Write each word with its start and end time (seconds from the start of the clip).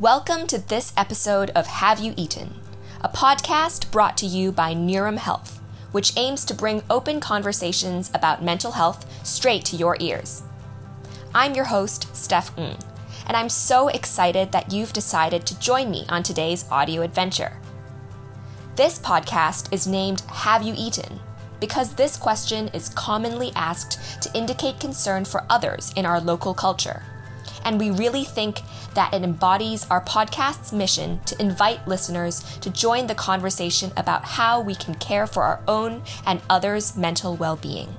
Welcome 0.00 0.46
to 0.46 0.56
this 0.56 0.94
episode 0.96 1.50
of 1.50 1.66
Have 1.66 2.00
You 2.00 2.14
Eaten, 2.16 2.54
a 3.02 3.08
podcast 3.10 3.90
brought 3.90 4.16
to 4.16 4.26
you 4.26 4.50
by 4.50 4.72
Neurum 4.72 5.18
Health, 5.18 5.60
which 5.92 6.16
aims 6.16 6.46
to 6.46 6.54
bring 6.54 6.82
open 6.88 7.20
conversations 7.20 8.10
about 8.14 8.42
mental 8.42 8.72
health 8.72 9.04
straight 9.26 9.62
to 9.66 9.76
your 9.76 9.98
ears. 10.00 10.42
I'm 11.34 11.54
your 11.54 11.66
host, 11.66 12.16
Steph 12.16 12.56
Ng, 12.56 12.78
and 13.26 13.36
I'm 13.36 13.50
so 13.50 13.88
excited 13.88 14.52
that 14.52 14.72
you've 14.72 14.94
decided 14.94 15.44
to 15.44 15.60
join 15.60 15.90
me 15.90 16.06
on 16.08 16.22
today's 16.22 16.64
audio 16.70 17.02
adventure. 17.02 17.58
This 18.76 18.98
podcast 18.98 19.70
is 19.70 19.86
named 19.86 20.22
Have 20.30 20.62
You 20.62 20.72
Eaten? 20.78 21.20
because 21.60 21.92
this 21.96 22.16
question 22.16 22.68
is 22.68 22.88
commonly 22.88 23.52
asked 23.54 24.22
to 24.22 24.34
indicate 24.34 24.80
concern 24.80 25.26
for 25.26 25.44
others 25.50 25.92
in 25.94 26.06
our 26.06 26.22
local 26.22 26.54
culture. 26.54 27.02
And 27.64 27.78
we 27.78 27.90
really 27.90 28.24
think 28.24 28.60
that 28.94 29.12
it 29.12 29.22
embodies 29.22 29.86
our 29.90 30.00
podcast's 30.04 30.72
mission 30.72 31.20
to 31.26 31.40
invite 31.40 31.86
listeners 31.86 32.40
to 32.58 32.70
join 32.70 33.06
the 33.06 33.14
conversation 33.14 33.92
about 33.96 34.24
how 34.24 34.60
we 34.60 34.74
can 34.74 34.94
care 34.94 35.26
for 35.26 35.42
our 35.42 35.60
own 35.68 36.02
and 36.26 36.40
others' 36.48 36.96
mental 36.96 37.36
well 37.36 37.56
being. 37.56 37.96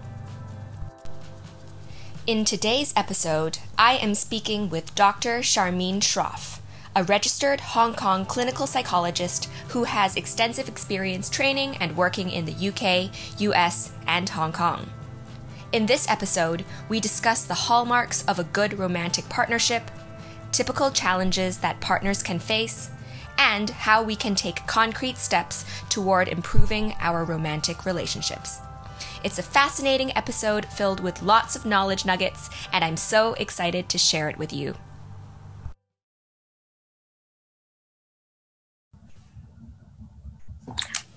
In 2.27 2.45
today's 2.45 2.93
episode, 2.95 3.57
I 3.77 3.93
am 3.97 4.13
speaking 4.13 4.69
with 4.69 4.93
Dr. 4.93 5.39
Charmine 5.39 6.01
Schroff, 6.01 6.59
a 6.95 7.03
registered 7.03 7.59
Hong 7.61 7.95
Kong 7.95 8.25
clinical 8.25 8.67
psychologist 8.67 9.49
who 9.69 9.85
has 9.85 10.15
extensive 10.15 10.69
experience 10.69 11.29
training 11.29 11.77
and 11.77 11.97
working 11.97 12.29
in 12.29 12.45
the 12.45 12.67
UK, 12.69 13.11
US, 13.39 13.91
and 14.05 14.29
Hong 14.29 14.51
Kong. 14.51 14.91
In 15.71 15.85
this 15.85 16.09
episode, 16.09 16.65
we 16.89 16.99
discuss 16.99 17.45
the 17.45 17.53
hallmarks 17.53 18.25
of 18.25 18.37
a 18.37 18.43
good 18.43 18.77
romantic 18.77 19.29
partnership, 19.29 19.89
typical 20.51 20.91
challenges 20.91 21.59
that 21.59 21.79
partners 21.79 22.21
can 22.21 22.39
face, 22.39 22.89
and 23.37 23.69
how 23.69 24.03
we 24.03 24.17
can 24.17 24.35
take 24.35 24.67
concrete 24.67 25.17
steps 25.17 25.63
toward 25.87 26.27
improving 26.27 26.93
our 26.99 27.23
romantic 27.23 27.85
relationships. 27.85 28.59
It's 29.23 29.39
a 29.39 29.43
fascinating 29.43 30.15
episode 30.17 30.65
filled 30.65 30.99
with 30.99 31.23
lots 31.23 31.55
of 31.55 31.65
knowledge 31.65 32.05
nuggets, 32.05 32.49
and 32.73 32.83
I'm 32.83 32.97
so 32.97 33.33
excited 33.35 33.87
to 33.89 33.97
share 33.97 34.27
it 34.27 34.37
with 34.37 34.51
you. 34.51 34.75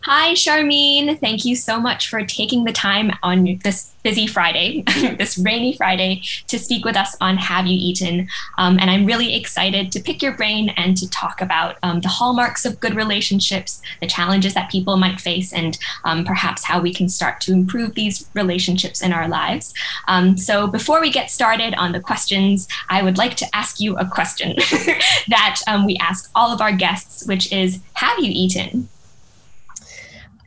Hi, 0.06 0.34
Charmine. 0.34 1.18
Thank 1.18 1.46
you 1.46 1.56
so 1.56 1.80
much 1.80 2.10
for 2.10 2.22
taking 2.26 2.64
the 2.64 2.72
time 2.72 3.10
on 3.22 3.58
this 3.64 3.94
busy 4.02 4.26
Friday, 4.26 4.82
this 5.16 5.38
rainy 5.38 5.74
Friday, 5.78 6.20
to 6.48 6.58
speak 6.58 6.84
with 6.84 6.94
us 6.94 7.16
on 7.22 7.38
Have 7.38 7.66
You 7.66 7.74
Eaten? 7.74 8.28
Um, 8.58 8.78
and 8.78 8.90
I'm 8.90 9.06
really 9.06 9.34
excited 9.34 9.90
to 9.92 10.00
pick 10.00 10.20
your 10.20 10.36
brain 10.36 10.68
and 10.76 10.94
to 10.98 11.08
talk 11.08 11.40
about 11.40 11.78
um, 11.82 12.02
the 12.02 12.08
hallmarks 12.08 12.66
of 12.66 12.80
good 12.80 12.94
relationships, 12.94 13.80
the 14.02 14.06
challenges 14.06 14.52
that 14.52 14.70
people 14.70 14.98
might 14.98 15.22
face, 15.22 15.54
and 15.54 15.78
um, 16.04 16.26
perhaps 16.26 16.64
how 16.64 16.82
we 16.82 16.92
can 16.92 17.08
start 17.08 17.40
to 17.40 17.54
improve 17.54 17.94
these 17.94 18.28
relationships 18.34 19.00
in 19.00 19.10
our 19.10 19.26
lives. 19.26 19.72
Um, 20.06 20.36
so, 20.36 20.66
before 20.66 21.00
we 21.00 21.10
get 21.10 21.30
started 21.30 21.72
on 21.76 21.92
the 21.92 22.00
questions, 22.00 22.68
I 22.90 23.02
would 23.02 23.16
like 23.16 23.36
to 23.36 23.56
ask 23.56 23.80
you 23.80 23.96
a 23.96 24.06
question 24.06 24.54
that 25.28 25.62
um, 25.66 25.86
we 25.86 25.96
ask 25.96 26.30
all 26.34 26.52
of 26.52 26.60
our 26.60 26.72
guests, 26.72 27.26
which 27.26 27.50
is 27.50 27.80
Have 27.94 28.18
you 28.18 28.30
eaten? 28.30 28.90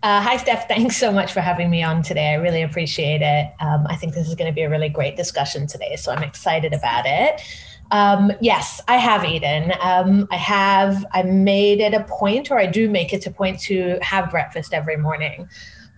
Uh, 0.04 0.22
hi, 0.22 0.38
Steph. 0.38 0.68
Thanks 0.68 0.96
so 0.96 1.12
much 1.12 1.34
for 1.34 1.42
having 1.42 1.70
me 1.70 1.82
on 1.82 2.04
today. 2.04 2.30
I 2.30 2.36
really 2.36 2.62
appreciate 2.62 3.22
it. 3.22 3.52
Um, 3.60 3.88
I 3.90 3.96
think 3.96 4.14
this 4.14 4.28
is 4.28 4.36
going 4.36 4.50
to 4.50 4.54
be 4.54 4.62
a 4.62 4.70
really 4.70 4.90
great 4.90 5.16
discussion 5.16 5.66
today, 5.66 5.96
so 5.96 6.12
I'm 6.12 6.24
excited 6.24 6.74
about 6.74 7.06
it. 7.08 7.42
Um, 7.90 8.32
yes, 8.40 8.80
I 8.88 8.98
have 8.98 9.26
eaten. 9.26 9.74
Um, 9.82 10.28
I 10.30 10.36
have. 10.36 11.04
I 11.14 11.24
made 11.24 11.80
it 11.80 11.94
a 11.94 12.04
point, 12.04 12.52
or 12.52 12.60
I 12.60 12.68
do 12.68 12.90
make 12.90 13.12
it 13.12 13.26
a 13.26 13.32
point 13.32 13.60
to 13.62 13.98
have 14.02 14.30
breakfast 14.30 14.74
every 14.74 14.98
morning. 14.98 15.50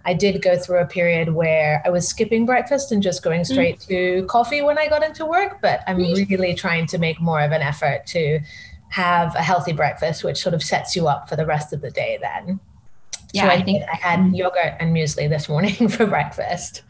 I 0.06 0.14
did 0.14 0.42
go 0.42 0.58
through 0.58 0.80
a 0.80 0.86
period 0.86 1.34
where 1.34 1.82
I 1.86 1.90
was 1.90 2.08
skipping 2.08 2.46
breakfast 2.46 2.94
and 2.94 3.04
just 3.04 3.22
going 3.22 3.44
straight 3.44 3.80
mm. 3.80 3.88
to 3.88 4.26
coffee 4.28 4.62
when 4.62 4.78
I 4.78 4.88
got 4.88 5.04
into 5.04 5.26
work, 5.26 5.60
but 5.62 5.82
I'm 5.88 5.98
mm. 5.98 6.30
really 6.30 6.54
trying 6.54 6.88
to 6.88 6.98
make 6.98 7.20
more 7.20 7.42
of 7.42 7.52
an 7.52 7.62
effort 7.62 8.06
to 8.08 8.40
have 8.90 9.36
a 9.36 9.42
healthy 9.44 9.74
breakfast, 9.74 10.24
which 10.24 10.38
sort 10.38 10.56
of 10.56 10.64
sets 10.64 10.96
you 10.96 11.08
up 11.10 11.28
for 11.28 11.36
the 11.36 11.46
rest 11.46 11.74
of 11.74 11.82
the 11.82 11.92
day 11.92 12.18
then. 12.22 12.62
Yeah, 13.34 13.44
so 13.44 13.50
I, 13.50 13.54
I 13.54 13.64
think 13.64 13.84
I 13.92 13.96
had 13.96 14.36
yogurt 14.36 14.76
and 14.80 14.96
muesli 14.96 15.30
this 15.30 15.48
morning 15.48 15.88
for 15.90 16.06
breakfast. 16.06 16.84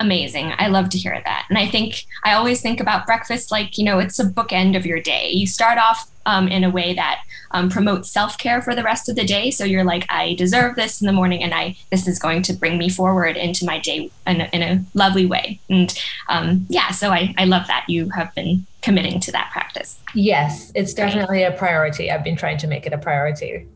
Amazing. 0.00 0.52
I 0.58 0.68
love 0.68 0.88
to 0.90 0.98
hear 0.98 1.20
that. 1.24 1.46
And 1.48 1.56
I 1.56 1.68
think 1.68 2.04
I 2.24 2.32
always 2.32 2.60
think 2.60 2.80
about 2.80 3.06
breakfast 3.06 3.52
like, 3.52 3.78
you 3.78 3.84
know, 3.84 4.00
it's 4.00 4.18
a 4.18 4.24
bookend 4.24 4.76
of 4.76 4.84
your 4.84 5.00
day. 5.00 5.30
You 5.30 5.46
start 5.46 5.78
off 5.78 6.10
um, 6.26 6.48
in 6.48 6.64
a 6.64 6.70
way 6.70 6.94
that 6.94 7.22
um, 7.52 7.68
promotes 7.70 8.10
self 8.10 8.36
care 8.38 8.60
for 8.60 8.74
the 8.74 8.82
rest 8.82 9.08
of 9.08 9.16
the 9.16 9.24
day. 9.24 9.50
So 9.50 9.64
you're 9.64 9.84
like, 9.84 10.06
I 10.08 10.34
deserve 10.34 10.74
this 10.74 11.00
in 11.00 11.06
the 11.06 11.12
morning, 11.12 11.42
and 11.42 11.54
I 11.54 11.76
this 11.90 12.08
is 12.08 12.18
going 12.18 12.42
to 12.42 12.52
bring 12.52 12.78
me 12.78 12.88
forward 12.88 13.36
into 13.36 13.64
my 13.64 13.78
day 13.78 14.10
in 14.26 14.40
a, 14.40 14.44
in 14.52 14.62
a 14.62 14.84
lovely 14.94 15.26
way. 15.26 15.60
And 15.68 15.96
um, 16.28 16.66
yeah, 16.68 16.90
so 16.90 17.10
I, 17.10 17.34
I 17.38 17.44
love 17.44 17.66
that 17.68 17.84
you 17.88 18.08
have 18.10 18.34
been 18.34 18.66
committing 18.82 19.20
to 19.20 19.32
that 19.32 19.50
practice. 19.52 19.98
Yes, 20.14 20.72
it's 20.74 20.94
definitely 20.94 21.42
a 21.42 21.52
priority. 21.52 22.10
I've 22.10 22.24
been 22.24 22.36
trying 22.36 22.58
to 22.58 22.66
make 22.66 22.86
it 22.86 22.92
a 22.92 22.98
priority. 22.98 23.66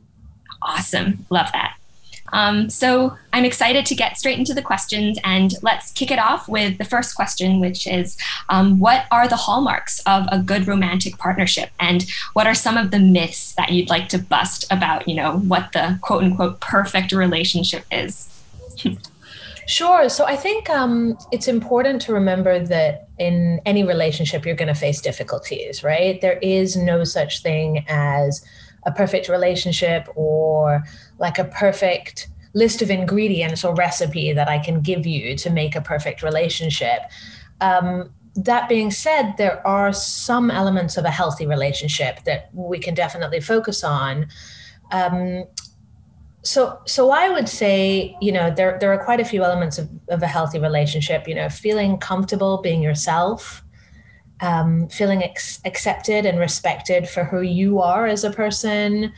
Awesome. 0.63 1.27
Love 1.31 1.51
that. 1.53 1.75
Um, 2.33 2.69
so 2.69 3.17
I'm 3.33 3.45
excited 3.45 3.87
to 3.87 3.95
get 3.95 4.19
straight 4.19 4.39
into 4.39 4.55
the 4.55 4.63
questions 4.63 5.19
and 5.25 5.55
let's 5.63 5.91
kick 5.93 6.11
it 6.11 6.19
off 6.19 6.49
with 6.49 6.79
the 6.79 6.85
first 6.85 7.15
question, 7.15 7.61
which 7.61 7.87
is 7.87 8.17
um, 8.49 8.79
What 8.79 9.07
are 9.11 9.29
the 9.29 9.37
hallmarks 9.37 10.01
of 10.01 10.27
a 10.31 10.39
good 10.39 10.67
romantic 10.67 11.19
partnership? 11.19 11.71
And 11.81 12.07
what 12.35 12.47
are 12.47 12.55
some 12.55 12.77
of 12.77 12.91
the 12.91 12.99
myths 12.99 13.55
that 13.55 13.73
you'd 13.73 13.89
like 13.89 14.09
to 14.11 14.19
bust 14.19 14.67
about, 14.71 15.09
you 15.09 15.15
know, 15.15 15.39
what 15.39 15.73
the 15.73 15.99
quote 16.03 16.25
unquote 16.25 16.61
perfect 16.61 17.13
relationship 17.13 17.85
is? 17.91 18.29
Sure. 19.69 20.09
So 20.09 20.25
I 20.25 20.35
think 20.35 20.71
um, 20.71 21.19
it's 21.31 21.47
important 21.47 22.01
to 22.03 22.15
remember 22.15 22.59
that 22.59 23.09
in 23.19 23.61
any 23.67 23.85
relationship, 23.85 24.47
you're 24.47 24.57
going 24.57 24.73
to 24.73 24.81
face 24.81 25.03
difficulties, 25.03 25.85
right? 25.85 26.19
There 26.23 26.39
is 26.39 26.75
no 26.75 27.05
such 27.05 27.43
thing 27.43 27.85
as 27.87 28.43
a 28.85 28.93
perfect 28.93 29.29
relationship 29.29 30.09
or 30.15 30.85
like 31.19 31.39
a 31.39 31.45
perfect 31.45 32.29
list 32.55 32.83
of 32.83 32.91
ingredients 32.91 33.65
or 33.65 33.75
recipe 33.75 34.33
that 34.33 34.49
I 34.49 34.59
can 34.59 34.81
give 34.81 35.07
you 35.07 35.37
to 35.37 35.51
make 35.51 35.77
a 35.77 35.81
perfect 35.81 36.23
relationship. 36.23 37.01
Um, 37.61 38.11
that 38.35 38.69
being 38.69 38.91
said, 38.91 39.35
there 39.37 39.67
are 39.67 39.93
some 39.93 40.51
elements 40.51 40.97
of 40.97 41.05
a 41.05 41.11
healthy 41.11 41.47
relationship 41.47 42.23
that 42.25 42.51
we 42.53 42.79
can 42.79 42.95
definitely 42.95 43.41
focus 43.41 43.83
on. 43.83 44.29
Um, 44.93 45.45
so, 46.43 46.81
so 46.87 47.11
I 47.11 47.29
would 47.29 47.49
say, 47.49 48.17
you 48.21 48.31
know, 48.31 48.51
there 48.51 48.79
there 48.81 48.93
are 48.93 49.05
quite 49.05 49.21
a 49.21 49.25
few 49.25 49.43
elements 49.43 49.77
of, 49.77 49.89
of 50.09 50.23
a 50.23 50.27
healthy 50.27 50.59
relationship. 50.59 51.27
You 51.27 51.35
know, 51.35 51.49
feeling 51.49 51.99
comfortable 51.99 52.59
being 52.63 52.81
yourself, 52.81 53.63
um, 54.41 54.89
feeling 54.89 55.23
ex- 55.23 55.61
accepted 55.65 56.27
and 56.27 56.39
respected 56.39 57.09
for 57.09 57.25
who 57.25 57.41
you 57.41 57.81
are 57.81 58.07
as 58.07 58.25
a 58.25 58.31
person, 58.31 59.13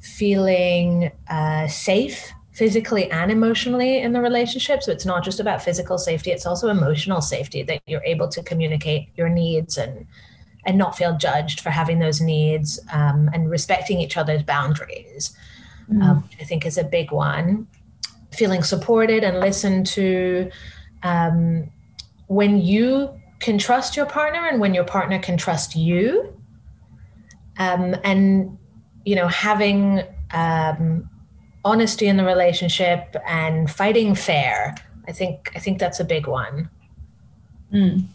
feeling 0.00 1.10
uh, 1.28 1.66
safe 1.68 2.32
physically 2.52 3.10
and 3.10 3.30
emotionally 3.30 3.98
in 3.98 4.12
the 4.12 4.20
relationship. 4.20 4.82
So 4.82 4.90
it's 4.90 5.04
not 5.04 5.22
just 5.22 5.40
about 5.40 5.60
physical 5.60 5.98
safety, 5.98 6.30
it's 6.30 6.46
also 6.46 6.68
emotional 6.68 7.20
safety 7.20 7.62
that 7.64 7.82
you're 7.86 8.04
able 8.04 8.28
to 8.28 8.42
communicate 8.42 9.08
your 9.16 9.28
needs 9.28 9.76
and 9.76 10.06
and 10.64 10.76
not 10.76 10.96
feel 10.96 11.16
judged 11.16 11.60
for 11.60 11.70
having 11.70 12.00
those 12.00 12.20
needs 12.20 12.80
um, 12.92 13.30
and 13.32 13.48
respecting 13.48 14.00
each 14.00 14.16
other's 14.16 14.42
boundaries, 14.42 15.36
mm. 15.88 16.02
um, 16.02 16.28
I 16.40 16.44
think 16.44 16.66
is 16.66 16.76
a 16.76 16.82
big 16.82 17.12
one. 17.12 17.68
Feeling 18.32 18.64
supported 18.64 19.22
and 19.22 19.38
listened 19.38 19.86
to. 19.88 20.50
Um, 21.04 21.70
when 22.26 22.60
you 22.60 23.15
can 23.40 23.58
trust 23.58 23.96
your 23.96 24.06
partner 24.06 24.46
and 24.46 24.60
when 24.60 24.74
your 24.74 24.84
partner 24.84 25.18
can 25.18 25.36
trust 25.36 25.76
you. 25.76 26.32
Um, 27.58 27.96
and 28.04 28.58
you 29.06 29.14
know 29.14 29.28
having 29.28 30.02
um, 30.32 31.08
honesty 31.64 32.06
in 32.08 32.18
the 32.18 32.24
relationship 32.24 33.16
and 33.26 33.70
fighting 33.70 34.14
fair 34.14 34.74
i 35.08 35.12
think 35.12 35.50
i 35.54 35.58
think 35.58 35.78
that's 35.78 36.00
a 36.00 36.04
big 36.04 36.26
one. 36.26 36.68
Mm. 37.72 38.06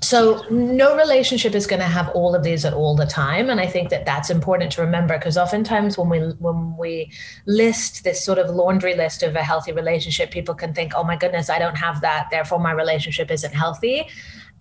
so 0.00 0.44
no 0.50 0.96
relationship 0.96 1.54
is 1.54 1.68
going 1.68 1.80
to 1.80 1.86
have 1.86 2.08
all 2.10 2.34
of 2.34 2.42
these 2.42 2.64
at 2.64 2.72
all 2.72 2.96
the 2.96 3.06
time 3.06 3.50
and 3.50 3.60
i 3.60 3.66
think 3.66 3.90
that 3.90 4.04
that's 4.04 4.30
important 4.30 4.72
to 4.72 4.80
remember 4.80 5.16
because 5.18 5.36
oftentimes 5.36 5.98
when 5.98 6.08
we 6.08 6.18
when 6.38 6.76
we 6.76 7.12
list 7.46 8.04
this 8.04 8.24
sort 8.24 8.38
of 8.38 8.50
laundry 8.50 8.94
list 8.94 9.22
of 9.22 9.36
a 9.36 9.42
healthy 9.42 9.72
relationship 9.72 10.30
people 10.30 10.54
can 10.54 10.72
think 10.72 10.92
oh 10.96 11.04
my 11.04 11.16
goodness 11.16 11.50
i 11.50 11.58
don't 11.58 11.76
have 11.76 12.00
that 12.00 12.28
therefore 12.30 12.58
my 12.58 12.72
relationship 12.72 13.30
isn't 13.30 13.54
healthy 13.54 14.08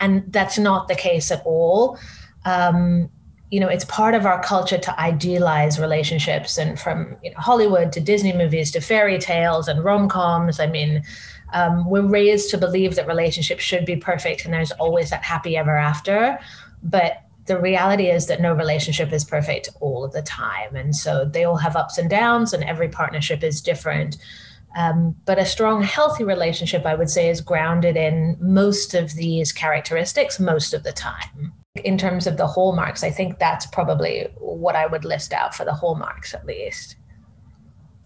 and 0.01 0.23
that's 0.33 0.57
not 0.57 0.87
the 0.87 0.95
case 0.95 1.31
at 1.31 1.41
all. 1.45 1.97
Um, 2.43 3.09
you 3.51 3.59
know, 3.59 3.67
it's 3.67 3.85
part 3.85 4.13
of 4.13 4.25
our 4.25 4.41
culture 4.41 4.77
to 4.77 4.99
idealize 4.99 5.79
relationships, 5.79 6.57
and 6.57 6.79
from 6.79 7.15
you 7.23 7.31
know, 7.31 7.37
Hollywood 7.37 7.91
to 7.93 7.99
Disney 8.01 8.33
movies 8.33 8.71
to 8.71 8.81
fairy 8.81 9.19
tales 9.19 9.67
and 9.67 9.83
rom 9.83 10.09
coms. 10.09 10.59
I 10.59 10.67
mean, 10.67 11.03
um, 11.53 11.89
we're 11.89 12.05
raised 12.05 12.49
to 12.51 12.57
believe 12.57 12.95
that 12.95 13.07
relationships 13.07 13.63
should 13.63 13.85
be 13.85 13.97
perfect 13.97 14.45
and 14.45 14.53
there's 14.53 14.71
always 14.73 15.09
that 15.09 15.23
happy 15.23 15.57
ever 15.57 15.77
after. 15.77 16.39
But 16.81 17.23
the 17.45 17.59
reality 17.59 18.09
is 18.09 18.27
that 18.27 18.39
no 18.39 18.53
relationship 18.53 19.11
is 19.11 19.25
perfect 19.25 19.67
all 19.81 20.05
of 20.05 20.13
the 20.13 20.21
time. 20.21 20.75
And 20.75 20.95
so 20.95 21.25
they 21.25 21.43
all 21.43 21.57
have 21.57 21.75
ups 21.75 21.97
and 21.97 22.09
downs, 22.09 22.53
and 22.53 22.63
every 22.63 22.87
partnership 22.87 23.43
is 23.43 23.61
different. 23.61 24.17
Um, 24.75 25.15
but 25.25 25.39
a 25.39 25.45
strong, 25.45 25.83
healthy 25.83 26.23
relationship, 26.23 26.85
I 26.85 26.95
would 26.95 27.09
say, 27.09 27.29
is 27.29 27.41
grounded 27.41 27.97
in 27.97 28.37
most 28.39 28.93
of 28.93 29.13
these 29.13 29.51
characteristics 29.51 30.39
most 30.39 30.73
of 30.73 30.83
the 30.83 30.93
time. 30.93 31.53
In 31.83 31.97
terms 31.97 32.27
of 32.27 32.37
the 32.37 32.47
hallmarks, 32.47 33.03
I 33.03 33.11
think 33.11 33.39
that's 33.39 33.65
probably 33.65 34.27
what 34.37 34.75
I 34.75 34.87
would 34.87 35.05
list 35.05 35.33
out 35.33 35.55
for 35.55 35.65
the 35.65 35.73
hallmarks, 35.73 36.33
at 36.33 36.45
least. 36.45 36.95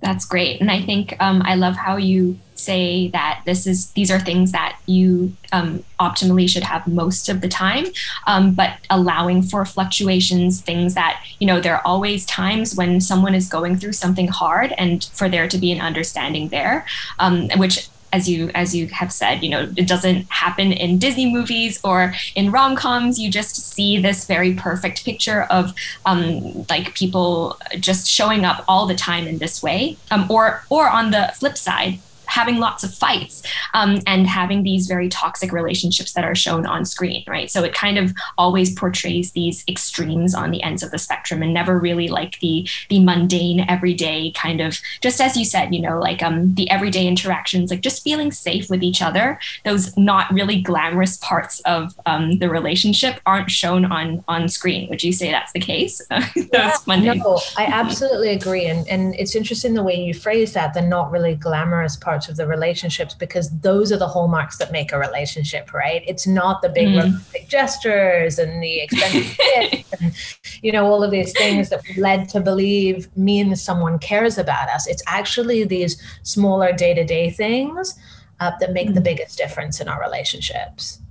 That's 0.01 0.25
great. 0.25 0.61
And 0.61 0.69
I 0.69 0.81
think 0.81 1.15
um, 1.19 1.41
I 1.45 1.55
love 1.55 1.75
how 1.75 1.97
you 1.97 2.37
say 2.53 3.09
that 3.09 3.41
this 3.45 3.67
is 3.67 3.91
these 3.91 4.09
are 4.09 4.19
things 4.19 4.51
that 4.51 4.79
you 4.85 5.35
um, 5.51 5.83
optimally 5.99 6.49
should 6.49 6.63
have 6.63 6.87
most 6.87 7.29
of 7.29 7.41
the 7.41 7.47
time 7.47 7.85
um, 8.27 8.53
but 8.53 8.77
allowing 8.89 9.41
for 9.41 9.65
fluctuations 9.65 10.61
things 10.61 10.95
that 10.95 11.21
you 11.39 11.47
know 11.47 11.59
there 11.59 11.75
are 11.75 11.81
always 11.85 12.25
times 12.25 12.75
when 12.75 13.01
someone 13.01 13.35
is 13.35 13.49
going 13.49 13.75
through 13.75 13.91
something 13.91 14.27
hard 14.27 14.73
and 14.77 15.03
for 15.13 15.27
there 15.27 15.47
to 15.47 15.57
be 15.57 15.71
an 15.71 15.81
understanding 15.81 16.47
there 16.49 16.85
um, 17.19 17.49
which 17.57 17.89
as 18.13 18.29
you 18.29 18.49
as 18.55 18.75
you 18.75 18.87
have 18.87 19.11
said, 19.11 19.43
you 19.43 19.49
know, 19.49 19.69
it 19.75 19.87
doesn't 19.87 20.29
happen 20.29 20.71
in 20.71 20.97
Disney 20.97 21.31
movies 21.31 21.79
or 21.83 22.13
in 22.35 22.51
rom 22.51 22.75
coms. 22.75 23.19
You 23.19 23.29
just 23.29 23.55
see 23.55 23.99
this 23.99 24.25
very 24.25 24.53
perfect 24.53 25.03
picture 25.03 25.43
of 25.43 25.73
um, 26.05 26.65
like 26.69 26.95
people 26.95 27.59
just 27.79 28.07
showing 28.07 28.45
up 28.45 28.63
all 28.67 28.85
the 28.85 28.95
time 28.95 29.27
in 29.27 29.37
this 29.39 29.61
way, 29.61 29.97
um, 30.11 30.29
or 30.29 30.63
or 30.69 30.89
on 30.89 31.11
the 31.11 31.31
flip 31.35 31.57
side, 31.57 31.99
having 32.27 32.57
lots 32.57 32.83
of 32.83 32.93
fights 32.93 33.43
um, 33.73 34.01
and 34.07 34.27
having 34.27 34.63
these 34.63 34.87
very 34.87 35.09
toxic 35.09 35.51
relationships 35.51 36.13
that 36.13 36.23
are 36.23 36.35
shown 36.35 36.65
on 36.65 36.85
screen, 36.85 37.23
right? 37.27 37.49
So 37.49 37.63
it 37.63 37.73
kind 37.73 37.97
of 37.97 38.13
always 38.37 38.73
portrays 38.73 39.31
these 39.31 39.63
extremes 39.67 40.33
on 40.33 40.51
the 40.51 40.63
ends 40.63 40.83
of 40.83 40.91
the 40.91 40.97
spectrum 40.97 41.41
and 41.41 41.53
never 41.53 41.77
really 41.79 42.07
like 42.07 42.39
the 42.39 42.67
the 42.89 42.99
mundane, 42.99 43.65
everyday 43.67 44.31
kind 44.31 44.61
of 44.61 44.79
just 45.01 45.19
as 45.21 45.37
you 45.37 45.45
said, 45.45 45.73
you 45.73 45.81
know, 45.81 45.99
like 45.99 46.21
um, 46.23 46.53
the 46.55 46.69
everyday 46.69 47.07
interactions, 47.07 47.71
like 47.71 47.81
just 47.81 48.03
feeling 48.03 48.31
safe 48.31 48.69
with 48.69 48.83
each 48.83 49.01
other. 49.01 49.39
Those 49.63 49.95
not 49.97 50.31
really 50.31 50.61
glamorous 50.61 51.17
parts 51.17 51.59
of 51.61 51.93
um, 52.05 52.39
the 52.39 52.49
relationship 52.49 53.19
aren't 53.25 53.51
shown 53.51 53.85
on 53.85 54.23
on 54.27 54.47
screen. 54.47 54.89
Would 54.89 55.03
you 55.03 55.13
say 55.13 55.31
that's 55.31 55.51
the 55.51 55.59
case? 55.59 56.01
yeah, 56.35 56.77
no, 57.17 57.39
I 57.57 57.65
absolutely 57.65 58.29
agree, 58.29 58.65
and 58.65 58.87
and 58.87 59.15
it's 59.15 59.35
interesting 59.35 59.73
the 59.73 59.83
way 59.83 59.95
you 59.95 60.13
phrase 60.13 60.53
that. 60.53 60.73
The 60.73 60.81
not 60.81 61.11
really 61.11 61.35
glamorous 61.35 61.97
parts 62.15 62.29
of 62.29 62.37
the 62.37 62.47
relationships 62.47 63.13
because 63.13 63.49
those 63.59 63.91
are 63.91 63.97
the 63.97 64.07
hallmarks 64.07 64.57
that 64.57 64.71
make 64.71 64.93
a 64.93 64.97
relationship, 64.97 65.73
right? 65.73 66.01
It's 66.07 66.25
not 66.25 66.61
the 66.61 66.69
big 66.69 66.87
mm. 66.87 67.49
gestures 67.49 68.39
and 68.39 68.63
the 68.63 68.79
expensive 68.79 69.37
gifts 69.55 69.93
and 69.99 70.13
you 70.61 70.71
know 70.71 70.85
all 70.85 71.03
of 71.03 71.11
these 71.11 71.33
things 71.33 71.69
that 71.69 71.81
we're 71.83 72.01
led 72.01 72.29
to 72.29 72.39
believe 72.39 73.09
means 73.17 73.61
someone 73.61 73.99
cares 73.99 74.37
about 74.37 74.69
us. 74.69 74.87
It's 74.87 75.03
actually 75.07 75.65
these 75.65 76.01
smaller 76.23 76.71
day 76.71 76.93
to 76.93 77.03
day 77.03 77.29
things 77.31 77.99
uh, 78.39 78.51
that 78.61 78.71
make 78.71 78.89
mm. 78.89 78.93
the 78.93 79.01
biggest 79.01 79.37
difference 79.37 79.81
in 79.81 79.89
our 79.89 79.99
relationships 80.01 81.01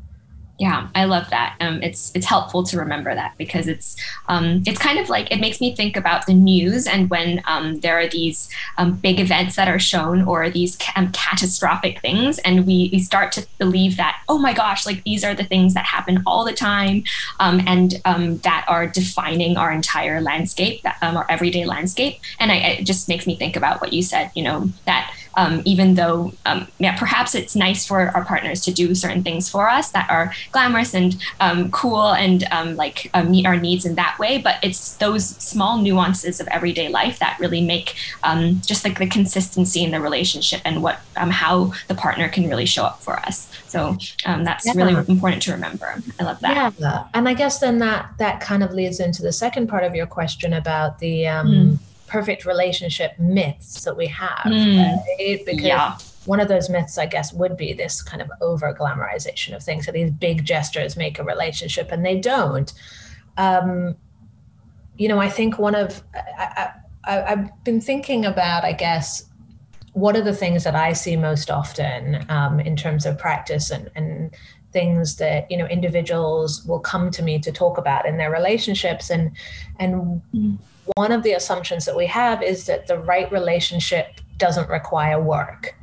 yeah 0.59 0.89
i 0.95 1.05
love 1.05 1.29
that. 1.31 1.57
Um, 1.61 1.83
it's 1.83 2.13
it's 2.15 2.27
helpful 2.27 2.63
to 2.65 2.79
remember 2.79 3.15
that 3.15 3.35
because 3.39 3.69
it's 3.69 3.97
um, 4.29 4.63
it's 4.67 4.79
kind 4.79 4.99
of 4.99 5.09
like 5.09 5.31
it 5.31 5.41
makes 5.41 5.61
me 5.61 5.75
think 5.75 5.97
about 5.97 6.27
the 6.27 6.35
news 6.35 6.87
and 6.87 7.11
when 7.11 7.43
um, 7.47 7.81
there 7.81 7.99
are 7.99 8.07
these 8.07 8.49
um, 8.79 8.93
big 8.93 9.21
events 9.21 9.57
that 9.57 9.69
are 9.69 9.79
shown 9.79 10.23
or 10.23 10.51
these 10.51 10.79
um, 10.97 11.11
catastrophic 11.13 12.01
things 12.01 12.39
and 12.41 12.67
we, 12.67 12.91
we 12.93 12.99
start 12.99 13.33
to 13.33 13.47
believe 13.59 13.97
that 13.97 14.21
oh 14.29 14.39
my 14.39 14.53
gosh 14.53 14.87
like 14.87 15.03
these 15.05 15.25
are 15.25 15.35
the 15.35 15.45
things 15.45 15.75
that 15.75 15.85
happen 15.85 16.23
all 16.27 16.45
the 16.45 16.53
time 16.53 17.03
um, 17.41 17.61
and 17.67 17.93
that 18.43 18.65
are 18.69 18.87
defining 18.87 19.57
our 19.57 19.73
entire 19.73 20.21
landscape 20.21 20.83
that, 20.83 20.99
our 21.03 21.27
everyday 21.31 21.65
landscape. 21.65 22.21
And 22.39 22.53
I, 22.53 22.57
it 22.57 22.85
just 22.85 23.09
makes 23.09 23.27
me 23.27 23.37
think 23.37 23.57
about 23.57 23.81
what 23.81 23.93
you 23.93 24.03
said 24.03 24.31
you 24.35 24.43
know 24.43 24.71
that 24.85 25.13
um, 25.37 25.63
even 25.65 25.95
though 25.95 26.33
um, 26.47 26.67
yeah, 26.79 26.97
perhaps 26.99 27.35
it's 27.35 27.55
nice 27.57 27.87
for 27.87 28.09
our 28.11 28.25
partners 28.25 28.61
to 28.63 28.73
do 28.73 28.95
certain 28.95 29.23
things 29.23 29.49
for 29.49 29.69
us 29.69 29.91
that 29.91 30.09
are 30.11 30.33
glamorous 30.53 30.95
and 30.95 31.17
um, 31.41 31.71
cool 31.71 32.13
and 32.13 32.45
um, 32.51 32.77
like 32.77 33.11
uh, 33.15 33.23
meet 33.23 33.47
our 33.47 33.57
needs 33.57 33.85
in 33.85 33.95
that 33.97 34.19
way. 34.19 34.39
But 34.39 34.57
it's 34.63 34.97
those 34.97 35.27
small 35.27 35.79
nuances 35.79 36.41
of 36.41 36.49
everyday 36.49 36.89
life 36.89 37.19
that 37.19 37.39
really 37.41 37.61
make 37.61 37.95
um, 38.23 38.61
just 38.65 38.85
like 38.85 38.99
the 38.99 39.07
consistency 39.07 39.85
in 39.85 39.91
the 39.91 40.01
relationship 40.01 40.61
and 40.65 40.83
what 40.83 41.01
um, 41.17 41.31
how 41.31 41.73
the 41.89 41.95
partner 41.95 42.29
can 42.29 42.49
really 42.49 42.67
show 42.67 42.85
up 42.85 43.03
for 43.03 43.19
us. 43.21 43.51
So 43.69 43.97
that's 44.25 44.67
yeah. 44.67 44.73
really 44.77 44.95
important 44.95 45.43
to 45.43 45.53
remember. 45.53 46.01
I 46.21 46.25
love 46.25 46.41
that. 46.41 46.75
Yeah, 46.79 47.07
and 47.13 47.29
I 47.29 47.35
guess 47.35 47.59
then 47.59 47.79
that 47.79 48.11
that 48.19 48.41
kind 48.41 48.63
of 48.63 48.73
leads 48.73 49.01
into 49.01 49.23
the 49.23 49.33
second 49.33 49.69
part 49.69 49.85
of 49.85 49.95
your 49.95 50.07
question 50.07 50.53
about 50.53 50.99
the. 50.99 51.23
Mm 51.25 51.79
perfect 52.07 52.45
relationship 52.45 53.19
myths 53.19 53.85
that 53.85 53.97
we 53.97 54.07
have, 54.07 54.45
mm. 54.45 54.97
right? 55.19 55.41
Because 55.45 55.65
yeah. 55.65 55.99
one 56.27 56.41
of 56.41 56.49
those 56.49 56.69
myths, 56.69 56.99
I 56.99 57.07
guess, 57.07 57.33
would 57.33 57.57
be 57.57 57.73
this 57.73 58.03
kind 58.03 58.23
of 58.23 58.31
over 58.41 58.73
glamorization 58.75 59.55
of 59.55 59.63
things. 59.63 59.87
So 59.87 59.93
these 59.93 60.11
big 60.11 60.45
gestures 60.45 60.97
make 60.97 61.19
a 61.19 61.25
relationship, 61.25 61.91
and 61.93 62.05
they 62.05 62.19
don't. 62.19 62.73
Um, 63.37 63.97
you 64.97 65.09
know, 65.09 65.21
I 65.21 65.29
think 65.29 65.59
one 65.59 65.75
of 65.75 66.03
I, 66.15 66.73
I, 67.05 67.23
I've 67.23 67.65
been 67.65 67.81
thinking 67.81 68.25
about, 68.25 68.65
I 68.65 68.73
guess, 68.73 69.25
what 69.93 70.17
are 70.17 70.23
the 70.23 70.35
things 70.35 70.65
that 70.65 70.75
I 70.75 70.93
see 70.93 71.17
most 71.17 71.51
often 71.51 72.25
um, 72.29 72.61
in 72.61 72.77
terms 72.77 73.07
of 73.07 73.19
practice 73.19 73.71
and, 73.71 73.91
and 73.95 74.35
things 74.73 75.17
that 75.17 75.49
you 75.51 75.57
know 75.57 75.67
individuals 75.67 76.65
will 76.67 76.81
come 76.81 77.11
to 77.13 77.23
me 77.23 77.39
to 77.39 77.53
talk 77.53 77.79
about 77.79 78.07
in 78.07 78.17
their 78.17 78.31
relationships 78.31 79.09
and 79.11 79.31
and 79.79 80.21
mm 80.35 80.59
one 80.97 81.13
of 81.13 81.23
the 81.23 81.33
assumptions 81.33 81.85
that 81.85 81.97
we 81.97 82.07
have 82.07 82.43
is 82.43 82.67
that 82.67 82.87
the 82.87 82.99
right 82.99 83.31
relationship 83.33 84.21
doesn't 84.37 84.69
require 84.69 85.21
work 85.21 85.75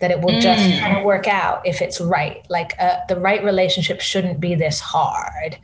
that 0.00 0.10
it 0.10 0.20
will 0.20 0.34
mm. 0.34 0.40
just 0.40 0.80
kind 0.80 0.96
of 0.96 1.04
work 1.04 1.26
out 1.26 1.66
if 1.66 1.80
it's 1.80 2.00
right. 2.00 2.46
Like 2.50 2.74
uh, 2.78 2.98
the 3.08 3.18
right 3.18 3.42
relationship 3.42 4.00
shouldn't 4.00 4.40
be 4.40 4.54
this 4.54 4.80
hard. 4.80 5.58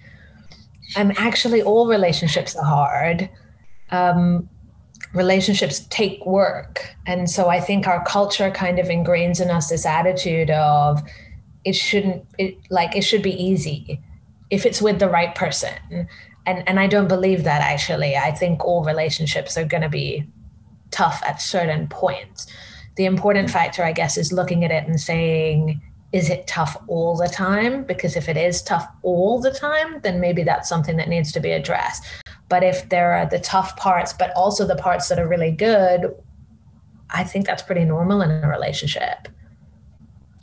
And 0.97 1.17
actually 1.19 1.63
all 1.63 1.87
relationships 1.87 2.57
are 2.57 2.65
hard. 2.65 3.29
Um, 3.91 4.49
relationships 5.13 5.87
take 5.91 6.25
work. 6.25 6.95
And 7.07 7.29
so 7.31 7.49
i 7.49 7.61
think 7.61 7.87
our 7.87 8.03
culture 8.05 8.51
kind 8.51 8.79
of 8.79 8.87
ingrains 8.87 9.41
in 9.41 9.51
us 9.51 9.69
this 9.69 9.85
attitude 9.85 10.51
of 10.51 11.03
it 11.65 11.75
shouldn't 11.75 12.25
it 12.39 12.57
like 12.71 12.97
it 12.97 13.03
should 13.03 13.23
be 13.23 13.33
easy 13.33 14.01
if 14.51 14.65
it's 14.67 14.81
with 14.81 14.99
the 14.99 15.09
right 15.09 15.35
person 15.35 16.09
and 16.47 16.69
and 16.69 16.81
I 16.81 16.87
don't 16.87 17.09
believe 17.09 17.45
that 17.45 17.63
actually. 17.63 18.17
I 18.17 18.33
think 18.33 18.65
all 18.65 18.85
relationships 18.85 19.57
are 19.57 19.65
going 19.65 19.83
to 19.83 19.89
be 19.89 20.27
tough 20.91 21.23
at 21.25 21.41
certain 21.41 21.89
points. 21.89 22.47
The 22.97 23.07
important 23.07 23.51
factor, 23.51 23.83
I 23.83 23.93
guess, 23.93 24.17
is 24.17 24.33
looking 24.33 24.65
at 24.65 24.71
it 24.71 24.87
and 24.87 25.01
saying, 25.01 25.81
is 26.13 26.29
it 26.29 26.47
tough 26.47 26.77
all 26.89 27.17
the 27.17 27.29
time? 27.29 27.85
Because 27.85 28.17
if 28.17 28.29
it 28.29 28.37
is 28.37 28.63
tough 28.63 28.87
all 29.03 29.41
the 29.41 29.51
time, 29.51 30.01
then 30.03 30.21
maybe 30.21 30.43
that's 30.43 30.69
something 30.69 30.97
that 30.99 31.09
needs 31.09 31.33
to 31.33 31.41
be 31.41 31.53
addressed. 31.53 32.05
But 32.51 32.63
if 32.63 32.91
there 32.91 33.15
are 33.15 33.25
the 33.25 33.39
tough 33.39 33.77
parts, 33.77 34.13
but 34.13 34.31
also 34.37 34.67
the 34.67 34.77
parts 34.77 35.09
that 35.09 35.19
are 35.19 35.27
really 35.27 35.51
good, 35.53 36.15
I 37.09 37.25
think 37.25 37.47
that's 37.47 37.63
pretty 37.63 37.85
normal 37.85 38.21
in 38.21 38.31
a 38.31 38.49
relationship. 38.49 39.29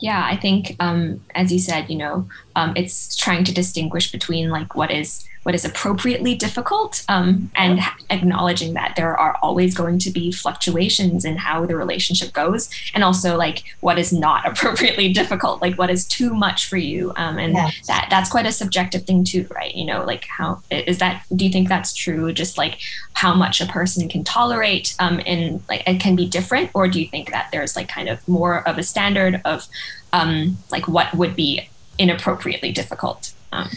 Yeah, 0.00 0.26
I 0.28 0.36
think, 0.36 0.76
um, 0.80 1.24
as 1.34 1.52
you 1.52 1.58
said, 1.60 1.88
you 1.88 1.96
know, 1.96 2.28
um, 2.56 2.72
it's 2.74 3.14
trying 3.14 3.44
to 3.44 3.54
distinguish 3.54 4.10
between 4.10 4.48
like 4.50 4.74
what 4.74 4.90
is 4.90 5.24
what 5.42 5.54
is 5.54 5.64
appropriately 5.64 6.34
difficult 6.34 7.04
um, 7.08 7.50
and 7.54 7.80
acknowledging 8.10 8.74
that 8.74 8.94
there 8.96 9.16
are 9.16 9.38
always 9.42 9.74
going 9.74 9.98
to 9.98 10.10
be 10.10 10.30
fluctuations 10.30 11.24
in 11.24 11.36
how 11.36 11.64
the 11.64 11.76
relationship 11.76 12.32
goes 12.32 12.68
and 12.94 13.02
also 13.02 13.36
like 13.36 13.62
what 13.80 13.98
is 13.98 14.12
not 14.12 14.46
appropriately 14.50 15.12
difficult 15.12 15.62
like 15.62 15.76
what 15.76 15.90
is 15.90 16.06
too 16.06 16.34
much 16.34 16.66
for 16.66 16.76
you 16.76 17.12
um, 17.16 17.38
and 17.38 17.54
yes. 17.54 17.86
that 17.86 18.06
that's 18.10 18.30
quite 18.30 18.46
a 18.46 18.52
subjective 18.52 19.04
thing 19.04 19.24
too 19.24 19.46
right? 19.50 19.74
You 19.74 19.84
know 19.84 20.04
like 20.04 20.24
how 20.26 20.62
is 20.70 20.98
that 20.98 21.24
do 21.34 21.44
you 21.44 21.50
think 21.50 21.68
that's 21.68 21.94
true 21.94 22.32
just 22.32 22.58
like 22.58 22.78
how 23.14 23.34
much 23.34 23.60
a 23.60 23.66
person 23.66 24.08
can 24.08 24.24
tolerate 24.24 24.94
um, 24.98 25.20
and 25.26 25.62
like 25.68 25.82
it 25.86 26.00
can 26.00 26.16
be 26.16 26.28
different 26.28 26.70
or 26.74 26.88
do 26.88 27.00
you 27.00 27.08
think 27.08 27.30
that 27.30 27.48
there's 27.50 27.76
like 27.76 27.88
kind 27.88 28.08
of 28.08 28.26
more 28.28 28.66
of 28.68 28.78
a 28.78 28.82
standard 28.82 29.40
of 29.44 29.66
um, 30.12 30.58
like 30.70 30.88
what 30.88 31.14
would 31.14 31.34
be 31.34 31.68
inappropriately 31.98 32.72
difficult 32.72 33.32
um, 33.52 33.70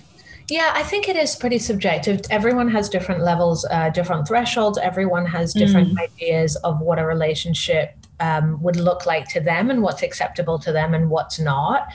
yeah, 0.50 0.72
I 0.76 0.84
think 0.84 1.08
it 1.08 1.16
is 1.16 1.36
pretty 1.36 1.60
subjective. 1.60 2.22
Everyone 2.30 2.70
has 2.70 2.90
different 2.90 3.22
levels, 3.22 3.66
uh, 3.70 3.90
different 3.90 4.28
thresholds. 4.28 4.78
Everyone 4.78 5.26
has 5.26 5.54
different 5.54 5.96
mm. 5.96 6.02
ideas 6.02 6.56
of 6.58 6.82
what 6.82 7.00
a 7.00 7.06
relationship 7.06 7.96
um, 8.20 8.62
would 8.62 8.76
look 8.76 9.06
like 9.06 9.28
to 9.30 9.40
them 9.40 9.70
and 9.70 9.82
what's 9.82 10.04
acceptable 10.04 10.60
to 10.60 10.72
them 10.72 10.94
and 10.94 11.10
what's 11.10 11.40
not. 11.40 11.88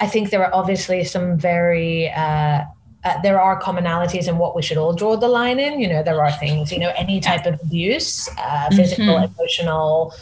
I 0.00 0.06
think 0.06 0.30
there 0.30 0.44
are 0.44 0.54
obviously 0.54 1.04
some 1.04 1.38
very 1.38 2.10
uh, 2.10 2.64
uh, 3.04 3.20
there 3.20 3.40
are 3.40 3.60
commonalities 3.60 4.28
in 4.28 4.38
what 4.38 4.56
we 4.56 4.62
should 4.62 4.78
all 4.78 4.94
draw 4.94 5.14
the 5.14 5.28
line 5.28 5.60
in. 5.60 5.78
You 5.78 5.88
know, 5.88 6.02
there 6.02 6.24
are 6.24 6.32
things, 6.32 6.72
you 6.72 6.78
know, 6.78 6.92
any 6.96 7.20
type 7.20 7.44
of 7.46 7.60
abuse, 7.62 8.28
uh, 8.38 8.70
physical, 8.70 9.04
mm-hmm. 9.04 9.34
emotional, 9.38 10.14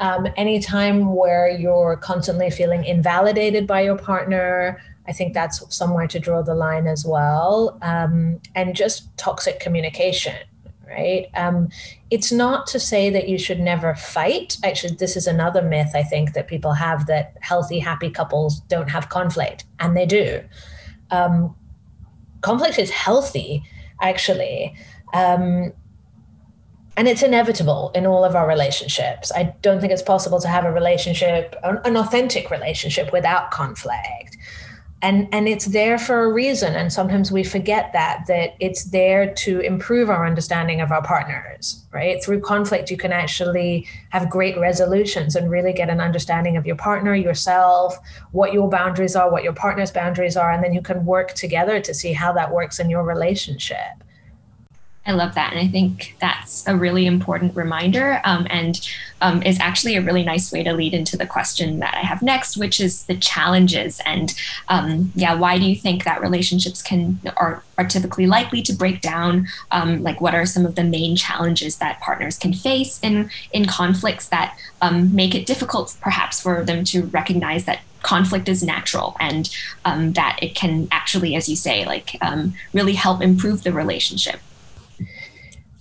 um, 0.00 0.26
any 0.36 0.58
time 0.58 1.14
where 1.14 1.48
you're 1.48 1.96
constantly 1.96 2.50
feeling 2.50 2.84
invalidated 2.84 3.66
by 3.68 3.82
your 3.82 3.96
partner, 3.96 4.82
I 5.06 5.12
think 5.12 5.34
that's 5.34 5.62
somewhere 5.74 6.06
to 6.08 6.18
draw 6.18 6.42
the 6.42 6.54
line 6.54 6.86
as 6.86 7.04
well. 7.04 7.78
Um, 7.82 8.40
and 8.54 8.74
just 8.74 9.16
toxic 9.18 9.60
communication, 9.60 10.36
right? 10.86 11.28
Um, 11.34 11.68
it's 12.10 12.32
not 12.32 12.66
to 12.68 12.80
say 12.80 13.10
that 13.10 13.28
you 13.28 13.38
should 13.38 13.60
never 13.60 13.94
fight. 13.94 14.56
Actually, 14.64 14.94
this 14.94 15.16
is 15.16 15.26
another 15.26 15.62
myth 15.62 15.90
I 15.94 16.02
think 16.02 16.32
that 16.32 16.48
people 16.48 16.72
have 16.72 17.06
that 17.06 17.36
healthy, 17.40 17.78
happy 17.78 18.10
couples 18.10 18.60
don't 18.60 18.88
have 18.88 19.08
conflict, 19.08 19.64
and 19.78 19.96
they 19.96 20.06
do. 20.06 20.42
Um, 21.10 21.54
conflict 22.40 22.78
is 22.78 22.90
healthy, 22.90 23.62
actually. 24.00 24.74
Um, 25.12 25.72
and 26.96 27.08
it's 27.08 27.22
inevitable 27.22 27.90
in 27.94 28.06
all 28.06 28.24
of 28.24 28.36
our 28.36 28.46
relationships. 28.46 29.32
I 29.34 29.54
don't 29.62 29.80
think 29.80 29.92
it's 29.92 30.02
possible 30.02 30.40
to 30.40 30.48
have 30.48 30.64
a 30.64 30.72
relationship, 30.72 31.56
an 31.64 31.96
authentic 31.96 32.50
relationship, 32.50 33.12
without 33.12 33.50
conflict 33.50 34.33
and 35.04 35.28
and 35.32 35.46
it's 35.46 35.66
there 35.66 35.98
for 35.98 36.24
a 36.24 36.32
reason. 36.32 36.74
And 36.74 36.92
sometimes 36.92 37.30
we 37.30 37.44
forget 37.44 37.92
that 37.92 38.24
that 38.26 38.56
it's 38.58 38.84
there 38.84 39.32
to 39.34 39.60
improve 39.60 40.08
our 40.10 40.26
understanding 40.26 40.80
of 40.80 40.90
our 40.90 41.02
partners 41.02 41.84
right? 41.94 42.22
Through 42.22 42.40
conflict 42.40 42.90
you 42.90 42.96
can 42.96 43.12
actually 43.12 43.86
have 44.10 44.28
great 44.28 44.58
resolutions 44.58 45.36
and 45.36 45.50
really 45.50 45.72
get 45.72 45.88
an 45.88 46.00
understanding 46.00 46.56
of 46.56 46.66
your 46.66 46.76
partner 46.76 47.14
yourself 47.14 47.96
what 48.32 48.52
your 48.52 48.68
boundaries 48.68 49.14
are 49.14 49.30
what 49.30 49.44
your 49.44 49.52
partner's 49.52 49.92
boundaries 49.92 50.36
are 50.36 50.50
and 50.50 50.62
then 50.62 50.74
you 50.74 50.82
can 50.82 51.06
work 51.06 51.32
together 51.34 51.80
to 51.80 51.94
see 51.94 52.12
how 52.12 52.32
that 52.32 52.52
works 52.52 52.80
in 52.80 52.90
your 52.90 53.04
relationship 53.04 54.03
I 55.06 55.12
love 55.12 55.34
that. 55.34 55.52
And 55.52 55.60
I 55.60 55.68
think 55.68 56.16
that's 56.18 56.66
a 56.66 56.74
really 56.74 57.04
important 57.04 57.54
reminder 57.54 58.22
um, 58.24 58.46
and 58.48 58.80
um, 59.20 59.42
is 59.42 59.60
actually 59.60 59.96
a 59.96 60.02
really 60.02 60.24
nice 60.24 60.50
way 60.50 60.62
to 60.62 60.72
lead 60.72 60.94
into 60.94 61.18
the 61.18 61.26
question 61.26 61.78
that 61.80 61.94
I 61.94 62.00
have 62.00 62.22
next, 62.22 62.56
which 62.56 62.80
is 62.80 63.04
the 63.04 63.16
challenges. 63.16 64.00
And 64.06 64.34
um, 64.68 65.12
yeah, 65.14 65.34
why 65.34 65.58
do 65.58 65.66
you 65.66 65.76
think 65.76 66.04
that 66.04 66.22
relationships 66.22 66.80
can 66.80 67.20
are, 67.36 67.62
are 67.76 67.84
typically 67.84 68.26
likely 68.26 68.62
to 68.62 68.72
break 68.72 69.02
down? 69.02 69.46
Um, 69.70 70.02
like, 70.02 70.22
what 70.22 70.34
are 70.34 70.46
some 70.46 70.64
of 70.64 70.74
the 70.74 70.84
main 70.84 71.16
challenges 71.16 71.76
that 71.78 72.00
partners 72.00 72.38
can 72.38 72.54
face 72.54 72.98
in, 73.02 73.30
in 73.52 73.66
conflicts 73.66 74.28
that 74.28 74.56
um, 74.80 75.14
make 75.14 75.34
it 75.34 75.44
difficult 75.44 75.96
perhaps 76.00 76.40
for 76.40 76.64
them 76.64 76.82
to 76.84 77.04
recognize 77.06 77.66
that 77.66 77.80
conflict 78.00 78.48
is 78.48 78.62
natural 78.62 79.16
and 79.20 79.54
um, 79.84 80.14
that 80.14 80.38
it 80.40 80.54
can 80.54 80.88
actually, 80.90 81.34
as 81.34 81.48
you 81.48 81.56
say, 81.56 81.84
like 81.84 82.18
really 82.72 82.94
help 82.94 83.20
improve 83.20 83.64
the 83.64 83.72
relationship? 83.72 84.40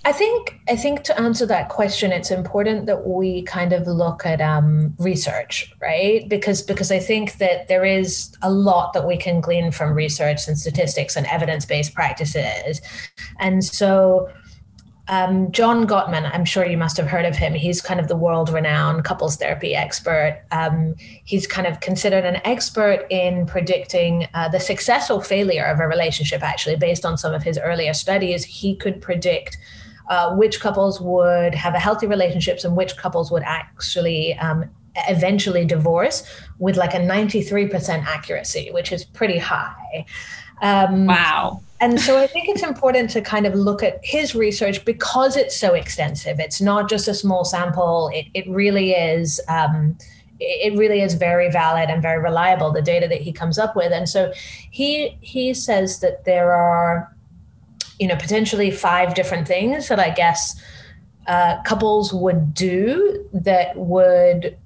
I 0.06 0.12
think 0.12 0.60
I 0.68 0.76
think 0.76 1.04
to 1.04 1.20
answer 1.20 1.46
that 1.46 1.70
question, 1.70 2.12
it's 2.12 2.30
important 2.30 2.88
that 2.88 3.08
we 3.08 3.44
kind 3.44 3.72
of 3.72 3.88
look 3.88 4.26
at 4.26 4.42
um, 4.42 4.94
research, 5.00 5.74
right? 5.82 6.28
Because 6.28 6.62
because 6.62 6.92
I 6.92 7.00
think 7.00 7.38
that 7.38 7.70
there 7.70 7.86
is 7.86 8.36
a 8.42 8.52
lot 8.52 8.92
that 8.94 9.08
we 9.08 9.16
can 9.16 9.40
glean 9.40 9.72
from 9.72 9.94
research 9.94 10.46
and 10.48 10.58
statistics 10.58 11.16
and 11.16 11.26
evidence 11.28 11.66
based 11.66 11.94
practices, 11.94 12.82
and 13.40 13.64
so. 13.64 14.30
Um, 15.10 15.52
John 15.52 15.86
Gottman, 15.86 16.34
I'm 16.34 16.46
sure 16.46 16.66
you 16.66 16.78
must 16.78 16.96
have 16.96 17.08
heard 17.08 17.26
of 17.26 17.36
him. 17.36 17.54
He's 17.54 17.82
kind 17.82 18.00
of 18.00 18.08
the 18.08 18.16
world 18.16 18.50
renowned 18.50 19.04
couples 19.04 19.36
therapy 19.36 19.76
expert. 19.76 20.42
Um, 20.52 20.96
he's 21.26 21.46
kind 21.46 21.68
of 21.68 21.82
considered 21.82 22.24
an 22.24 22.40
expert 22.46 23.06
in 23.10 23.46
predicting 23.46 24.30
uh, 24.34 24.48
the 24.48 24.62
success 24.62 25.12
or 25.12 25.22
failure 25.22 25.66
of 25.66 25.82
a 25.82 25.90
relationship, 25.90 26.42
actually, 26.42 26.78
based 26.78 27.06
on 27.06 27.18
some 27.18 27.34
of 27.34 27.44
his 27.44 27.60
earlier 27.60 27.94
studies. 27.94 28.46
He 28.46 28.78
could 28.78 29.02
predict 29.02 29.58
uh, 30.10 30.36
which 30.36 30.60
couples 30.60 31.00
would 31.00 31.56
have 31.56 31.74
a 31.74 31.80
healthy 31.80 32.08
relationships 32.08 32.64
and 32.64 32.76
which 32.76 32.98
couples 32.98 33.32
would 33.32 33.44
actually 33.44 34.34
um, 34.36 34.70
eventually 35.08 35.66
divorce 35.66 36.24
with 36.60 36.78
like 36.78 36.94
a 36.94 37.00
93% 37.00 38.04
accuracy, 38.06 38.70
which 38.72 38.92
is 38.92 39.04
pretty 39.04 39.38
high. 39.38 40.06
Um, 40.62 41.08
wow. 41.08 41.62
And 41.80 42.00
so 42.00 42.18
I 42.18 42.28
think 42.28 42.48
it's 42.48 42.64
important 42.64 43.10
to 43.12 43.22
kind 43.22 43.46
of 43.46 43.56
look 43.56 43.84
at 43.84 44.00
his 44.04 44.36
research 44.36 44.86
because 44.86 45.36
it's 45.36 45.58
so 45.58 45.74
extensive. 45.74 46.40
It's 46.40 46.62
not 46.62 46.90
just 46.90 47.08
a 47.08 47.14
small 47.14 47.44
sample. 47.44 48.10
It, 48.14 48.28
it 48.34 48.48
really 48.48 48.92
is. 48.92 49.42
Um, 49.50 49.98
it 50.40 50.78
really 50.78 51.02
is 51.02 51.14
very 51.14 51.50
valid 51.50 51.90
and 51.90 52.02
very 52.02 52.22
reliable 52.22 52.72
the 52.72 52.82
data 52.82 53.08
that 53.08 53.22
he 53.22 53.32
comes 53.32 53.58
up 53.58 53.76
with 53.76 53.94
and 53.94 54.10
so 54.10 54.34
he 54.72 55.16
he 55.22 55.54
says 55.54 56.00
that 56.00 56.26
there 56.26 56.52
are 56.52 57.16
you 58.04 58.10
know, 58.10 58.18
potentially 58.18 58.70
five 58.70 59.14
different 59.14 59.48
things 59.48 59.88
that 59.88 59.98
I 59.98 60.10
guess 60.10 60.62
uh, 61.26 61.62
couples 61.64 62.12
would 62.12 62.54
do 62.54 63.26
that 63.32 63.78
would 63.78 64.58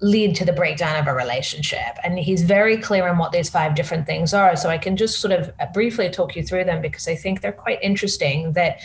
lead 0.00 0.34
to 0.34 0.44
the 0.44 0.52
breakdown 0.52 0.96
of 0.96 1.06
a 1.06 1.14
relationship. 1.14 1.98
And 2.02 2.18
he's 2.18 2.42
very 2.42 2.76
clear 2.76 3.06
on 3.06 3.16
what 3.16 3.30
these 3.30 3.48
five 3.48 3.76
different 3.76 4.06
things 4.06 4.34
are. 4.34 4.56
So 4.56 4.70
I 4.70 4.76
can 4.76 4.96
just 4.96 5.20
sort 5.20 5.32
of 5.32 5.52
briefly 5.72 6.10
talk 6.10 6.34
you 6.34 6.42
through 6.42 6.64
them 6.64 6.82
because 6.82 7.06
I 7.06 7.14
think 7.14 7.42
they're 7.42 7.52
quite 7.52 7.78
interesting. 7.80 8.54
That 8.54 8.80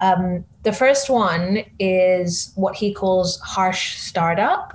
um, 0.00 0.46
the 0.62 0.72
first 0.72 1.10
one 1.10 1.62
is 1.78 2.52
what 2.54 2.74
he 2.74 2.94
calls 2.94 3.38
harsh 3.40 3.98
startup. 3.98 4.72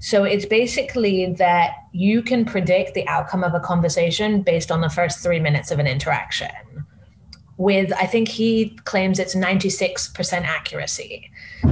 So 0.00 0.24
it's 0.24 0.46
basically 0.46 1.34
that 1.34 1.74
you 1.92 2.22
can 2.22 2.46
predict 2.46 2.94
the 2.94 3.06
outcome 3.06 3.44
of 3.44 3.52
a 3.52 3.60
conversation 3.60 4.40
based 4.40 4.72
on 4.72 4.80
the 4.80 4.88
first 4.88 5.22
three 5.22 5.40
minutes 5.40 5.70
of 5.70 5.78
an 5.78 5.86
interaction 5.86 6.83
with 7.56 7.92
I 7.92 8.06
think 8.06 8.28
he 8.28 8.70
claims 8.84 9.18
it's 9.18 9.34
96% 9.34 10.42
accuracy. 10.42 11.30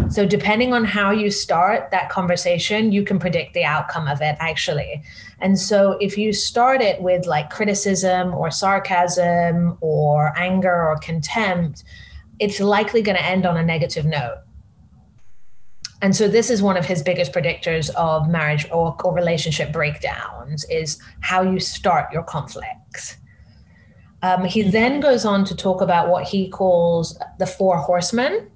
So 0.08 0.26
depending 0.26 0.72
on 0.72 0.84
how 0.84 1.10
you 1.10 1.30
start 1.30 1.90
that 1.90 2.08
conversation, 2.08 2.92
you 2.92 3.02
can 3.02 3.18
predict 3.18 3.54
the 3.54 3.64
outcome 3.64 4.06
of 4.06 4.20
it 4.20 4.36
actually. 4.38 5.02
And 5.40 5.58
so 5.58 5.92
if 6.00 6.16
you 6.16 6.32
start 6.32 6.80
it 6.80 7.02
with 7.02 7.26
like 7.26 7.50
criticism 7.50 8.32
or 8.34 8.50
sarcasm 8.50 9.76
or 9.80 10.32
anger 10.38 10.88
or 10.88 10.96
contempt, 10.98 11.84
it's 12.38 12.60
likely 12.60 13.02
going 13.02 13.16
to 13.16 13.24
end 13.24 13.44
on 13.44 13.56
a 13.56 13.62
negative 13.62 14.04
note. 14.04 14.42
And 16.00 16.16
so 16.16 16.26
this 16.26 16.50
is 16.50 16.60
one 16.60 16.76
of 16.76 16.84
his 16.84 17.00
biggest 17.02 17.32
predictors 17.32 17.88
of 17.94 18.28
marriage 18.28 18.66
or, 18.72 18.96
or 19.04 19.14
relationship 19.14 19.72
breakdowns 19.72 20.64
is 20.64 21.00
how 21.20 21.42
you 21.42 21.60
start 21.60 22.12
your 22.12 22.24
conflicts. 22.24 23.16
Um, 24.22 24.44
he 24.44 24.62
then 24.62 25.00
goes 25.00 25.24
on 25.24 25.44
to 25.46 25.56
talk 25.56 25.80
about 25.80 26.08
what 26.08 26.24
he 26.24 26.48
calls 26.48 27.18
the 27.38 27.46
four 27.46 27.76
horsemen. 27.76 28.50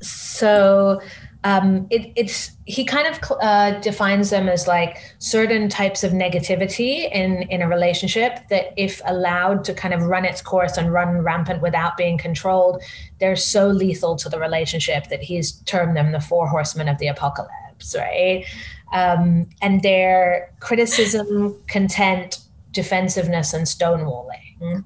So 0.00 1.00
um, 1.44 1.86
it, 1.90 2.12
it's 2.16 2.52
he 2.64 2.84
kind 2.84 3.06
of 3.06 3.32
uh, 3.40 3.78
defines 3.80 4.30
them 4.30 4.48
as 4.48 4.66
like 4.66 4.98
certain 5.18 5.68
types 5.68 6.02
of 6.02 6.12
negativity 6.12 7.10
in 7.12 7.42
in 7.42 7.62
a 7.62 7.68
relationship 7.68 8.48
that, 8.48 8.72
if 8.76 9.00
allowed 9.06 9.64
to 9.64 9.74
kind 9.74 9.94
of 9.94 10.02
run 10.04 10.24
its 10.24 10.42
course 10.42 10.76
and 10.76 10.92
run 10.92 11.22
rampant 11.22 11.62
without 11.62 11.96
being 11.96 12.18
controlled, 12.18 12.82
they're 13.20 13.36
so 13.36 13.68
lethal 13.68 14.16
to 14.16 14.28
the 14.28 14.38
relationship 14.38 15.08
that 15.08 15.22
he's 15.22 15.52
termed 15.62 15.96
them 15.96 16.12
the 16.12 16.20
four 16.20 16.48
horsemen 16.48 16.88
of 16.88 16.98
the 16.98 17.06
apocalypse, 17.08 17.94
right? 17.96 18.44
Um, 18.92 19.48
and 19.60 19.82
they're 19.82 20.52
criticism, 20.60 21.54
contempt, 21.66 22.40
defensiveness 22.78 23.52
and 23.54 23.66
stonewalling. 23.66 24.84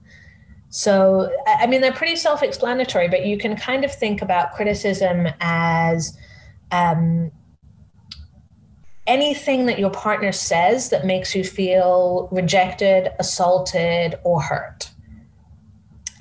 So, 0.71 1.31
I 1.47 1.67
mean, 1.67 1.83
they're 1.83 1.93
pretty 1.93 2.17
self 2.17 2.43
explanatory, 2.43 3.07
but 3.07 3.27
you 3.27 3.37
can 3.37 3.55
kind 3.57 3.85
of 3.85 3.95
think 3.95 4.23
about 4.23 4.55
criticism 4.55 5.29
as 5.41 6.17
um, 6.71 7.31
anything 9.07 9.67
that 9.67 9.79
your 9.79 9.91
partner 9.91 10.33
says 10.33 10.89
that 10.89 11.05
makes 11.05 11.35
you 11.35 11.45
feel 11.45 12.31
rejected, 12.33 13.11
assaulted, 13.19 14.15
or 14.25 14.41
hurt. 14.41 14.91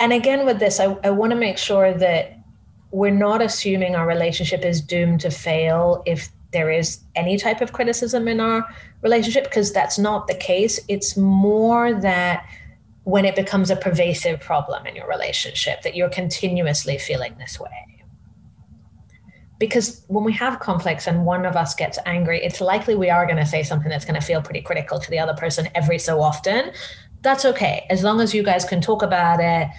And 0.02 0.12
again, 0.12 0.46
with 0.46 0.60
this, 0.60 0.82
I, 0.82 0.98
I 1.02 1.12
want 1.12 1.32
to 1.32 1.38
make 1.38 1.58
sure 1.58 1.94
that 1.94 2.38
we're 2.92 3.12
not 3.12 3.42
assuming 3.42 3.96
our 3.96 4.06
relationship 4.06 4.66
is 4.66 4.82
doomed 4.82 5.22
to 5.22 5.32
fail 5.32 6.04
if 6.06 6.28
there 6.52 6.70
is 6.70 7.02
any 7.16 7.38
type 7.38 7.62
of 7.62 7.72
criticism 7.74 8.28
in 8.28 8.40
our 8.40 8.68
relationship 9.02 9.46
because 9.46 9.72
that's 9.72 9.98
not 9.98 10.28
the 10.28 10.36
case. 10.36 10.80
It's 10.88 11.16
more 11.18 11.94
that 12.02 12.46
when 13.04 13.26
it 13.26 13.36
becomes 13.36 13.70
a 13.70 13.76
pervasive 13.76 14.40
problem 14.40 14.86
in 14.86 14.96
your 14.96 15.08
relationship 15.08 15.82
that 15.82 15.96
you're 15.96 16.10
continuously 16.10 16.98
feeling 16.98 17.36
this 17.38 17.60
way. 17.60 17.70
Because 19.58 20.04
when 20.08 20.24
we 20.24 20.34
have 20.34 20.60
conflicts 20.60 21.08
and 21.08 21.26
one 21.26 21.46
of 21.46 21.56
us 21.56 21.76
gets 21.76 22.00
angry, 22.06 22.44
it's 22.44 22.62
likely 22.62 22.96
we 22.96 23.10
are 23.10 23.26
going 23.26 23.38
to 23.38 23.46
say 23.46 23.64
something 23.64 23.90
that's 23.90 24.06
going 24.06 24.20
to 24.20 24.26
feel 24.26 24.42
pretty 24.42 24.62
critical 24.62 25.00
to 25.00 25.10
the 25.10 25.20
other 25.20 25.36
person 25.36 25.70
every 25.76 26.00
so 26.00 26.22
often. 26.22 26.72
That's 27.22 27.46
okay, 27.46 27.86
as 27.90 28.04
long 28.04 28.22
as 28.22 28.34
you 28.34 28.42
guys 28.42 28.66
can 28.66 28.82
talk 28.82 29.04
about 29.04 29.40
it 29.40 29.70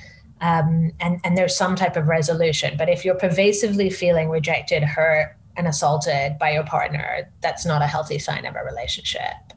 um, 0.42 0.90
and, 0.98 1.20
and 1.22 1.38
there's 1.38 1.56
some 1.56 1.76
type 1.76 1.96
of 1.96 2.08
resolution. 2.08 2.74
But 2.76 2.88
if 2.88 3.04
you're 3.04 3.14
pervasively 3.14 3.90
feeling 3.90 4.28
rejected, 4.28 4.82
hurt, 4.82 5.36
and 5.56 5.66
assaulted 5.66 6.38
by 6.38 6.52
your 6.52 6.64
partner, 6.64 7.30
that's 7.40 7.64
not 7.64 7.82
a 7.82 7.86
healthy 7.86 8.18
sign 8.18 8.46
of 8.46 8.56
a 8.56 8.64
relationship. 8.64 9.52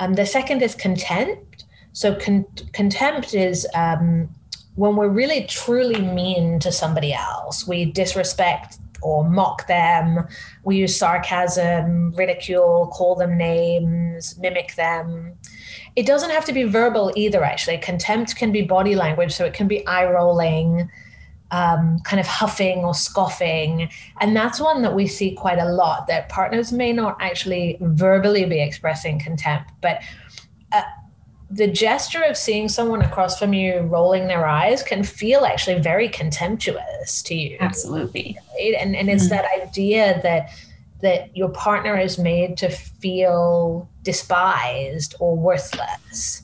Um, 0.00 0.14
the 0.14 0.26
second 0.26 0.62
is 0.62 0.74
contempt. 0.74 1.64
So, 1.92 2.14
con- 2.14 2.46
contempt 2.72 3.34
is 3.34 3.66
um, 3.74 4.28
when 4.76 4.94
we're 4.94 5.08
really 5.08 5.44
truly 5.44 6.00
mean 6.00 6.60
to 6.60 6.70
somebody 6.70 7.12
else. 7.12 7.66
We 7.66 7.86
disrespect 7.86 8.78
or 9.02 9.28
mock 9.28 9.66
them. 9.66 10.26
We 10.64 10.76
use 10.76 10.96
sarcasm, 10.96 12.12
ridicule, 12.12 12.88
call 12.92 13.14
them 13.14 13.36
names, 13.36 14.38
mimic 14.38 14.74
them. 14.76 15.34
It 15.96 16.06
doesn't 16.06 16.30
have 16.30 16.44
to 16.46 16.52
be 16.52 16.64
verbal 16.64 17.12
either, 17.16 17.42
actually. 17.42 17.78
Contempt 17.78 18.36
can 18.36 18.52
be 18.52 18.62
body 18.62 18.94
language, 18.94 19.32
so 19.32 19.44
it 19.44 19.54
can 19.54 19.66
be 19.66 19.86
eye 19.86 20.10
rolling, 20.10 20.88
um, 21.50 21.98
kind 22.00 22.20
of 22.20 22.26
huffing 22.26 22.78
or 22.78 22.94
scoffing. 22.94 23.90
And 24.20 24.36
that's 24.36 24.60
one 24.60 24.82
that 24.82 24.94
we 24.94 25.06
see 25.06 25.32
quite 25.32 25.58
a 25.58 25.68
lot 25.70 26.06
that 26.08 26.28
partners 26.28 26.72
may 26.72 26.92
not 26.92 27.16
actually 27.20 27.78
verbally 27.80 28.44
be 28.44 28.60
expressing 28.60 29.18
contempt, 29.18 29.70
but 29.80 30.02
uh, 30.72 30.82
the 31.50 31.66
gesture 31.66 32.22
of 32.22 32.36
seeing 32.36 32.68
someone 32.68 33.00
across 33.00 33.38
from 33.38 33.54
you 33.54 33.80
rolling 33.80 34.26
their 34.26 34.46
eyes 34.46 34.82
can 34.82 35.02
feel 35.02 35.46
actually 35.46 35.80
very 35.80 36.08
contemptuous 36.08 37.22
to 37.22 37.34
you. 37.34 37.56
Absolutely. 37.60 38.36
Right? 38.54 38.74
And 38.78 38.94
and 38.94 39.08
it's 39.08 39.24
mm-hmm. 39.24 39.36
that 39.36 39.46
idea 39.62 40.20
that 40.22 40.50
that 41.00 41.34
your 41.34 41.48
partner 41.50 41.98
is 41.98 42.18
made 42.18 42.58
to 42.58 42.68
feel 42.68 43.88
despised 44.02 45.14
or 45.20 45.36
worthless. 45.36 46.42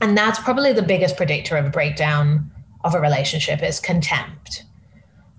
And 0.00 0.16
that's 0.18 0.38
probably 0.38 0.72
the 0.72 0.82
biggest 0.82 1.16
predictor 1.16 1.56
of 1.56 1.66
a 1.66 1.70
breakdown 1.70 2.50
of 2.84 2.94
a 2.94 3.00
relationship 3.00 3.62
is 3.62 3.80
contempt. 3.80 4.64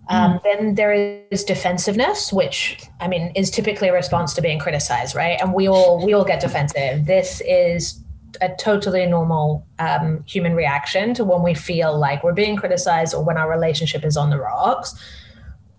Um, 0.10 0.34
mm. 0.34 0.44
Then 0.44 0.76
there 0.76 0.94
is 1.32 1.44
defensiveness, 1.44 2.34
which 2.34 2.86
I 3.00 3.08
mean 3.08 3.32
is 3.36 3.50
typically 3.50 3.88
a 3.88 3.94
response 3.94 4.34
to 4.34 4.42
being 4.42 4.60
criticized, 4.60 5.16
right? 5.16 5.40
And 5.42 5.54
we 5.54 5.68
all 5.68 6.04
we 6.04 6.14
all 6.14 6.26
get 6.26 6.42
defensive. 6.42 7.06
This 7.06 7.42
is 7.46 8.04
a 8.42 8.50
totally 8.56 9.06
normal 9.06 9.66
um, 9.80 10.24
human 10.28 10.56
reaction 10.56 11.14
to 11.14 11.24
when 11.24 11.44
we 11.44 11.54
feel 11.54 11.98
like 11.98 12.24
we're 12.24 12.34
being 12.34 12.56
criticized 12.56 13.14
or 13.14 13.24
when 13.24 13.38
our 13.38 13.50
relationship 13.50 14.04
is 14.04 14.18
on 14.18 14.30
the 14.30 14.40
rocks. 14.40 14.96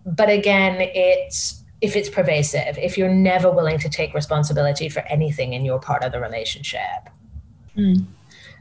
But 0.06 0.30
again, 0.30 0.76
it's 0.94 1.62
if 1.80 1.97
it's 1.97 2.09
pervasive, 2.09 2.78
if 2.78 2.97
you're 2.97 3.12
never 3.12 3.50
willing 3.50 3.78
to 3.80 3.90
take 3.90 4.14
responsibility 4.14 4.88
for 4.88 5.00
anything 5.00 5.52
in 5.52 5.64
your 5.64 5.78
part 5.78 6.02
of 6.02 6.12
the 6.12 6.21
relationship. 6.21 7.11
Mm. 7.76 8.06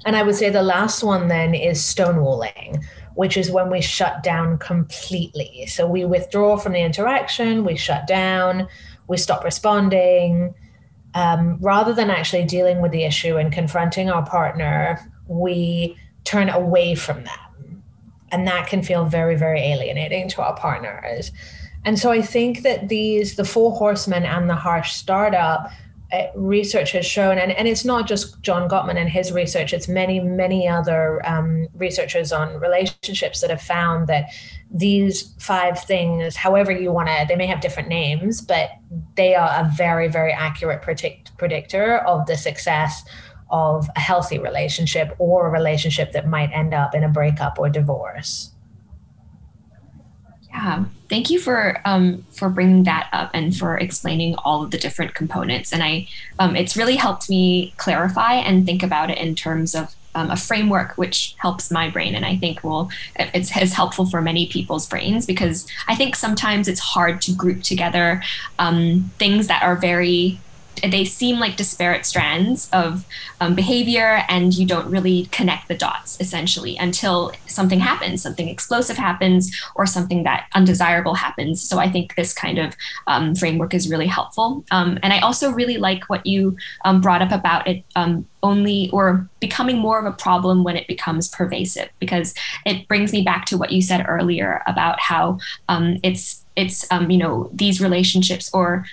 And 0.06 0.16
I 0.16 0.24
would 0.24 0.36
say 0.36 0.50
the 0.50 0.64
last 0.64 1.04
one 1.04 1.28
then 1.28 1.56
is 1.56 1.80
stonewalling, 1.82 2.84
which 3.16 3.38
is 3.38 3.50
when 3.50 3.70
we 3.70 3.82
shut 3.82 4.24
down 4.24 4.58
completely. 4.58 5.66
So 5.68 5.88
we 5.88 6.04
withdraw 6.06 6.58
from 6.58 6.74
the 6.74 6.82
interaction, 6.82 7.64
we 7.64 7.78
shut 7.78 8.08
down, 8.08 8.68
we 9.08 9.18
stop 9.18 9.44
responding 9.44 10.54
um, 11.16 11.58
rather 11.60 11.94
than 11.94 12.10
actually 12.10 12.46
dealing 12.46 12.82
with 12.82 12.92
the 12.92 13.04
issue 13.04 13.38
and 13.38 13.52
confronting 13.52 14.10
our 14.10 14.26
partner, 14.26 15.00
we 15.28 15.98
turn 16.24 16.50
away 16.50 16.96
from 16.96 17.24
them. 17.24 17.84
And 18.32 18.48
that 18.48 18.68
can 18.68 18.82
feel 18.82 19.06
very, 19.06 19.36
very 19.36 19.60
alienating 19.62 20.28
to 20.30 20.42
our 20.42 20.56
partners. 20.56 21.32
And 21.86 22.00
so 22.00 22.12
I 22.12 22.22
think 22.22 22.64
that 22.64 22.90
these, 22.90 23.36
the 23.36 23.46
four 23.46 23.74
horsemen 23.74 24.24
and 24.24 24.50
the 24.50 24.56
harsh 24.56 24.94
startup, 24.94 25.70
research 26.36 26.92
has 26.92 27.06
shown, 27.06 27.38
and, 27.38 27.52
and 27.52 27.68
it's 27.68 27.86
not 27.86 28.08
just 28.08 28.42
John 28.42 28.70
Gottman 28.70 28.98
and 28.98 29.10
his 29.10 29.32
research, 29.32 29.74
it's 29.74 29.88
many, 29.88 30.20
many 30.20 30.68
other 30.68 31.26
um, 31.26 31.68
researchers 31.74 32.32
on 32.32 32.60
relationships 32.60 33.42
that 33.42 33.50
have 33.50 33.62
found 33.62 34.08
that 34.08 34.26
these 34.72 35.34
five 35.40 35.80
things, 35.80 36.36
however 36.36 36.72
you 36.72 36.92
want 36.92 37.08
to, 37.10 37.26
they 37.28 37.36
may 37.36 37.48
have 37.48 37.62
different 37.62 37.90
names, 37.90 38.42
but 38.42 38.72
they 39.16 39.36
are 39.36 39.50
a 39.50 39.72
very, 39.76 40.08
very 40.08 40.32
accurate 40.32 40.82
predict, 40.82 41.38
predictor 41.38 41.98
of 42.00 42.26
the 42.26 42.38
success 42.38 43.04
of 43.50 43.90
a 43.96 44.00
healthy 44.00 44.40
relationship 44.40 45.16
or 45.20 45.48
a 45.48 45.52
relationship 45.52 46.12
that 46.12 46.28
might 46.28 46.52
end 46.52 46.74
up 46.74 46.96
in 46.96 47.04
a 47.04 47.10
breakup 47.10 47.60
or 47.60 47.70
divorce. 47.70 48.53
Yeah, 50.54 50.86
thank 51.10 51.32
you 51.32 51.40
for 51.40 51.82
um, 51.84 52.26
for 52.30 52.48
bringing 52.48 52.84
that 52.84 53.10
up 53.12 53.32
and 53.34 53.56
for 53.56 53.76
explaining 53.76 54.36
all 54.36 54.64
of 54.64 54.70
the 54.70 54.78
different 54.78 55.16
components. 55.16 55.74
And 55.74 55.82
I, 55.82 56.08
um, 56.38 56.56
it's 56.56 56.78
really 56.78 56.96
helped 56.96 57.28
me 57.28 57.74
clarify 57.78 58.36
and 58.36 58.64
think 58.64 58.84
about 58.84 59.10
it 59.10 59.18
in 59.18 59.34
terms 59.34 59.74
of 59.74 59.96
um, 60.14 60.30
a 60.30 60.38
framework 60.38 60.96
which 60.96 61.34
helps 61.40 61.72
my 61.72 61.90
brain, 61.90 62.14
and 62.14 62.24
I 62.24 62.38
think 62.38 62.64
will 62.64 62.92
it's, 63.16 63.56
it's 63.58 63.74
helpful 63.74 64.06
for 64.06 64.22
many 64.22 64.48
people's 64.48 64.88
brains 64.88 65.26
because 65.26 65.68
I 65.88 65.96
think 65.96 66.16
sometimes 66.16 66.68
it's 66.68 66.80
hard 66.80 67.20
to 67.22 67.34
group 67.34 67.64
together 67.64 68.22
um, 68.60 69.12
things 69.18 69.48
that 69.48 69.64
are 69.64 69.76
very 69.76 70.40
they 70.82 71.06
seem 71.06 71.40
like 71.40 71.56
disparate 71.56 72.06
strands 72.06 72.70
of 72.74 73.06
um, 73.40 73.56
behavior 73.56 74.24
and 74.28 74.54
you 74.54 74.66
don't 74.66 74.90
really 74.90 75.26
connect 75.32 75.68
the 75.68 75.76
dots 75.76 76.20
essentially 76.20 76.78
until 76.78 77.32
something 77.48 77.80
happens 77.80 78.22
something 78.22 78.48
explosive 78.48 78.98
happens 78.98 79.52
or 79.76 79.86
something 79.86 80.24
that 80.24 80.48
undesirable 80.56 81.16
happens. 81.16 81.62
So 81.62 81.80
i 81.80 81.90
think 81.90 82.16
this 82.16 82.34
kind 82.34 82.60
of 82.60 82.76
um, 83.08 83.36
framework 83.36 83.74
is 83.74 83.90
really 83.90 84.08
helpful. 84.08 84.64
Um, 84.72 85.00
and 85.04 85.14
i 85.14 85.20
also 85.20 85.52
really 85.52 85.78
like 85.78 86.10
what 86.10 86.26
you 86.26 86.58
um, 86.86 87.02
brought 87.02 87.22
up 87.22 87.32
about 87.32 87.68
it 87.68 87.84
um, 87.96 88.26
only 88.42 88.90
or 88.92 89.28
becoming 89.40 89.78
more 89.78 90.00
of 90.00 90.06
a 90.06 90.16
problem 90.16 90.64
when 90.64 90.76
it 90.76 90.88
becomes 90.88 91.30
pervasive 91.30 91.90
because 92.00 92.34
it 92.66 92.88
brings 92.88 93.14
me 93.14 93.22
back 93.22 93.46
to 93.46 93.58
what 93.58 93.72
you 93.72 93.82
said 93.82 94.06
earlier 94.08 94.62
about 94.68 95.00
how 95.00 95.40
um, 95.70 95.98
it's 96.04 96.44
it's 96.56 96.86
you 97.10 97.18
know 97.18 97.50
these 97.54 97.82
relationships 97.82 98.54
or 98.54 98.86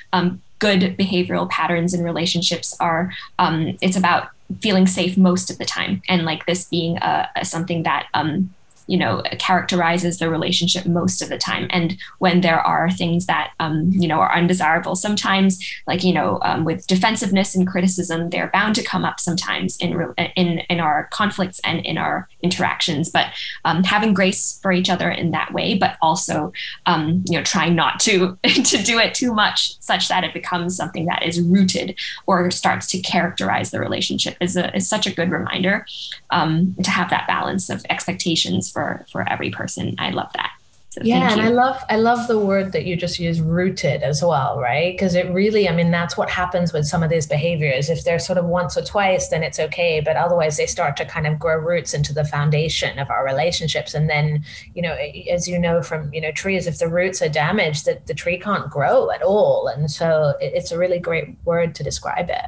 good 0.61 0.97
behavioral 0.97 1.51
patterns 1.51 1.93
in 1.93 2.05
relationships 2.05 2.77
are 2.79 3.13
um, 3.39 3.77
it's 3.83 3.97
about 3.97 4.29
feeling 4.61 4.87
safe 4.87 5.17
most 5.17 5.51
of 5.51 5.59
the 5.59 5.65
time 5.65 6.03
and 6.09 6.25
like 6.25 6.47
this 6.47 6.65
being 6.67 6.97
a 6.99 7.29
something 7.43 7.83
that 7.83 8.07
um, 8.15 8.55
you 8.91 8.99
know 8.99 9.23
characterizes 9.39 10.19
the 10.19 10.29
relationship 10.29 10.85
most 10.85 11.23
of 11.23 11.29
the 11.29 11.39
time. 11.39 11.69
And 11.71 11.97
when 12.19 12.41
there 12.41 12.61
are 12.61 12.91
things 12.91 13.27
that 13.27 13.53
um, 13.61 13.91
you 13.93 14.09
know 14.09 14.19
are 14.19 14.35
undesirable 14.35 14.97
sometimes 14.97 15.59
like 15.87 16.03
you 16.03 16.13
know 16.13 16.41
um, 16.43 16.65
with 16.65 16.87
defensiveness 16.89 17.55
and 17.55 17.67
criticism 17.67 18.31
they're 18.31 18.51
bound 18.53 18.75
to 18.75 18.83
come 18.83 19.05
up 19.05 19.21
sometimes 19.21 19.77
in 19.77 19.93
in 20.37 20.59
in 20.59 20.81
our 20.81 21.09
conflicts 21.13 21.61
and 21.61 21.87
in 21.87 21.99
our 21.99 22.29
interactions. 22.43 23.11
But 23.11 23.27
um, 23.65 23.85
having 23.85 24.13
grace 24.13 24.59
for 24.61 24.73
each 24.73 24.91
other 24.91 25.09
in 25.09 25.31
that 25.31 25.53
way 25.53 25.79
but 25.79 25.97
also 26.03 26.53
um, 26.87 27.23
you 27.29 27.37
know 27.37 27.45
trying 27.45 27.77
not 27.77 28.01
to 28.01 28.37
to 28.45 28.83
do 28.83 28.99
it 28.99 29.15
too 29.15 29.33
much 29.33 29.79
such 29.81 30.09
that 30.09 30.25
it 30.25 30.35
becomes 30.35 30.77
something 30.77 31.07
that 31.07 31.23
is 31.23 31.41
rooted 31.41 31.97
or 32.27 32.51
starts 32.51 32.87
to 32.89 32.99
characterize 33.01 33.71
the 33.71 33.81
relationship 33.81 34.37
is, 34.41 34.57
a, 34.57 34.75
is 34.77 34.89
such 34.89 35.07
a 35.07 35.15
good 35.15 35.31
reminder 35.31 35.87
um, 36.31 36.75
to 36.83 36.91
have 36.91 37.11
that 37.11 37.27
balance 37.27 37.71
of 37.71 37.85
expectations 37.91 38.71
for 38.71 38.80
for 38.81 39.07
for 39.11 39.29
every 39.29 39.51
person. 39.51 39.95
I 39.99 40.11
love 40.11 40.31
that. 40.35 40.51
So 40.91 41.03
yeah, 41.05 41.31
and 41.31 41.41
I 41.41 41.51
love 41.51 41.81
I 41.89 41.97
love 41.99 42.27
the 42.27 42.39
word 42.39 42.73
that 42.73 42.85
you 42.85 42.97
just 42.97 43.21
used, 43.21 43.41
rooted 43.41 44.03
as 44.03 44.25
well, 44.25 44.59
right? 44.59 44.93
Because 44.93 45.15
it 45.15 45.31
really, 45.31 45.69
I 45.69 45.73
mean, 45.73 45.93
that's 45.93 46.17
what 46.17 46.29
happens 46.29 46.73
with 46.73 46.85
some 46.85 47.05
of 47.05 47.11
these 47.11 47.29
behaviors. 47.29 47.89
If 47.89 48.03
they're 48.03 48.19
sort 48.19 48.39
of 48.39 48.47
once 48.47 48.77
or 48.77 48.83
twice, 48.83 49.29
then 49.29 49.45
it's 49.45 49.61
okay, 49.61 50.01
but 50.01 50.17
otherwise 50.17 50.57
they 50.57 50.67
start 50.67 50.97
to 50.97 51.05
kind 51.05 51.29
of 51.29 51.39
grow 51.39 51.57
roots 51.59 51.95
into 51.95 52.13
the 52.13 52.25
foundation 52.25 52.99
of 52.99 53.09
our 53.09 53.25
relationships. 53.25 53.95
And 53.95 54.11
then, 54.11 54.45
you 54.75 54.83
know, 54.83 54.97
as 55.31 55.47
you 55.47 55.61
know 55.61 55.81
from 55.81 56.13
you 56.13 56.21
know 56.21 56.33
trees, 56.33 56.67
if 56.67 56.81
the 56.81 56.89
roots 56.89 57.23
are 57.23 57.29
damaged, 57.29 57.87
that 57.87 58.09
the 58.09 58.15
tree 58.15 58.41
can't 58.41 58.69
grow 58.69 59.13
at 59.13 59.23
all. 59.23 59.69
And 59.69 59.89
so 59.89 60.35
it's 60.41 60.73
a 60.73 60.79
really 60.79 60.99
great 60.99 61.37
word 61.45 61.77
to 61.77 61.85
describe 61.85 62.31
it. 62.31 62.47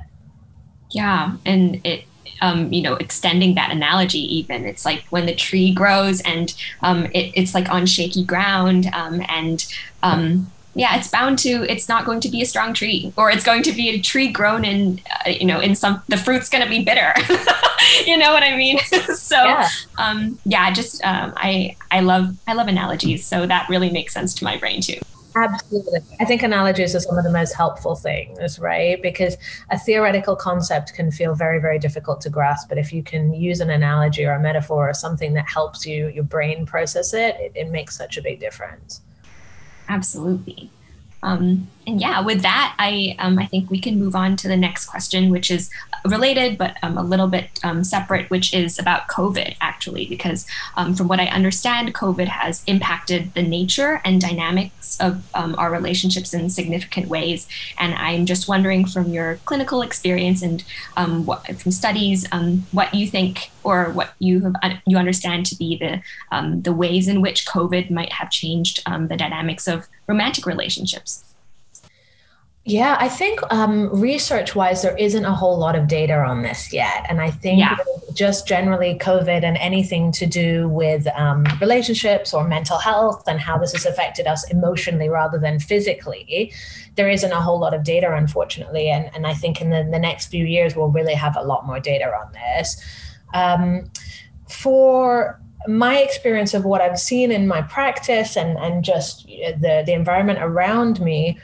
Yeah, 0.90 1.36
and 1.46 1.80
it 1.86 2.06
um, 2.40 2.72
you 2.72 2.82
know, 2.82 2.94
extending 2.94 3.54
that 3.54 3.70
analogy, 3.70 4.20
even 4.36 4.64
it's 4.64 4.84
like 4.84 5.04
when 5.10 5.26
the 5.26 5.34
tree 5.34 5.72
grows 5.72 6.20
and 6.22 6.54
um, 6.82 7.06
it, 7.06 7.32
it's 7.34 7.54
like 7.54 7.70
on 7.70 7.86
shaky 7.86 8.24
ground, 8.24 8.90
um, 8.92 9.22
and 9.28 9.66
um, 10.02 10.50
yeah, 10.74 10.96
it's 10.96 11.08
bound 11.08 11.38
to. 11.40 11.70
It's 11.70 11.88
not 11.88 12.04
going 12.04 12.20
to 12.20 12.28
be 12.28 12.40
a 12.42 12.46
strong 12.46 12.72
tree, 12.72 13.12
or 13.16 13.30
it's 13.30 13.44
going 13.44 13.62
to 13.64 13.72
be 13.72 13.90
a 13.90 14.00
tree 14.00 14.32
grown 14.32 14.64
in, 14.64 15.00
uh, 15.26 15.30
you 15.30 15.44
know, 15.44 15.60
in 15.60 15.74
some. 15.74 16.02
The 16.08 16.16
fruit's 16.16 16.48
going 16.48 16.64
to 16.64 16.70
be 16.70 16.82
bitter. 16.82 17.14
you 18.06 18.16
know 18.16 18.32
what 18.32 18.42
I 18.42 18.56
mean? 18.56 18.78
so 19.14 19.36
yeah, 19.36 19.68
um, 19.98 20.38
yeah 20.44 20.72
just 20.72 21.04
um, 21.04 21.34
I 21.36 21.76
I 21.90 22.00
love 22.00 22.36
I 22.48 22.54
love 22.54 22.68
analogies, 22.68 23.24
so 23.24 23.46
that 23.46 23.68
really 23.68 23.90
makes 23.90 24.14
sense 24.14 24.34
to 24.36 24.44
my 24.44 24.56
brain 24.56 24.80
too. 24.80 24.98
Absolutely. 25.34 26.00
I 26.20 26.24
think 26.24 26.42
analogies 26.42 26.94
are 26.94 27.00
some 27.00 27.16
of 27.16 27.24
the 27.24 27.30
most 27.30 27.54
helpful 27.54 27.94
things, 27.94 28.58
right? 28.58 29.00
Because 29.00 29.36
a 29.70 29.78
theoretical 29.78 30.36
concept 30.36 30.92
can 30.94 31.10
feel 31.10 31.34
very, 31.34 31.58
very 31.58 31.78
difficult 31.78 32.20
to 32.22 32.30
grasp. 32.30 32.68
But 32.68 32.78
if 32.78 32.92
you 32.92 33.02
can 33.02 33.32
use 33.32 33.60
an 33.60 33.70
analogy 33.70 34.26
or 34.26 34.32
a 34.32 34.40
metaphor 34.40 34.90
or 34.90 34.94
something 34.94 35.32
that 35.34 35.48
helps 35.48 35.86
you, 35.86 36.08
your 36.08 36.24
brain 36.24 36.66
process 36.66 37.14
it, 37.14 37.36
it, 37.38 37.52
it 37.54 37.70
makes 37.70 37.96
such 37.96 38.18
a 38.18 38.22
big 38.22 38.40
difference. 38.40 39.00
Absolutely. 39.88 40.70
Um, 41.22 41.68
and 41.86 42.00
yeah, 42.00 42.20
with 42.20 42.42
that, 42.42 42.74
I 42.78 43.16
um, 43.18 43.38
I 43.38 43.46
think 43.46 43.70
we 43.70 43.80
can 43.80 43.98
move 43.98 44.14
on 44.16 44.36
to 44.36 44.48
the 44.48 44.56
next 44.56 44.86
question, 44.86 45.30
which 45.30 45.50
is 45.50 45.70
related 46.04 46.58
but 46.58 46.76
um, 46.82 46.98
a 46.98 47.02
little 47.02 47.28
bit 47.28 47.60
um, 47.62 47.84
separate, 47.84 48.28
which 48.28 48.52
is 48.52 48.78
about 48.78 49.08
COVID, 49.08 49.56
actually, 49.60 50.06
because 50.06 50.46
um, 50.76 50.94
from 50.94 51.06
what 51.06 51.20
I 51.20 51.26
understand, 51.26 51.94
COVID 51.94 52.26
has 52.26 52.64
impacted 52.66 53.34
the 53.34 53.42
nature 53.42 54.00
and 54.04 54.20
dynamics 54.20 54.98
of 55.00 55.28
um, 55.34 55.54
our 55.58 55.70
relationships 55.70 56.34
in 56.34 56.50
significant 56.50 57.06
ways. 57.08 57.46
And 57.78 57.94
I'm 57.94 58.26
just 58.26 58.48
wondering 58.48 58.84
from 58.84 59.12
your 59.12 59.36
clinical 59.44 59.82
experience 59.82 60.42
and 60.42 60.64
what, 61.24 61.46
from 61.56 61.70
studies, 61.70 62.26
what 62.72 62.94
you 62.94 63.06
think 63.06 63.51
or 63.64 63.90
what 63.92 64.14
you 64.18 64.40
have 64.40 64.54
you 64.86 64.96
understand 64.96 65.46
to 65.46 65.56
be 65.56 65.76
the 65.76 66.02
the 66.62 66.72
ways 66.72 67.08
in 67.08 67.20
which 67.20 67.46
COVID 67.46 67.90
might 67.90 68.12
have 68.12 68.30
changed 68.30 68.82
the 68.84 69.16
dynamics 69.16 69.68
of 69.68 69.88
romantic 70.06 70.46
relationships. 70.46 71.24
Yeah, 72.64 72.96
I 73.00 73.08
think 73.08 73.40
um, 73.52 73.88
research 74.00 74.54
wise, 74.54 74.82
there 74.82 74.96
isn't 74.96 75.24
a 75.24 75.34
whole 75.34 75.58
lot 75.58 75.74
of 75.74 75.88
data 75.88 76.14
on 76.14 76.42
this 76.42 76.72
yet. 76.72 77.04
And 77.08 77.20
I 77.20 77.28
think 77.28 77.58
yeah. 77.58 77.76
just 78.14 78.46
generally 78.46 78.96
COVID 79.00 79.42
and 79.42 79.56
anything 79.56 80.12
to 80.12 80.26
do 80.26 80.68
with 80.68 81.08
um, 81.16 81.44
relationships 81.60 82.32
or 82.32 82.46
mental 82.46 82.78
health 82.78 83.24
and 83.26 83.40
how 83.40 83.58
this 83.58 83.72
has 83.72 83.84
affected 83.84 84.28
us 84.28 84.48
emotionally 84.48 85.08
rather 85.08 85.38
than 85.38 85.58
physically, 85.58 86.52
there 86.94 87.08
isn't 87.08 87.32
a 87.32 87.40
whole 87.40 87.58
lot 87.58 87.74
of 87.74 87.82
data, 87.82 88.14
unfortunately. 88.14 88.88
And, 88.90 89.10
and 89.12 89.26
I 89.26 89.34
think 89.34 89.60
in 89.60 89.70
the, 89.70 89.82
the 89.90 89.98
next 89.98 90.28
few 90.28 90.44
years, 90.44 90.76
we'll 90.76 90.86
really 90.86 91.14
have 91.14 91.36
a 91.36 91.42
lot 91.42 91.66
more 91.66 91.80
data 91.80 92.14
on 92.14 92.30
this. 92.32 92.80
Um, 93.34 93.90
for 94.48 95.40
my 95.66 95.98
experience 95.98 96.54
of 96.54 96.64
what 96.64 96.80
I've 96.80 96.98
seen 96.98 97.30
in 97.30 97.46
my 97.46 97.62
practice 97.62 98.36
and, 98.36 98.58
and 98.58 98.84
just 98.84 99.26
the, 99.26 99.82
the 99.86 99.92
environment 99.92 100.40
around 100.42 101.00
me, 101.00 101.38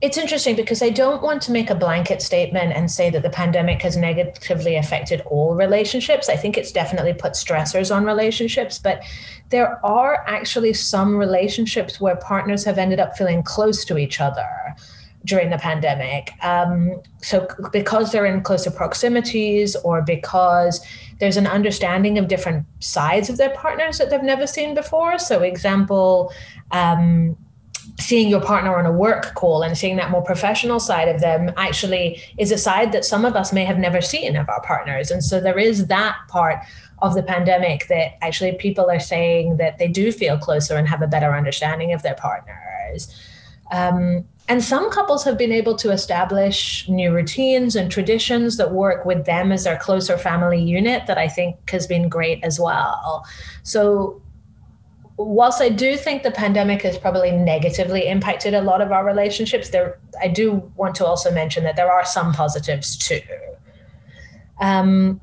it's 0.00 0.16
interesting 0.16 0.54
because 0.54 0.80
I 0.80 0.90
don't 0.90 1.22
want 1.22 1.42
to 1.42 1.52
make 1.52 1.70
a 1.70 1.74
blanket 1.74 2.22
statement 2.22 2.72
and 2.72 2.88
say 2.88 3.10
that 3.10 3.22
the 3.22 3.30
pandemic 3.30 3.82
has 3.82 3.96
negatively 3.96 4.76
affected 4.76 5.22
all 5.22 5.56
relationships. 5.56 6.28
I 6.28 6.36
think 6.36 6.56
it's 6.56 6.70
definitely 6.70 7.14
put 7.14 7.32
stressors 7.32 7.94
on 7.94 8.04
relationships, 8.04 8.78
but 8.78 9.02
there 9.50 9.84
are 9.84 10.24
actually 10.28 10.74
some 10.74 11.16
relationships 11.16 12.00
where 12.00 12.14
partners 12.16 12.64
have 12.64 12.78
ended 12.78 13.00
up 13.00 13.16
feeling 13.16 13.42
close 13.42 13.84
to 13.86 13.98
each 13.98 14.20
other 14.20 14.46
during 15.24 15.50
the 15.50 15.58
pandemic. 15.58 16.32
Um, 16.42 17.00
so, 17.22 17.48
because 17.72 18.12
they're 18.12 18.26
in 18.26 18.42
closer 18.42 18.70
proximities 18.70 19.76
or 19.76 20.02
because 20.02 20.84
there's 21.18 21.36
an 21.36 21.46
understanding 21.46 22.18
of 22.18 22.28
different 22.28 22.66
sides 22.80 23.28
of 23.28 23.36
their 23.36 23.50
partners 23.50 23.98
that 23.98 24.10
they've 24.10 24.22
never 24.22 24.46
seen 24.46 24.74
before. 24.74 25.18
So, 25.18 25.42
example, 25.42 26.32
um, 26.70 27.36
seeing 28.00 28.28
your 28.28 28.40
partner 28.40 28.76
on 28.76 28.86
a 28.86 28.92
work 28.92 29.34
call 29.34 29.62
and 29.62 29.76
seeing 29.76 29.96
that 29.96 30.10
more 30.10 30.22
professional 30.22 30.78
side 30.78 31.08
of 31.08 31.20
them 31.20 31.52
actually 31.56 32.22
is 32.38 32.52
a 32.52 32.58
side 32.58 32.92
that 32.92 33.04
some 33.04 33.24
of 33.24 33.34
us 33.34 33.52
may 33.52 33.64
have 33.64 33.78
never 33.78 34.00
seen 34.00 34.36
of 34.36 34.48
our 34.48 34.62
partners. 34.62 35.10
And 35.10 35.22
so 35.22 35.40
there 35.40 35.58
is 35.58 35.88
that 35.88 36.16
part 36.28 36.58
of 37.00 37.14
the 37.14 37.22
pandemic 37.22 37.88
that 37.88 38.12
actually 38.22 38.52
people 38.52 38.88
are 38.90 39.00
saying 39.00 39.56
that 39.56 39.78
they 39.78 39.88
do 39.88 40.12
feel 40.12 40.38
closer 40.38 40.76
and 40.76 40.86
have 40.88 41.02
a 41.02 41.06
better 41.06 41.34
understanding 41.34 41.92
of 41.92 42.02
their 42.02 42.14
partners. 42.14 43.14
Um, 43.70 44.24
and 44.48 44.64
some 44.64 44.90
couples 44.90 45.24
have 45.24 45.36
been 45.36 45.52
able 45.52 45.76
to 45.76 45.90
establish 45.90 46.88
new 46.88 47.12
routines 47.12 47.76
and 47.76 47.90
traditions 47.90 48.56
that 48.56 48.72
work 48.72 49.04
with 49.04 49.26
them 49.26 49.52
as 49.52 49.64
their 49.64 49.76
closer 49.76 50.16
family 50.16 50.60
unit 50.60 51.06
that 51.06 51.18
I 51.18 51.28
think 51.28 51.70
has 51.70 51.86
been 51.86 52.08
great 52.08 52.42
as 52.42 52.58
well. 52.58 53.26
So 53.62 54.22
whilst 55.18 55.60
I 55.60 55.68
do 55.68 55.96
think 55.96 56.22
the 56.22 56.30
pandemic 56.30 56.82
has 56.82 56.96
probably 56.96 57.30
negatively 57.30 58.06
impacted 58.06 58.54
a 58.54 58.62
lot 58.62 58.80
of 58.80 58.90
our 58.90 59.04
relationships, 59.04 59.68
there 59.68 59.98
I 60.22 60.28
do 60.28 60.72
want 60.76 60.94
to 60.96 61.04
also 61.04 61.30
mention 61.30 61.64
that 61.64 61.76
there 61.76 61.92
are 61.92 62.04
some 62.04 62.32
positives 62.32 62.96
too. 62.96 63.20
Um, 64.60 65.20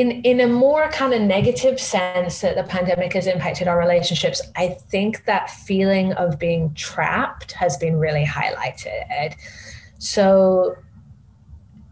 in 0.00 0.22
in 0.22 0.40
a 0.40 0.46
more 0.46 0.88
kind 0.90 1.12
of 1.12 1.20
negative 1.20 1.78
sense 1.78 2.40
that 2.40 2.56
the 2.56 2.64
pandemic 2.64 3.12
has 3.12 3.26
impacted 3.26 3.68
our 3.68 3.78
relationships, 3.78 4.40
I 4.56 4.68
think 4.68 5.26
that 5.26 5.50
feeling 5.50 6.14
of 6.14 6.38
being 6.38 6.72
trapped 6.74 7.52
has 7.52 7.76
been 7.76 7.98
really 7.98 8.24
highlighted. 8.24 9.34
So 9.98 10.76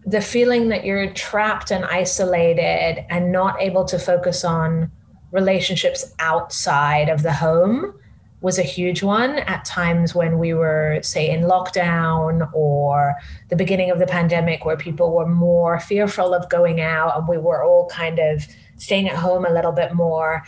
the 0.07 0.23
feeling 0.23 0.71
that 0.71 0.85
you're 0.87 1.11
trapped 1.13 1.71
and 1.71 1.85
isolated 1.85 3.05
and 3.11 3.31
not 3.31 3.61
able 3.61 3.85
to 3.85 3.99
focus 3.99 4.43
on 4.43 4.91
relationships 5.31 6.15
outside 6.19 7.11
of 7.11 7.23
the 7.23 7.33
home 7.33 7.98
was 8.41 8.59
a 8.59 8.63
huge 8.63 9.03
one 9.03 9.39
at 9.41 9.65
times 9.65 10.15
when 10.15 10.39
we 10.39 10.55
were, 10.55 11.01
say, 11.03 11.29
in 11.29 11.43
lockdown 11.43 12.49
or 12.55 13.17
the 13.49 13.57
beginning 13.57 13.91
of 13.91 13.99
the 13.99 14.07
pandemic, 14.07 14.65
where 14.65 14.77
people 14.77 15.13
were 15.13 15.27
more 15.27 15.81
fearful 15.81 16.33
of 16.33 16.49
going 16.49 16.81
out 16.81 17.17
and 17.19 17.27
we 17.27 17.37
were 17.37 17.65
all 17.65 17.89
kind 17.89 18.19
of 18.19 18.47
staying 18.77 19.09
at 19.09 19.17
home 19.17 19.45
a 19.45 19.53
little 19.53 19.73
bit 19.73 19.93
more. 19.93 20.45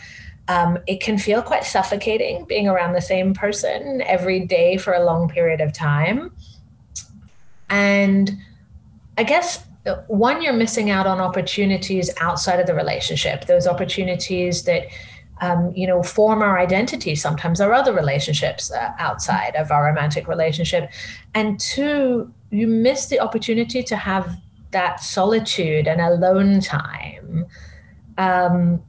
Um, 0.47 0.77
it 0.87 1.01
can 1.01 1.17
feel 1.17 1.41
quite 1.41 1.65
suffocating 1.65 2.45
being 2.45 2.67
around 2.67 2.93
the 2.93 3.01
same 3.01 3.33
person 3.33 4.01
every 4.03 4.39
day 4.39 4.77
for 4.77 4.93
a 4.93 5.03
long 5.03 5.27
period 5.27 5.59
of 5.59 5.73
time. 5.73 6.31
And 7.69 8.31
I 9.17 9.23
guess 9.23 9.65
one 10.07 10.41
you're 10.41 10.53
missing 10.53 10.89
out 10.89 11.07
on 11.07 11.19
opportunities 11.19 12.09
outside 12.19 12.59
of 12.59 12.67
the 12.67 12.75
relationship 12.75 13.45
those 13.45 13.65
opportunities 13.65 14.63
that 14.63 14.85
um, 15.41 15.71
you 15.75 15.85
know 15.85 16.01
form 16.01 16.41
our 16.41 16.57
identity 16.59 17.15
sometimes 17.15 17.59
our 17.59 17.73
other 17.73 17.93
relationships 17.93 18.71
uh, 18.71 18.91
outside 18.99 19.55
of 19.55 19.71
our 19.71 19.85
romantic 19.85 20.27
relationship 20.27 20.89
and 21.33 21.59
two 21.59 22.31
you 22.51 22.67
miss 22.67 23.07
the 23.07 23.19
opportunity 23.19 23.83
to 23.83 23.95
have 23.95 24.37
that 24.71 25.01
solitude 25.01 25.87
and 25.87 25.99
alone 25.99 26.61
time 26.61 27.45
um, 28.17 28.81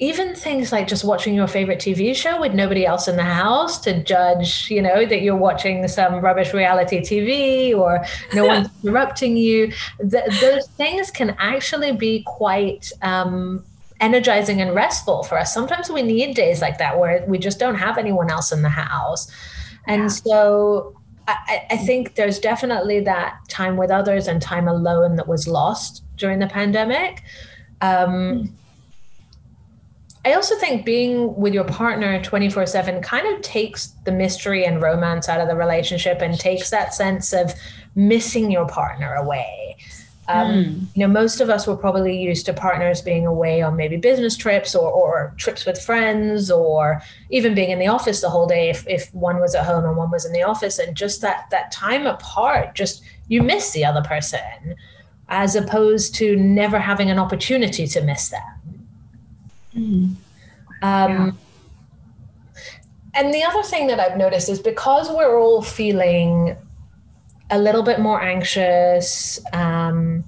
even 0.00 0.34
things 0.34 0.70
like 0.70 0.86
just 0.86 1.04
watching 1.04 1.34
your 1.34 1.48
favorite 1.48 1.80
TV 1.80 2.14
show 2.14 2.40
with 2.40 2.54
nobody 2.54 2.86
else 2.86 3.08
in 3.08 3.16
the 3.16 3.24
house 3.24 3.78
to 3.80 4.00
judge, 4.04 4.70
you 4.70 4.80
know, 4.80 5.04
that 5.04 5.22
you're 5.22 5.36
watching 5.36 5.88
some 5.88 6.20
rubbish 6.20 6.54
reality 6.54 7.00
TV 7.00 7.76
or 7.76 8.04
no 8.32 8.46
one's 8.46 8.68
interrupting 8.84 9.36
you. 9.36 9.72
Th- 9.98 10.40
those 10.40 10.68
things 10.68 11.10
can 11.10 11.34
actually 11.40 11.92
be 11.92 12.22
quite 12.26 12.92
um, 13.02 13.64
energizing 14.00 14.60
and 14.60 14.74
restful 14.74 15.22
for 15.22 15.38
us. 15.38 15.52
Sometimes 15.52 15.90
we 15.90 16.02
need 16.02 16.34
days 16.34 16.60
like 16.60 16.78
that 16.78 16.98
where 16.98 17.24
we 17.26 17.38
just 17.38 17.58
don't 17.58 17.74
have 17.74 17.98
anyone 17.98 18.30
else 18.30 18.52
in 18.52 18.62
the 18.62 18.68
house. 18.68 19.30
And 19.86 20.02
yeah. 20.02 20.08
so 20.08 20.96
I, 21.26 21.66
I 21.70 21.76
think 21.76 22.14
there's 22.14 22.38
definitely 22.38 23.00
that 23.00 23.38
time 23.48 23.76
with 23.76 23.90
others 23.90 24.28
and 24.28 24.40
time 24.40 24.68
alone 24.68 25.16
that 25.16 25.26
was 25.26 25.48
lost 25.48 26.02
during 26.16 26.38
the 26.38 26.46
pandemic. 26.46 27.22
Um, 27.80 28.54
I 30.24 30.34
also 30.34 30.56
think 30.56 30.84
being 30.84 31.34
with 31.36 31.54
your 31.54 31.64
partner 31.64 32.22
24 32.22 32.66
7 32.66 33.00
kind 33.02 33.26
of 33.34 33.40
takes 33.42 33.88
the 34.04 34.12
mystery 34.12 34.64
and 34.64 34.82
romance 34.82 35.28
out 35.28 35.40
of 35.40 35.48
the 35.48 35.56
relationship 35.56 36.20
and 36.20 36.38
takes 36.38 36.70
that 36.70 36.94
sense 36.94 37.32
of 37.32 37.54
missing 37.94 38.50
your 38.50 38.66
partner 38.66 39.14
away. 39.14 39.76
Um, 40.28 40.48
mm. 40.48 40.86
You 40.94 41.06
know, 41.06 41.12
most 41.12 41.40
of 41.40 41.48
us 41.48 41.66
were 41.66 41.76
probably 41.76 42.20
used 42.20 42.44
to 42.46 42.52
partners 42.52 43.00
being 43.00 43.26
away 43.26 43.62
on 43.62 43.76
maybe 43.76 43.96
business 43.96 44.36
trips 44.36 44.74
or, 44.74 44.90
or 44.90 45.34
trips 45.38 45.64
with 45.64 45.80
friends 45.80 46.50
or 46.50 47.02
even 47.30 47.54
being 47.54 47.70
in 47.70 47.78
the 47.78 47.86
office 47.86 48.20
the 48.20 48.28
whole 48.28 48.46
day 48.46 48.68
if, 48.68 48.86
if 48.86 49.12
one 49.14 49.40
was 49.40 49.54
at 49.54 49.64
home 49.64 49.84
and 49.86 49.96
one 49.96 50.10
was 50.10 50.26
in 50.26 50.32
the 50.32 50.42
office. 50.42 50.78
And 50.78 50.94
just 50.94 51.22
that, 51.22 51.46
that 51.50 51.72
time 51.72 52.06
apart, 52.06 52.74
just 52.74 53.02
you 53.28 53.42
miss 53.42 53.72
the 53.72 53.86
other 53.86 54.02
person 54.02 54.76
as 55.30 55.56
opposed 55.56 56.14
to 56.16 56.36
never 56.36 56.78
having 56.78 57.10
an 57.10 57.18
opportunity 57.18 57.86
to 57.86 58.02
miss 58.02 58.28
them. 58.28 58.88
Mm. 59.74 60.14
Um, 60.82 61.10
yeah. 61.10 61.30
And 63.14 63.34
the 63.34 63.42
other 63.42 63.62
thing 63.62 63.86
that 63.86 63.98
I've 63.98 64.16
noticed 64.16 64.48
is 64.48 64.60
because 64.60 65.08
we're 65.08 65.40
all 65.40 65.62
feeling 65.62 66.56
a 67.50 67.58
little 67.58 67.82
bit 67.82 68.00
more 68.00 68.20
anxious, 68.20 69.40
um, 69.52 70.24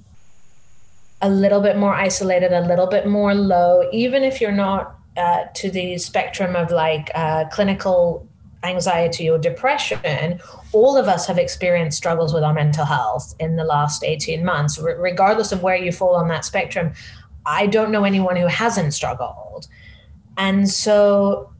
a 1.21 1.29
little 1.29 1.61
bit 1.61 1.77
more 1.77 1.93
isolated, 1.93 2.51
a 2.51 2.61
little 2.61 2.87
bit 2.87 3.05
more 3.05 3.33
low, 3.33 3.87
even 3.91 4.23
if 4.23 4.41
you're 4.41 4.51
not 4.51 4.95
uh, 5.17 5.43
to 5.53 5.69
the 5.69 5.97
spectrum 5.97 6.55
of 6.55 6.71
like 6.71 7.11
uh, 7.13 7.45
clinical 7.49 8.27
anxiety 8.63 9.29
or 9.29 9.37
depression, 9.37 10.39
all 10.71 10.97
of 10.97 11.07
us 11.07 11.27
have 11.27 11.37
experienced 11.37 11.97
struggles 11.97 12.33
with 12.33 12.43
our 12.43 12.53
mental 12.53 12.85
health 12.85 13.35
in 13.39 13.55
the 13.55 13.63
last 13.63 14.03
18 14.03 14.43
months, 14.43 14.79
R- 14.79 14.95
regardless 14.97 15.51
of 15.51 15.63
where 15.63 15.75
you 15.75 15.91
fall 15.91 16.15
on 16.15 16.27
that 16.29 16.45
spectrum. 16.45 16.93
I 17.45 17.67
don't 17.67 17.91
know 17.91 18.03
anyone 18.03 18.35
who 18.35 18.47
hasn't 18.47 18.93
struggled. 18.93 19.67
And 20.37 20.69
so 20.69 21.51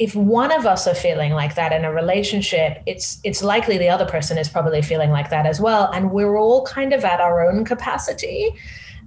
if 0.00 0.16
one 0.16 0.50
of 0.50 0.64
us 0.64 0.86
are 0.86 0.94
feeling 0.94 1.32
like 1.32 1.54
that 1.56 1.74
in 1.74 1.84
a 1.84 1.92
relationship, 1.92 2.82
it's 2.86 3.20
it's 3.22 3.42
likely 3.42 3.76
the 3.76 3.90
other 3.90 4.06
person 4.06 4.38
is 4.38 4.48
probably 4.48 4.80
feeling 4.80 5.10
like 5.10 5.28
that 5.28 5.44
as 5.44 5.60
well. 5.60 5.90
And 5.92 6.10
we're 6.10 6.38
all 6.38 6.64
kind 6.64 6.94
of 6.94 7.04
at 7.04 7.20
our 7.20 7.46
own 7.46 7.66
capacity. 7.66 8.48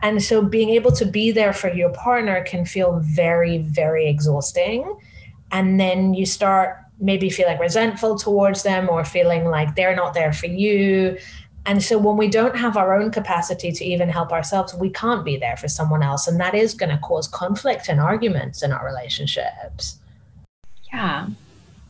And 0.04 0.22
so 0.22 0.44
being 0.44 0.70
able 0.70 0.92
to 0.92 1.06
be 1.06 1.32
there 1.32 1.52
for 1.52 1.74
your 1.74 1.90
partner 1.90 2.44
can 2.44 2.64
feel 2.64 3.00
very, 3.00 3.58
very 3.58 4.08
exhausting. 4.08 4.96
And 5.52 5.80
then 5.80 6.14
you 6.14 6.28
start 6.28 6.78
maybe 7.00 7.30
feeling 7.30 7.58
resentful 7.58 8.20
towards 8.20 8.62
them 8.62 8.88
or 8.88 9.04
feeling 9.04 9.46
like 9.46 9.76
they're 9.76 9.96
not 9.96 10.14
there 10.14 10.32
for 10.32 10.46
you 10.46 11.18
and 11.66 11.82
so 11.82 11.98
when 11.98 12.18
we 12.18 12.28
don't 12.28 12.58
have 12.58 12.76
our 12.76 12.94
own 13.00 13.10
capacity 13.10 13.72
to 13.72 13.86
even 13.86 14.10
help 14.10 14.34
ourselves, 14.34 14.74
we 14.74 14.90
can't 14.90 15.24
be 15.24 15.38
there 15.38 15.56
for 15.56 15.70
someone 15.70 16.04
else. 16.04 16.28
And 16.28 16.40
that 16.40 16.54
is 16.54 16.74
going 16.74 16.90
to 16.90 16.98
cause 16.98 17.28
conflict 17.28 17.88
and 17.88 18.02
arguments 18.02 18.64
in 18.64 18.74
our 18.74 18.86
relationships. 18.86 19.98
Yeah, 20.94 21.28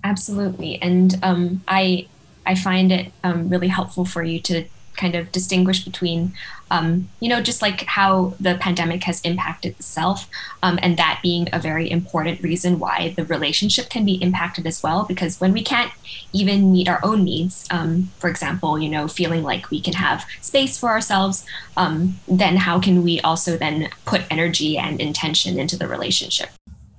absolutely. 0.03 0.81
And 0.81 1.19
um, 1.23 1.63
I 1.67 2.07
I 2.45 2.55
find 2.55 2.91
it 2.91 3.11
um, 3.23 3.49
really 3.49 3.69
helpful 3.69 4.05
for 4.05 4.23
you 4.23 4.39
to 4.41 4.65
kind 4.95 5.15
of 5.15 5.31
distinguish 5.31 5.83
between, 5.83 6.33
um, 6.69 7.09
you 7.19 7.27
know, 7.27 7.41
just 7.41 7.63
like 7.63 7.81
how 7.83 8.35
the 8.39 8.55
pandemic 8.59 9.03
has 9.05 9.21
impacted 9.21 9.75
the 9.77 9.83
self, 9.83 10.29
um, 10.61 10.77
and 10.83 10.97
that 10.97 11.19
being 11.23 11.47
a 11.51 11.59
very 11.59 11.89
important 11.89 12.41
reason 12.43 12.77
why 12.79 13.13
the 13.17 13.25
relationship 13.25 13.89
can 13.89 14.05
be 14.05 14.15
impacted 14.21 14.67
as 14.67 14.83
well. 14.83 15.03
Because 15.03 15.39
when 15.41 15.51
we 15.51 15.63
can't 15.63 15.91
even 16.31 16.71
meet 16.71 16.87
our 16.87 16.99
own 17.03 17.23
needs, 17.23 17.65
um, 17.71 18.11
for 18.19 18.29
example, 18.29 18.77
you 18.79 18.89
know, 18.89 19.07
feeling 19.07 19.41
like 19.43 19.71
we 19.71 19.81
can 19.81 19.93
have 19.93 20.25
space 20.41 20.77
for 20.77 20.89
ourselves, 20.89 21.45
um, 21.75 22.19
then 22.27 22.57
how 22.57 22.79
can 22.79 23.03
we 23.03 23.19
also 23.21 23.57
then 23.57 23.89
put 24.05 24.21
energy 24.29 24.77
and 24.77 25.01
intention 25.01 25.57
into 25.59 25.77
the 25.77 25.87
relationship? 25.87 26.49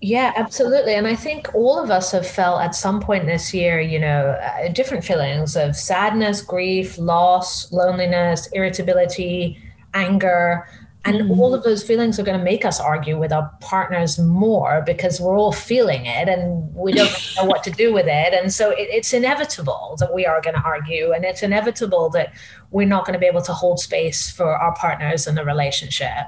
Yeah, 0.04 0.34
absolutely. 0.36 0.96
And 0.96 1.06
I 1.06 1.16
think 1.16 1.54
all 1.54 1.82
of 1.82 1.90
us 1.90 2.12
have 2.12 2.26
felt 2.26 2.60
at 2.60 2.74
some 2.74 3.00
point 3.00 3.24
this 3.24 3.54
year, 3.54 3.80
you 3.80 3.98
know, 3.98 4.38
uh, 4.38 4.68
different 4.68 5.02
feelings 5.02 5.56
of 5.56 5.74
sadness, 5.74 6.42
grief, 6.42 6.98
loss, 6.98 7.72
loneliness, 7.72 8.46
irritability, 8.48 9.56
anger. 9.94 10.68
And 11.06 11.22
mm. 11.22 11.38
all 11.38 11.54
of 11.54 11.62
those 11.62 11.82
feelings 11.82 12.20
are 12.20 12.22
going 12.22 12.38
to 12.38 12.44
make 12.44 12.66
us 12.66 12.80
argue 12.80 13.18
with 13.18 13.32
our 13.32 13.50
partners 13.62 14.18
more 14.18 14.82
because 14.84 15.22
we're 15.22 15.38
all 15.38 15.52
feeling 15.52 16.04
it 16.04 16.28
and 16.28 16.74
we 16.74 16.92
don't 16.92 17.10
know 17.38 17.46
what 17.46 17.64
to 17.64 17.70
do 17.70 17.94
with 17.94 18.06
it. 18.06 18.34
And 18.34 18.52
so 18.52 18.72
it, 18.72 18.88
it's 18.90 19.14
inevitable 19.14 19.96
that 20.00 20.12
we 20.12 20.26
are 20.26 20.42
going 20.42 20.56
to 20.56 20.62
argue, 20.62 21.12
and 21.12 21.24
it's 21.24 21.42
inevitable 21.42 22.10
that 22.10 22.34
we're 22.72 22.86
not 22.86 23.06
going 23.06 23.14
to 23.14 23.18
be 23.18 23.26
able 23.26 23.40
to 23.40 23.54
hold 23.54 23.80
space 23.80 24.30
for 24.30 24.54
our 24.54 24.74
partners 24.74 25.26
in 25.26 25.34
the 25.34 25.46
relationship. 25.46 26.26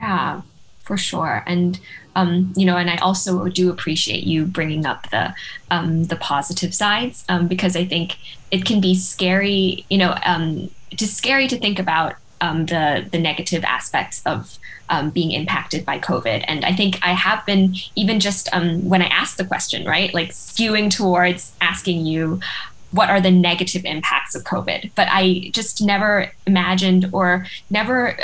Yeah, 0.00 0.40
for 0.92 0.98
sure. 0.98 1.42
And 1.46 1.80
um, 2.14 2.52
you 2.54 2.66
know, 2.66 2.76
and 2.76 2.90
I 2.90 2.96
also 2.96 3.48
do 3.48 3.70
appreciate 3.70 4.24
you 4.24 4.44
bringing 4.44 4.84
up 4.84 5.08
the 5.08 5.34
um, 5.70 6.04
the 6.04 6.16
positive 6.16 6.74
sides 6.74 7.24
um, 7.30 7.48
because 7.48 7.74
I 7.76 7.86
think 7.86 8.18
it 8.50 8.66
can 8.66 8.78
be 8.82 8.94
scary. 8.94 9.86
You 9.88 9.96
know, 9.96 10.18
um, 10.26 10.70
it 10.90 11.00
is 11.00 11.16
scary 11.16 11.48
to 11.48 11.56
think 11.56 11.78
about 11.78 12.16
um, 12.42 12.66
the 12.66 13.08
the 13.10 13.18
negative 13.18 13.64
aspects 13.64 14.20
of 14.26 14.58
um, 14.90 15.08
being 15.08 15.30
impacted 15.30 15.86
by 15.86 15.98
COVID. 15.98 16.44
And 16.46 16.62
I 16.66 16.74
think 16.74 16.98
I 17.00 17.14
have 17.14 17.46
been 17.46 17.74
even 17.96 18.20
just 18.20 18.50
when 18.54 19.00
I 19.00 19.06
asked 19.06 19.38
the 19.38 19.46
question, 19.46 19.86
right, 19.86 20.12
like 20.12 20.32
skewing 20.32 20.94
towards 20.94 21.52
asking 21.62 22.04
you. 22.04 22.40
What 22.90 23.08
are 23.08 23.22
the 23.22 23.30
negative 23.30 23.86
impacts 23.86 24.34
of 24.34 24.44
COVID? 24.44 24.90
But 24.94 25.08
I 25.10 25.50
just 25.54 25.80
never 25.80 26.30
imagined 26.46 27.08
or 27.12 27.46
never 27.70 28.18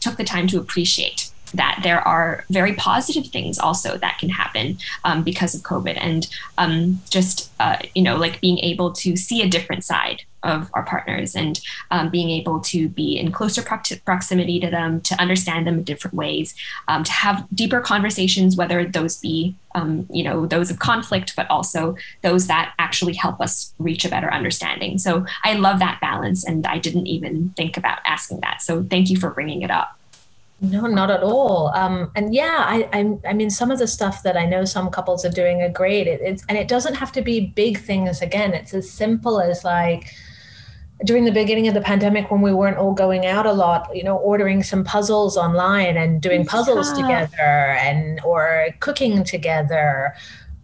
took 0.00 0.16
the 0.16 0.24
time 0.24 0.46
to 0.46 0.58
appreciate 0.58 1.25
that 1.56 1.80
there 1.82 2.00
are 2.06 2.44
very 2.50 2.74
positive 2.74 3.26
things 3.26 3.58
also 3.58 3.96
that 3.98 4.18
can 4.18 4.28
happen 4.28 4.78
um, 5.04 5.22
because 5.22 5.54
of 5.54 5.62
COVID, 5.62 5.96
and 6.00 6.28
um, 6.58 7.00
just 7.10 7.50
uh, 7.60 7.78
you 7.94 8.02
know, 8.02 8.16
like 8.16 8.40
being 8.40 8.58
able 8.58 8.92
to 8.92 9.16
see 9.16 9.42
a 9.42 9.48
different 9.48 9.84
side 9.84 10.22
of 10.42 10.70
our 10.74 10.84
partners 10.84 11.34
and 11.34 11.60
um, 11.90 12.08
being 12.08 12.30
able 12.30 12.60
to 12.60 12.88
be 12.88 13.18
in 13.18 13.32
closer 13.32 13.62
proximity 13.62 14.60
to 14.60 14.70
them, 14.70 15.00
to 15.00 15.20
understand 15.20 15.66
them 15.66 15.78
in 15.78 15.84
different 15.84 16.14
ways, 16.14 16.54
um, 16.88 17.02
to 17.02 17.10
have 17.10 17.46
deeper 17.54 17.80
conversations, 17.80 18.56
whether 18.56 18.84
those 18.84 19.18
be 19.18 19.56
um, 19.74 20.06
you 20.10 20.22
know 20.22 20.46
those 20.46 20.70
of 20.70 20.78
conflict, 20.78 21.34
but 21.36 21.50
also 21.50 21.96
those 22.22 22.46
that 22.46 22.72
actually 22.78 23.14
help 23.14 23.40
us 23.40 23.74
reach 23.78 24.04
a 24.04 24.08
better 24.08 24.32
understanding. 24.32 24.98
So 24.98 25.26
I 25.44 25.54
love 25.54 25.80
that 25.80 26.00
balance, 26.00 26.44
and 26.44 26.66
I 26.66 26.78
didn't 26.78 27.06
even 27.06 27.50
think 27.56 27.76
about 27.76 27.98
asking 28.06 28.40
that. 28.40 28.62
So 28.62 28.82
thank 28.82 29.10
you 29.10 29.18
for 29.18 29.30
bringing 29.30 29.62
it 29.62 29.70
up. 29.70 29.98
No, 30.60 30.86
not 30.86 31.10
at 31.10 31.22
all. 31.22 31.68
Um, 31.74 32.10
and 32.14 32.34
yeah, 32.34 32.64
I, 32.66 32.88
I, 32.92 33.18
I, 33.28 33.32
mean, 33.34 33.50
some 33.50 33.70
of 33.70 33.78
the 33.78 33.86
stuff 33.86 34.22
that 34.22 34.38
I 34.38 34.46
know 34.46 34.64
some 34.64 34.90
couples 34.90 35.22
are 35.24 35.30
doing 35.30 35.60
are 35.60 35.68
great. 35.68 36.06
It, 36.06 36.22
it's, 36.22 36.44
and 36.48 36.56
it 36.56 36.66
doesn't 36.66 36.94
have 36.94 37.12
to 37.12 37.22
be 37.22 37.48
big 37.48 37.78
things. 37.78 38.22
Again, 38.22 38.54
it's 38.54 38.72
as 38.72 38.90
simple 38.90 39.38
as 39.38 39.64
like 39.64 40.14
during 41.04 41.24
the 41.24 41.32
beginning 41.32 41.68
of 41.68 41.74
the 41.74 41.82
pandemic 41.82 42.30
when 42.30 42.40
we 42.40 42.54
weren't 42.54 42.78
all 42.78 42.94
going 42.94 43.26
out 43.26 43.44
a 43.44 43.52
lot, 43.52 43.94
you 43.94 44.02
know, 44.02 44.16
ordering 44.16 44.62
some 44.62 44.82
puzzles 44.82 45.36
online 45.36 45.98
and 45.98 46.22
doing 46.22 46.46
puzzles 46.46 46.88
yeah. 46.90 47.26
together 47.26 47.42
and 47.42 48.18
or 48.24 48.68
cooking 48.80 49.24
together 49.24 50.14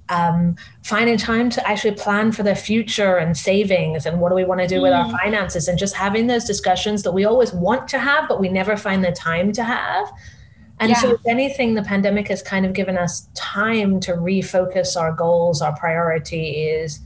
um, 0.09 0.57
finding 0.83 1.17
time 1.17 1.49
to 1.51 1.69
actually 1.69 1.95
plan 1.95 2.33
for 2.33 2.43
the 2.43 2.55
future 2.55 3.17
and 3.17 3.37
savings 3.37 4.05
and 4.05 4.21
what 4.21 4.29
do 4.29 4.35
we 4.35 4.45
want 4.45 4.61
to 4.61 4.67
do 4.67 4.77
mm. 4.77 4.83
with 4.83 4.93
our 4.93 5.07
mm. 5.07 5.13
finances 5.13 5.69
and 5.69 5.79
just 5.79 5.95
having 5.95 6.27
those 6.27 6.45
discussions 6.45 7.03
that 7.03 7.13
we 7.13 7.25
always 7.25 7.53
want 7.53 7.89
to 7.89 7.99
have 7.99 8.29
but 8.29 8.41
we 8.41 8.49
never 8.49 8.77
find 8.77 9.05
the 9.05 9.13
time 9.13 9.53
to 9.53 9.63
have 9.63 10.13
and 10.81 10.91
yeah. 10.91 11.01
so 11.01 11.13
if 11.13 11.21
anything 11.27 11.75
the 11.75 11.83
pandemic 11.83 12.29
has 12.29 12.43
kind 12.43 12.67
of 12.67 12.73
given 12.73 12.99
us 12.99 13.29
time 13.35 14.01
to 14.01 14.13
refocus 14.15 15.01
our 15.01 15.13
goals 15.13 15.63
our 15.63 15.75
priority 15.77 16.65
is 16.67 17.01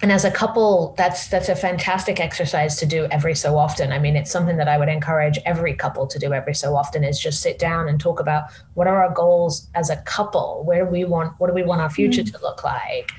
and 0.00 0.12
as 0.12 0.24
a 0.24 0.30
couple 0.30 0.94
that's 0.96 1.28
that's 1.28 1.48
a 1.48 1.56
fantastic 1.56 2.20
exercise 2.20 2.76
to 2.76 2.86
do 2.86 3.06
every 3.10 3.34
so 3.34 3.58
often. 3.58 3.92
I 3.92 3.98
mean 3.98 4.16
it's 4.16 4.30
something 4.30 4.56
that 4.56 4.68
i 4.68 4.78
would 4.78 4.88
encourage 4.88 5.38
every 5.44 5.74
couple 5.74 6.06
to 6.06 6.18
do 6.18 6.32
every 6.32 6.54
so 6.54 6.76
often 6.76 7.04
is 7.04 7.18
just 7.18 7.42
sit 7.42 7.58
down 7.58 7.88
and 7.88 8.00
talk 8.00 8.20
about 8.20 8.44
what 8.74 8.86
are 8.86 9.04
our 9.04 9.12
goals 9.12 9.68
as 9.74 9.90
a 9.90 9.96
couple? 9.98 10.62
Where 10.64 10.84
do 10.84 10.90
we 10.90 11.04
want 11.04 11.38
what 11.38 11.48
do 11.48 11.54
we 11.54 11.62
want 11.62 11.80
our 11.80 11.90
future 11.90 12.22
mm-hmm. 12.22 12.36
to 12.36 12.42
look 12.42 12.62
like? 12.62 13.12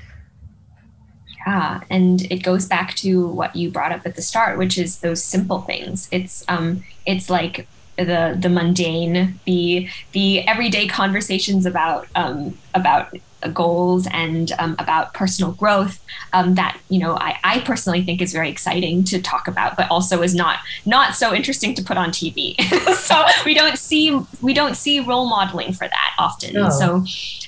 Yeah 1.46 1.82
and 1.90 2.22
it 2.32 2.42
goes 2.42 2.66
back 2.66 2.94
to 2.96 3.26
what 3.28 3.54
you 3.54 3.70
brought 3.70 3.92
up 3.92 4.06
at 4.06 4.16
the 4.16 4.22
start 4.22 4.56
which 4.56 4.78
is 4.78 5.00
those 5.00 5.22
simple 5.22 5.60
things. 5.60 6.08
It's 6.10 6.44
um 6.48 6.82
it's 7.04 7.28
like 7.28 7.66
the 7.96 8.38
the 8.40 8.48
mundane 8.48 9.38
the 9.44 9.86
the 10.12 10.48
everyday 10.48 10.86
conversations 10.86 11.66
about 11.66 12.08
um 12.14 12.56
about 12.74 13.14
goals 13.48 14.06
and 14.12 14.52
um, 14.58 14.76
about 14.78 15.14
personal 15.14 15.52
growth 15.52 16.04
um, 16.32 16.54
that 16.54 16.78
you 16.88 16.98
know 16.98 17.16
I, 17.16 17.38
I, 17.42 17.60
personally 17.60 18.04
think 18.04 18.20
is 18.20 18.32
very 18.32 18.50
exciting 18.50 19.04
to 19.04 19.20
talk 19.20 19.48
about 19.48 19.76
but 19.76 19.90
also 19.90 20.22
is 20.22 20.34
not 20.34 20.58
not 20.84 21.14
so 21.14 21.34
interesting 21.34 21.74
to 21.74 21.82
put 21.82 21.96
on 21.96 22.10
tv 22.10 22.60
so 22.94 23.24
we 23.44 23.54
don't 23.54 23.78
see 23.78 24.18
we 24.42 24.52
don't 24.52 24.76
see 24.76 25.00
role 25.00 25.28
modeling 25.28 25.72
for 25.72 25.88
that 25.88 26.14
often 26.18 26.54
no. 26.54 26.70
so 26.70 27.04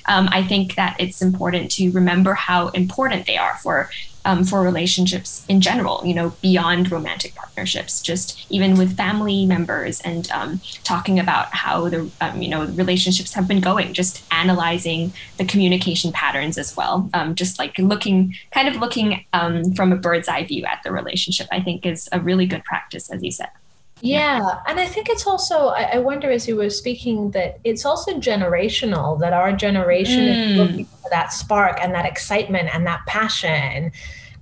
um, 0.07 0.27
i 0.31 0.43
think 0.43 0.75
that 0.75 0.95
it's 0.99 1.21
important 1.21 1.69
to 1.71 1.91
remember 1.91 2.33
how 2.33 2.69
important 2.69 3.25
they 3.25 3.37
are 3.37 3.55
for 3.57 3.89
um, 4.25 4.43
for 4.43 4.61
relationships 4.61 5.45
in 5.47 5.61
general, 5.61 6.01
you 6.05 6.13
know, 6.13 6.29
beyond 6.41 6.91
romantic 6.91 7.35
partnerships, 7.35 8.01
just 8.01 8.45
even 8.49 8.77
with 8.77 8.95
family 8.95 9.45
members 9.45 10.01
and 10.01 10.29
um, 10.31 10.61
talking 10.83 11.19
about 11.19 11.53
how 11.53 11.89
the, 11.89 12.09
um, 12.21 12.41
you 12.41 12.49
know, 12.49 12.65
relationships 12.65 13.33
have 13.33 13.47
been 13.47 13.61
going, 13.61 13.93
just 13.93 14.23
analyzing 14.31 15.13
the 15.37 15.45
communication 15.45 16.11
patterns 16.11 16.57
as 16.57 16.75
well. 16.75 17.09
Um, 17.13 17.35
just 17.35 17.59
like 17.59 17.77
looking, 17.77 18.33
kind 18.51 18.67
of 18.67 18.77
looking 18.77 19.25
um, 19.33 19.73
from 19.73 19.91
a 19.91 19.95
bird's 19.95 20.27
eye 20.27 20.43
view 20.45 20.65
at 20.65 20.81
the 20.83 20.91
relationship, 20.91 21.47
I 21.51 21.61
think 21.61 21.85
is 21.85 22.07
a 22.11 22.19
really 22.19 22.45
good 22.45 22.63
practice, 22.63 23.11
as 23.11 23.23
you 23.23 23.31
said. 23.31 23.49
Yeah. 24.03 24.59
And 24.67 24.81
I 24.81 24.85
think 24.85 25.07
it's 25.07 25.25
also, 25.25 25.69
I, 25.69 25.97
wonder 25.99 26.29
as 26.29 26.45
you 26.45 26.57
were 26.57 26.69
speaking, 26.69 27.31
that 27.31 27.59
it's 27.63 27.85
also 27.85 28.19
generational, 28.19 29.17
that 29.21 29.31
our 29.31 29.53
generation 29.53 30.19
mm. 30.19 30.51
is 30.51 30.57
looking 30.57 30.85
for 30.85 31.09
that 31.09 31.31
spark 31.31 31.79
and 31.81 31.95
that 31.95 32.05
excitement 32.05 32.69
and 32.73 32.85
that 32.85 33.05
passion. 33.07 33.93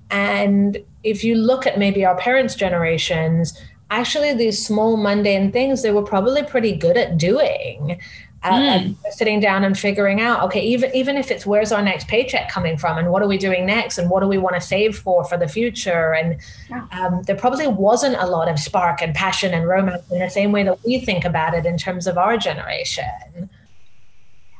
And 0.09 0.83
if 1.03 1.23
you 1.23 1.35
look 1.35 1.67
at 1.67 1.77
maybe 1.77 2.03
our 2.03 2.17
parents' 2.17 2.55
generations, 2.55 3.53
actually 3.91 4.33
these 4.33 4.65
small 4.65 4.97
mundane 4.97 5.51
things 5.51 5.83
they 5.83 5.91
were 5.91 6.01
probably 6.01 6.41
pretty 6.43 6.75
good 6.75 6.97
at 6.97 7.17
doing 7.17 7.99
mm. 8.43 8.95
sitting 9.11 9.39
down 9.39 9.63
and 9.63 9.77
figuring 9.77 10.19
out 10.19 10.41
okay 10.41 10.61
even 10.61 10.89
even 10.95 11.17
if 11.17 11.29
it's 11.29 11.45
where's 11.45 11.71
our 11.71 11.81
next 11.81 12.07
paycheck 12.07 12.49
coming 12.49 12.77
from 12.77 12.97
and 12.97 13.11
what 13.11 13.21
are 13.21 13.27
we 13.27 13.37
doing 13.37 13.65
next 13.65 13.97
and 13.97 14.09
what 14.09 14.21
do 14.21 14.27
we 14.27 14.37
want 14.37 14.55
to 14.55 14.61
save 14.61 14.97
for 14.97 15.23
for 15.23 15.37
the 15.37 15.47
future 15.47 16.13
and 16.13 16.39
yeah. 16.69 16.85
um, 16.91 17.21
there 17.23 17.35
probably 17.35 17.67
wasn't 17.67 18.15
a 18.17 18.25
lot 18.25 18.47
of 18.47 18.59
spark 18.59 19.01
and 19.01 19.13
passion 19.13 19.53
and 19.53 19.67
romance 19.67 20.09
in 20.11 20.19
the 20.19 20.29
same 20.29 20.51
way 20.51 20.63
that 20.63 20.83
we 20.83 20.99
think 20.99 21.23
about 21.23 21.53
it 21.53 21.65
in 21.65 21.77
terms 21.77 22.07
of 22.07 22.17
our 22.17 22.37
generation 22.37 23.49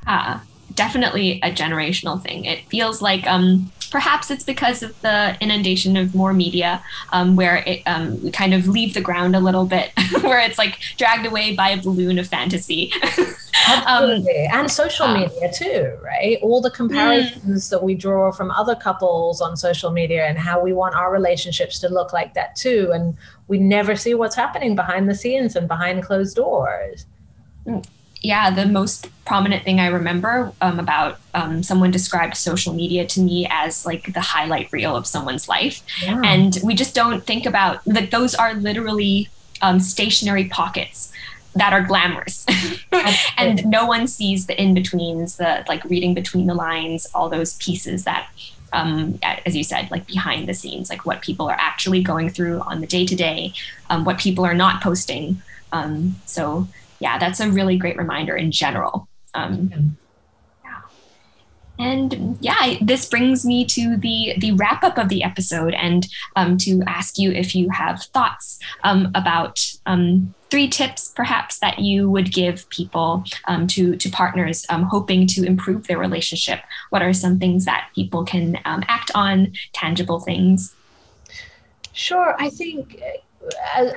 ah 0.06 0.44
definitely 0.84 1.40
a 1.44 1.52
generational 1.52 2.22
thing 2.22 2.46
it 2.46 2.60
feels 2.70 3.02
like 3.02 3.26
um 3.28 3.72
Perhaps 3.92 4.32
it's 4.32 4.46
because 4.46 4.82
of 4.84 5.00
the 5.02 5.38
inundation 5.42 5.98
of 5.98 6.16
more 6.16 6.34
media, 6.34 6.82
um, 7.12 7.36
where 7.36 7.58
it 7.68 7.84
um, 7.86 8.24
we 8.24 8.32
kind 8.32 8.54
of 8.54 8.70
leave 8.70 8.94
the 8.94 9.02
ground 9.02 9.36
a 9.36 9.40
little 9.42 9.66
bit, 9.66 9.92
where 10.22 10.40
it's 10.40 10.58
like 10.58 10.80
dragged 10.96 11.26
away 11.26 11.54
by 11.58 11.72
a 11.72 11.82
balloon 11.82 12.18
of 12.18 12.26
fantasy. 12.26 12.94
Absolutely, 13.68 14.48
um, 14.48 14.62
and 14.62 14.72
social 14.72 15.10
media 15.10 15.52
too, 15.54 15.98
right? 16.02 16.38
All 16.42 16.62
the 16.62 16.72
comparisons 16.72 17.68
mm. 17.68 17.70
that 17.70 17.84
we 17.84 17.94
draw 17.94 18.32
from 18.32 18.50
other 18.52 18.76
couples 18.76 19.42
on 19.42 19.58
social 19.58 19.92
media 19.92 20.26
and 20.26 20.38
how 20.38 20.64
we 20.64 20.72
want 20.72 20.96
our 20.96 21.12
relationships 21.12 21.78
to 21.80 21.90
look 21.90 22.14
like 22.14 22.34
that 22.34 22.56
too, 22.56 22.92
and 22.94 23.18
we 23.50 23.58
never 23.58 23.98
see 23.98 24.14
what's 24.14 24.38
happening 24.38 24.74
behind 24.74 25.10
the 25.10 25.16
scenes 25.16 25.58
and 25.58 25.68
behind 25.68 26.02
closed 26.02 26.38
doors. 26.38 27.06
Mm 27.68 27.86
yeah, 28.22 28.52
the 28.52 28.68
most 28.68 29.10
prominent 29.26 29.64
thing 29.64 29.80
I 29.80 29.88
remember 29.88 30.54
um, 30.62 30.80
about 30.80 31.20
um, 31.34 31.64
someone 31.64 31.90
described 31.90 32.38
social 32.38 32.74
media 32.74 33.06
to 33.08 33.20
me 33.20 33.48
as 33.50 33.86
like 33.86 34.14
the 34.14 34.22
highlight 34.22 34.72
reel 34.72 34.96
of 34.96 35.08
someone's 35.08 35.50
life. 35.50 35.82
Yeah. 36.04 36.22
And 36.24 36.58
we 36.64 36.76
just 36.76 36.94
don't 36.94 37.24
think 37.24 37.46
about 37.46 37.84
that, 37.86 38.12
those 38.12 38.36
are 38.36 38.54
literally 38.54 39.30
um, 39.62 39.80
stationary 39.80 40.46
pockets 40.46 41.12
that 41.54 41.74
are 41.74 41.82
glamorous 41.82 42.46
and 43.38 43.66
no 43.66 43.86
one 43.86 44.08
sees 44.08 44.46
the 44.48 44.60
in-betweens 44.62 45.36
the 45.36 45.66
like 45.68 45.84
reading 45.84 46.14
between 46.14 46.48
the 46.48 46.54
lines 46.54 47.06
all 47.14 47.28
those 47.28 47.56
pieces 47.56 48.06
that 48.06 48.30
um, 48.72 49.20
as 49.22 49.54
you 49.54 49.62
said 49.62 49.92
like 49.92 50.08
behind 50.08 50.48
the 50.48 50.54
scenes 50.54 50.90
like 50.90 51.06
what 51.06 51.22
people 51.22 51.50
are 51.50 51.58
actually 51.60 52.02
going 52.02 52.30
through 52.30 52.62
on 52.62 52.80
the 52.80 52.88
day 52.88 53.06
to 53.06 53.18
day 53.18 53.52
what 54.04 54.18
people 54.18 54.46
are 54.46 54.54
not 54.54 54.82
posting 54.82 55.42
um, 55.74 56.16
so 56.26 56.70
yeah 57.02 57.18
that's 57.18 57.42
a 57.42 57.52
really 57.52 57.78
great 57.78 57.98
reminder 57.98 58.36
in 58.36 58.52
general 58.52 59.08
um, 59.34 59.98
and 61.82 62.38
yeah, 62.42 62.76
this 62.82 63.10
brings 63.10 63.44
me 63.44 63.66
to 63.66 63.98
the 63.98 64.36
the 64.38 64.52
wrap 64.54 64.84
up 64.84 64.98
of 64.98 65.10
the 65.10 65.24
episode, 65.24 65.74
and 65.74 66.08
um, 66.36 66.58
to 66.60 66.82
ask 66.86 67.18
you 67.18 67.32
if 67.32 67.56
you 67.56 67.70
have 67.70 68.04
thoughts 68.14 68.60
um, 68.84 69.12
about 69.16 69.66
um, 69.88 70.34
three 70.52 70.68
tips, 70.68 71.12
perhaps 71.16 71.60
that 71.60 71.80
you 71.80 72.10
would 72.10 72.32
give 72.32 72.70
people 72.70 73.24
um, 73.46 73.66
to 73.68 73.96
to 73.96 74.10
partners 74.10 74.66
um, 74.70 74.84
hoping 74.84 75.26
to 75.28 75.44
improve 75.44 75.88
their 75.88 75.98
relationship. 75.98 76.60
What 76.92 77.02
are 77.02 77.14
some 77.14 77.40
things 77.40 77.66
that 77.66 77.90
people 77.96 78.26
can 78.26 78.60
act 78.66 79.10
on? 79.16 79.54
Tangible 79.74 80.20
things. 80.20 80.76
Sure, 81.94 82.36
I 82.38 82.50
think 82.50 83.02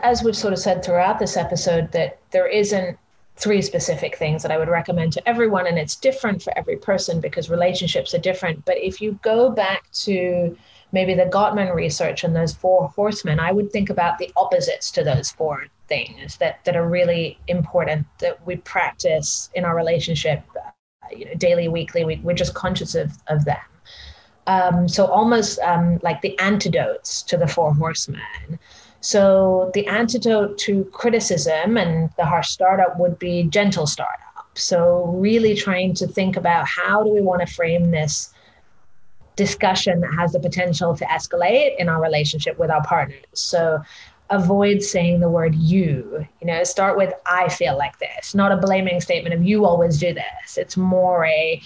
as, 0.02 0.22
we've 0.22 0.36
sort 0.36 0.52
of 0.52 0.58
said 0.58 0.84
throughout 0.84 1.18
this 1.18 1.36
episode 1.36 1.92
that 1.92 2.18
there 2.30 2.46
isn't 2.46 2.98
three 3.36 3.60
specific 3.60 4.16
things 4.16 4.42
that 4.42 4.52
I 4.52 4.58
would 4.58 4.68
recommend 4.68 5.12
to 5.14 5.28
everyone. 5.28 5.66
And 5.66 5.78
it's 5.78 5.96
different 5.96 6.42
for 6.42 6.56
every 6.56 6.76
person 6.76 7.20
because 7.20 7.50
relationships 7.50 8.14
are 8.14 8.18
different. 8.18 8.64
But 8.64 8.78
if 8.78 9.00
you 9.00 9.18
go 9.22 9.50
back 9.50 9.90
to 10.04 10.56
maybe 10.92 11.14
the 11.14 11.24
Gottman 11.24 11.74
research 11.74 12.22
and 12.22 12.34
those 12.34 12.54
four 12.54 12.88
horsemen, 12.88 13.40
I 13.40 13.50
would 13.50 13.72
think 13.72 13.90
about 13.90 14.18
the 14.18 14.30
opposites 14.36 14.90
to 14.92 15.02
those 15.02 15.30
four 15.30 15.66
things 15.88 16.36
that, 16.38 16.64
that 16.64 16.76
are 16.76 16.88
really 16.88 17.38
important 17.48 18.06
that 18.20 18.44
we 18.46 18.56
practice 18.56 19.50
in 19.54 19.64
our 19.64 19.74
relationship, 19.74 20.42
uh, 20.56 20.70
you 21.14 21.24
know, 21.24 21.34
daily, 21.34 21.68
weekly. 21.68 22.04
We, 22.04 22.16
we're 22.22 22.34
just 22.34 22.54
conscious 22.54 22.94
of, 22.94 23.12
of 23.26 23.44
them. 23.44 23.58
Um, 24.46 24.88
so 24.88 25.06
almost 25.06 25.58
um, 25.60 25.98
like 26.02 26.20
the 26.20 26.38
antidotes 26.38 27.22
to 27.22 27.36
the 27.36 27.48
four 27.48 27.74
horsemen. 27.74 28.58
So 29.04 29.70
the 29.74 29.86
antidote 29.86 30.56
to 30.60 30.84
criticism 30.86 31.76
and 31.76 32.08
the 32.16 32.24
harsh 32.24 32.48
startup 32.48 32.98
would 32.98 33.18
be 33.18 33.42
gentle 33.42 33.86
startup. 33.86 34.48
So 34.54 35.14
really 35.18 35.54
trying 35.54 35.92
to 35.96 36.06
think 36.06 36.38
about 36.38 36.66
how 36.66 37.02
do 37.02 37.10
we 37.10 37.20
want 37.20 37.46
to 37.46 37.54
frame 37.54 37.90
this 37.90 38.32
discussion 39.36 40.00
that 40.00 40.14
has 40.14 40.32
the 40.32 40.40
potential 40.40 40.96
to 40.96 41.04
escalate 41.04 41.76
in 41.78 41.90
our 41.90 42.00
relationship 42.00 42.58
with 42.58 42.70
our 42.70 42.82
partners. 42.82 43.26
So 43.34 43.82
avoid 44.30 44.82
saying 44.82 45.20
the 45.20 45.28
word 45.28 45.54
you. 45.54 46.26
You 46.40 46.46
know, 46.46 46.64
start 46.64 46.96
with 46.96 47.12
I 47.26 47.50
feel 47.50 47.76
like 47.76 47.98
this, 47.98 48.34
not 48.34 48.52
a 48.52 48.56
blaming 48.56 49.02
statement 49.02 49.34
of 49.34 49.42
you 49.42 49.66
always 49.66 49.98
do 49.98 50.14
this. 50.14 50.56
It's 50.56 50.78
more 50.78 51.26
a 51.26 51.60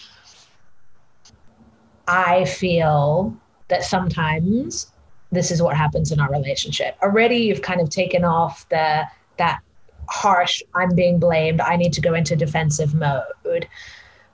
I 2.09 2.47
feel 2.47 3.37
that 3.69 3.85
sometimes 3.85 4.91
this 5.31 5.51
is 5.51 5.63
what 5.63 5.77
happens 5.77 6.13
in 6.13 6.21
our 6.21 6.31
relationship. 6.31 6.97
Already 7.03 7.37
you've 7.37 7.63
kind 7.63 7.81
of 7.81 7.91
taken 7.91 8.25
off 8.25 8.69
the 8.69 9.05
that 9.37 9.61
harsh, 10.09 10.63
I'm 10.75 10.95
being 10.95 11.19
blamed, 11.19 11.61
I 11.61 11.77
need 11.77 11.93
to 11.93 12.01
go 12.01 12.15
into 12.15 12.35
defensive 12.35 12.95
mode. 12.95 13.69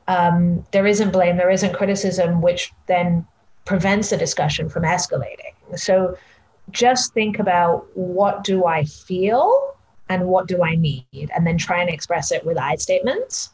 Um, 0.07 0.64
there 0.70 0.87
isn't 0.87 1.11
blame, 1.11 1.37
there 1.37 1.50
isn't 1.50 1.74
criticism, 1.74 2.40
which 2.40 2.72
then 2.87 3.26
prevents 3.64 4.11
the 4.11 4.16
discussion 4.16 4.68
from 4.68 4.85
escalating. 4.85 5.54
So 5.76 6.16
just 6.70 7.12
think 7.12 7.38
about 7.38 7.87
what 7.94 8.44
do 8.44 8.66
I 8.66 8.85
feel 8.85 9.76
and 10.09 10.26
what 10.26 10.46
do 10.46 10.62
I 10.62 10.76
need, 10.76 11.30
and 11.35 11.46
then 11.46 11.59
try 11.59 11.80
and 11.80 11.90
express 11.90 12.30
it 12.30 12.44
with 12.44 12.59
I 12.59 12.76
statements. 12.76 13.50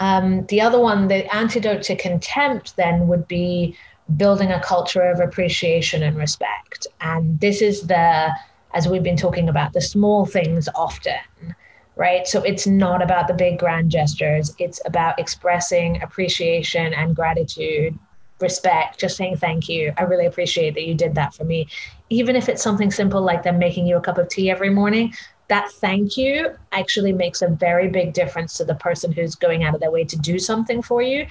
Um, 0.00 0.44
the 0.46 0.60
other 0.60 0.78
one, 0.78 1.08
the 1.08 1.32
antidote 1.34 1.82
to 1.84 1.96
contempt, 1.96 2.76
then 2.76 3.08
would 3.08 3.26
be 3.26 3.76
building 4.16 4.50
a 4.50 4.60
culture 4.60 5.02
of 5.02 5.20
appreciation 5.20 6.02
and 6.02 6.16
respect. 6.16 6.86
And 7.00 7.38
this 7.40 7.60
is 7.60 7.86
the, 7.86 8.30
as 8.72 8.88
we've 8.88 9.02
been 9.02 9.16
talking 9.16 9.48
about, 9.48 9.72
the 9.72 9.80
small 9.80 10.24
things 10.24 10.68
often, 10.74 11.54
right? 11.96 12.26
So 12.26 12.42
it's 12.42 12.66
not 12.66 13.02
about 13.02 13.28
the 13.28 13.34
big 13.34 13.58
grand 13.58 13.90
gestures, 13.90 14.54
it's 14.58 14.80
about 14.86 15.18
expressing 15.18 16.00
appreciation 16.02 16.94
and 16.94 17.14
gratitude, 17.14 17.98
respect, 18.40 18.98
just 18.98 19.16
saying 19.16 19.36
thank 19.36 19.68
you. 19.68 19.92
I 19.98 20.02
really 20.02 20.26
appreciate 20.26 20.74
that 20.74 20.86
you 20.86 20.94
did 20.94 21.14
that 21.16 21.34
for 21.34 21.44
me. 21.44 21.68
Even 22.08 22.36
if 22.36 22.48
it's 22.48 22.62
something 22.62 22.90
simple 22.90 23.20
like 23.20 23.42
them 23.42 23.58
making 23.58 23.86
you 23.86 23.96
a 23.96 24.00
cup 24.00 24.16
of 24.16 24.28
tea 24.28 24.50
every 24.50 24.70
morning, 24.70 25.12
that 25.48 25.70
thank 25.72 26.16
you 26.16 26.54
actually 26.72 27.12
makes 27.12 27.42
a 27.42 27.48
very 27.48 27.88
big 27.88 28.12
difference 28.12 28.54
to 28.54 28.64
the 28.64 28.74
person 28.74 29.12
who's 29.12 29.34
going 29.34 29.64
out 29.64 29.74
of 29.74 29.80
their 29.80 29.90
way 29.90 30.04
to 30.04 30.16
do 30.16 30.38
something 30.38 30.82
for 30.82 31.02
you 31.02 31.26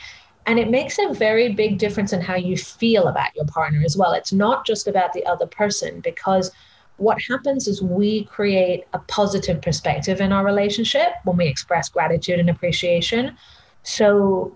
and 0.47 0.57
it 0.57 0.69
makes 0.69 0.97
a 0.97 1.13
very 1.13 1.53
big 1.53 1.77
difference 1.77 2.13
in 2.13 2.21
how 2.21 2.35
you 2.35 2.55
feel 2.55 3.07
about 3.07 3.35
your 3.35 3.45
partner 3.45 3.83
as 3.85 3.97
well. 3.97 4.13
It's 4.13 4.31
not 4.31 4.65
just 4.65 4.87
about 4.87 5.11
the 5.11 5.25
other 5.25 5.45
person 5.45 5.99
because 5.99 6.51
what 6.95 7.21
happens 7.21 7.67
is 7.67 7.81
we 7.81 8.23
create 8.23 8.85
a 8.93 8.99
positive 8.99 9.61
perspective 9.61 10.21
in 10.21 10.31
our 10.31 10.45
relationship 10.45 11.09
when 11.25 11.35
we 11.35 11.47
express 11.47 11.89
gratitude 11.89 12.39
and 12.39 12.49
appreciation. 12.49 13.37
So 13.83 14.55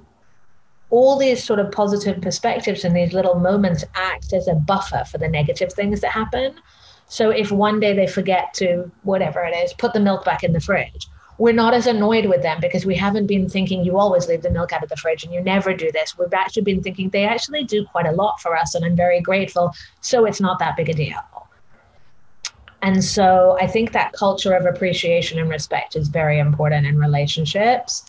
all 0.91 1.17
these 1.17 1.43
sort 1.43 1.59
of 1.59 1.71
positive 1.71 2.21
perspectives 2.21 2.85
and 2.85 2.95
these 2.95 3.13
little 3.13 3.35
moments 3.35 3.83
act 3.93 4.31
as 4.31 4.47
a 4.47 4.55
buffer 4.55 5.03
for 5.11 5.17
the 5.17 5.27
negative 5.27 5.73
things 5.73 5.99
that 6.01 6.11
happen. 6.11 6.55
So 7.07 7.29
if 7.29 7.51
one 7.51 7.81
day 7.81 7.93
they 7.93 8.07
forget 8.07 8.53
to, 8.55 8.89
whatever 9.03 9.43
it 9.43 9.55
is, 9.55 9.73
put 9.73 9.91
the 9.91 9.99
milk 9.99 10.23
back 10.23 10.43
in 10.43 10.53
the 10.53 10.61
fridge, 10.61 11.07
we're 11.41 11.51
not 11.51 11.73
as 11.73 11.87
annoyed 11.87 12.27
with 12.27 12.43
them 12.43 12.59
because 12.61 12.85
we 12.85 12.93
haven't 12.93 13.25
been 13.25 13.49
thinking 13.49 13.83
you 13.83 13.97
always 13.97 14.27
leave 14.27 14.43
the 14.43 14.49
milk 14.51 14.71
out 14.71 14.83
of 14.83 14.89
the 14.89 14.95
fridge 14.95 15.23
and 15.23 15.33
you 15.33 15.41
never 15.41 15.73
do 15.73 15.91
this. 15.91 16.15
We've 16.15 16.31
actually 16.35 16.61
been 16.61 16.83
thinking 16.83 17.09
they 17.09 17.25
actually 17.25 17.63
do 17.63 17.83
quite 17.83 18.05
a 18.05 18.11
lot 18.11 18.39
for 18.39 18.55
us 18.55 18.75
and 18.75 18.85
I'm 18.85 18.95
very 18.95 19.21
grateful. 19.21 19.73
So 20.01 20.25
it's 20.25 20.39
not 20.39 20.59
that 20.59 20.77
big 20.77 20.89
a 20.89 20.93
deal. 20.93 21.17
And 22.83 23.03
so 23.03 23.57
I 23.59 23.65
think 23.65 23.91
that 23.91 24.13
culture 24.13 24.53
of 24.53 24.67
appreciation 24.67 25.39
and 25.39 25.49
respect 25.49 25.95
is 25.95 26.09
very 26.09 26.37
important 26.37 26.85
in 26.85 26.99
relationships. 26.99 28.05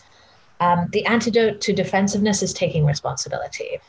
Um, 0.59 0.89
the 0.91 1.03
antidote 1.07 1.59
to 1.61 1.73
defensiveness 1.73 2.43
is 2.43 2.53
taking 2.53 2.85
responsibility. 2.85 3.79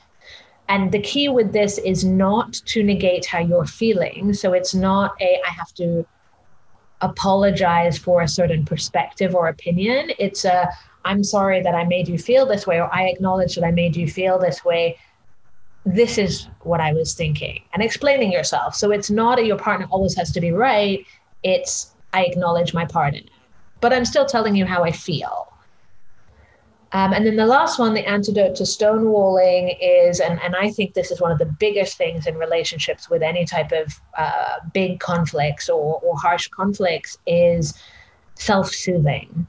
And 0.70 0.90
the 0.90 1.00
key 1.00 1.28
with 1.28 1.52
this 1.52 1.76
is 1.76 2.02
not 2.02 2.54
to 2.72 2.82
negate 2.82 3.26
how 3.26 3.40
you're 3.40 3.66
feeling. 3.66 4.32
So 4.32 4.54
it's 4.54 4.74
not 4.74 5.12
a, 5.20 5.38
I 5.46 5.50
have 5.50 5.74
to 5.74 6.06
apologize 7.00 7.98
for 7.98 8.22
a 8.22 8.28
certain 8.28 8.64
perspective 8.64 9.34
or 9.34 9.48
opinion. 9.48 10.10
It's 10.18 10.44
a, 10.44 10.68
I'm 11.04 11.22
sorry 11.22 11.62
that 11.62 11.74
I 11.74 11.84
made 11.84 12.08
you 12.08 12.18
feel 12.18 12.46
this 12.46 12.66
way, 12.66 12.80
or 12.80 12.92
I 12.94 13.08
acknowledge 13.08 13.54
that 13.56 13.64
I 13.64 13.70
made 13.70 13.96
you 13.96 14.08
feel 14.08 14.38
this 14.38 14.64
way. 14.64 14.98
This 15.84 16.16
is 16.16 16.48
what 16.60 16.80
I 16.80 16.92
was 16.92 17.14
thinking, 17.14 17.62
and 17.74 17.82
explaining 17.82 18.32
yourself. 18.32 18.74
So 18.74 18.90
it's 18.90 19.10
not 19.10 19.36
that 19.36 19.44
your 19.44 19.58
partner 19.58 19.86
always 19.90 20.16
has 20.16 20.32
to 20.32 20.40
be 20.40 20.50
right. 20.50 21.04
It's, 21.42 21.94
I 22.12 22.24
acknowledge 22.24 22.72
my 22.72 22.86
part 22.86 23.14
in 23.14 23.24
it, 23.24 23.30
but 23.80 23.92
I'm 23.92 24.06
still 24.06 24.24
telling 24.24 24.56
you 24.56 24.64
how 24.64 24.82
I 24.82 24.92
feel. 24.92 25.52
Um, 26.94 27.12
and 27.12 27.26
then 27.26 27.34
the 27.34 27.44
last 27.44 27.80
one, 27.80 27.92
the 27.92 28.08
antidote 28.08 28.54
to 28.54 28.62
stonewalling 28.62 29.76
is, 29.82 30.20
and, 30.20 30.40
and 30.40 30.54
I 30.54 30.70
think 30.70 30.94
this 30.94 31.10
is 31.10 31.20
one 31.20 31.32
of 31.32 31.38
the 31.38 31.44
biggest 31.58 31.98
things 31.98 32.24
in 32.24 32.36
relationships 32.36 33.10
with 33.10 33.20
any 33.20 33.44
type 33.44 33.72
of 33.72 34.00
uh, 34.16 34.60
big 34.72 35.00
conflicts 35.00 35.68
or, 35.68 36.00
or 36.04 36.16
harsh 36.16 36.46
conflicts, 36.46 37.18
is 37.26 37.74
self 38.36 38.70
soothing. 38.70 39.48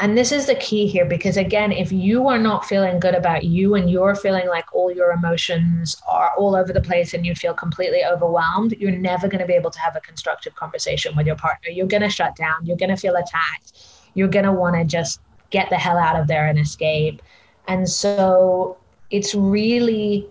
And 0.00 0.18
this 0.18 0.32
is 0.32 0.44
the 0.44 0.54
key 0.56 0.86
here 0.86 1.06
because, 1.06 1.38
again, 1.38 1.72
if 1.72 1.90
you 1.90 2.28
are 2.28 2.38
not 2.38 2.66
feeling 2.66 3.00
good 3.00 3.14
about 3.14 3.44
you 3.44 3.74
and 3.74 3.90
you're 3.90 4.14
feeling 4.14 4.48
like 4.48 4.66
all 4.74 4.92
your 4.92 5.12
emotions 5.12 5.96
are 6.06 6.32
all 6.36 6.54
over 6.54 6.74
the 6.74 6.80
place 6.82 7.14
and 7.14 7.24
you 7.24 7.34
feel 7.34 7.54
completely 7.54 8.04
overwhelmed, 8.04 8.72
you're 8.72 8.90
never 8.90 9.28
going 9.28 9.40
to 9.40 9.46
be 9.46 9.54
able 9.54 9.70
to 9.70 9.78
have 9.78 9.96
a 9.96 10.00
constructive 10.00 10.54
conversation 10.56 11.16
with 11.16 11.26
your 11.26 11.36
partner. 11.36 11.70
You're 11.70 11.86
going 11.86 12.02
to 12.02 12.10
shut 12.10 12.36
down, 12.36 12.66
you're 12.66 12.76
going 12.76 12.90
to 12.90 12.96
feel 12.96 13.14
attacked, 13.14 13.78
you're 14.12 14.28
going 14.28 14.44
to 14.44 14.52
want 14.52 14.76
to 14.76 14.84
just 14.84 15.20
get 15.52 15.70
the 15.70 15.76
hell 15.76 15.98
out 15.98 16.18
of 16.18 16.26
there 16.26 16.46
and 16.46 16.58
escape. 16.58 17.22
And 17.68 17.88
so 17.88 18.76
it's 19.10 19.34
really 19.34 20.26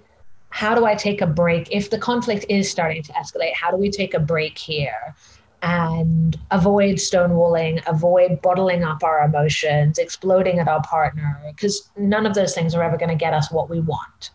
how 0.52 0.76
do 0.76 0.86
I 0.86 0.96
take 0.96 1.22
a 1.22 1.28
break? 1.28 1.70
If 1.72 1.90
the 1.90 1.98
conflict 1.98 2.46
is 2.50 2.70
starting 2.70 3.02
to 3.04 3.14
escalate, 3.14 3.54
how 3.54 3.72
do 3.72 3.78
we 3.78 3.90
take 3.90 4.14
a 4.14 4.20
break 4.20 4.58
here 4.58 5.16
and 5.64 6.38
avoid 6.52 6.96
stonewalling, 6.96 7.82
avoid 7.88 8.42
bottling 8.42 8.84
up 8.84 9.02
our 9.02 9.24
emotions, 9.24 9.98
exploding 9.98 10.60
at 10.60 10.68
our 10.68 10.82
partner? 10.82 11.42
Because 11.48 11.90
none 11.96 12.26
of 12.26 12.34
those 12.34 12.54
things 12.54 12.76
are 12.76 12.84
ever 12.84 12.98
going 12.98 13.10
to 13.10 13.16
get 13.16 13.34
us 13.34 13.50
what 13.50 13.70
we 13.70 13.80
want. 13.80 14.32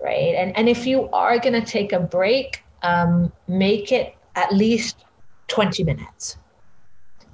Right. 0.00 0.36
And, 0.36 0.56
and 0.56 0.68
if 0.68 0.86
you 0.86 1.08
are 1.10 1.40
going 1.40 1.60
to 1.60 1.66
take 1.66 1.92
a 1.92 1.98
break, 1.98 2.62
um, 2.82 3.32
make 3.48 3.90
it 3.90 4.14
at 4.36 4.52
least 4.52 5.04
20 5.48 5.82
minutes 5.82 6.36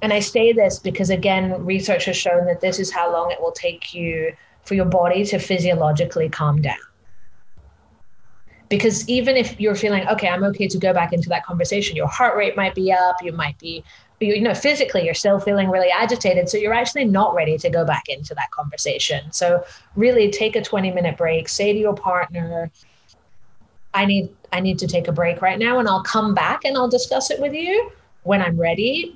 And 0.03 0.11
I 0.11 0.19
say 0.19 0.51
this 0.51 0.79
because, 0.79 1.09
again, 1.09 1.65
research 1.65 2.05
has 2.05 2.17
shown 2.17 2.45
that 2.47 2.59
this 2.59 2.77
is 2.77 2.91
how 2.91 3.09
long 3.09 3.31
it 3.31 3.39
will 3.39 3.53
take 3.53 3.93
you 3.93 4.35
for 4.65 4.75
your 4.75 4.85
body 4.85 5.23
to 5.23 5.39
physiologically 5.39 6.27
calm 6.27 6.61
down. 6.61 6.75
Because 8.67 9.07
even 9.07 9.37
if 9.37 9.57
you're 9.61 9.75
feeling, 9.75 10.05
okay, 10.09 10.27
I'm 10.27 10.43
okay 10.43 10.67
to 10.67 10.77
go 10.77 10.93
back 10.93 11.13
into 11.13 11.29
that 11.29 11.45
conversation, 11.45 11.95
your 11.95 12.09
heart 12.09 12.35
rate 12.35 12.57
might 12.57 12.75
be 12.75 12.91
up, 12.91 13.23
you 13.23 13.31
might 13.31 13.57
be, 13.59 13.81
you 14.19 14.41
know, 14.41 14.53
physically, 14.53 15.05
you're 15.05 15.13
still 15.13 15.39
feeling 15.39 15.69
really 15.69 15.89
agitated. 15.89 16.49
So 16.49 16.57
you're 16.57 16.73
actually 16.73 17.05
not 17.05 17.33
ready 17.33 17.57
to 17.59 17.69
go 17.69 17.85
back 17.85 18.09
into 18.09 18.35
that 18.35 18.51
conversation. 18.51 19.31
So 19.31 19.63
really 19.95 20.29
take 20.29 20.57
a 20.57 20.61
20 20.61 20.91
minute 20.91 21.15
break, 21.15 21.47
say 21.47 21.71
to 21.71 21.79
your 21.79 21.95
partner, 21.95 22.69
I 23.93 24.03
need 24.03 24.35
I 24.51 24.59
need 24.59 24.79
to 24.79 24.87
take 24.87 25.07
a 25.07 25.13
break 25.13 25.41
right 25.41 25.59
now 25.59 25.79
and 25.79 25.87
I'll 25.87 26.03
come 26.03 26.33
back 26.33 26.65
and 26.65 26.75
I'll 26.75 26.89
discuss 26.89 27.31
it 27.31 27.39
with 27.39 27.53
you 27.53 27.89
when 28.23 28.41
I'm 28.41 28.59
ready 28.59 29.15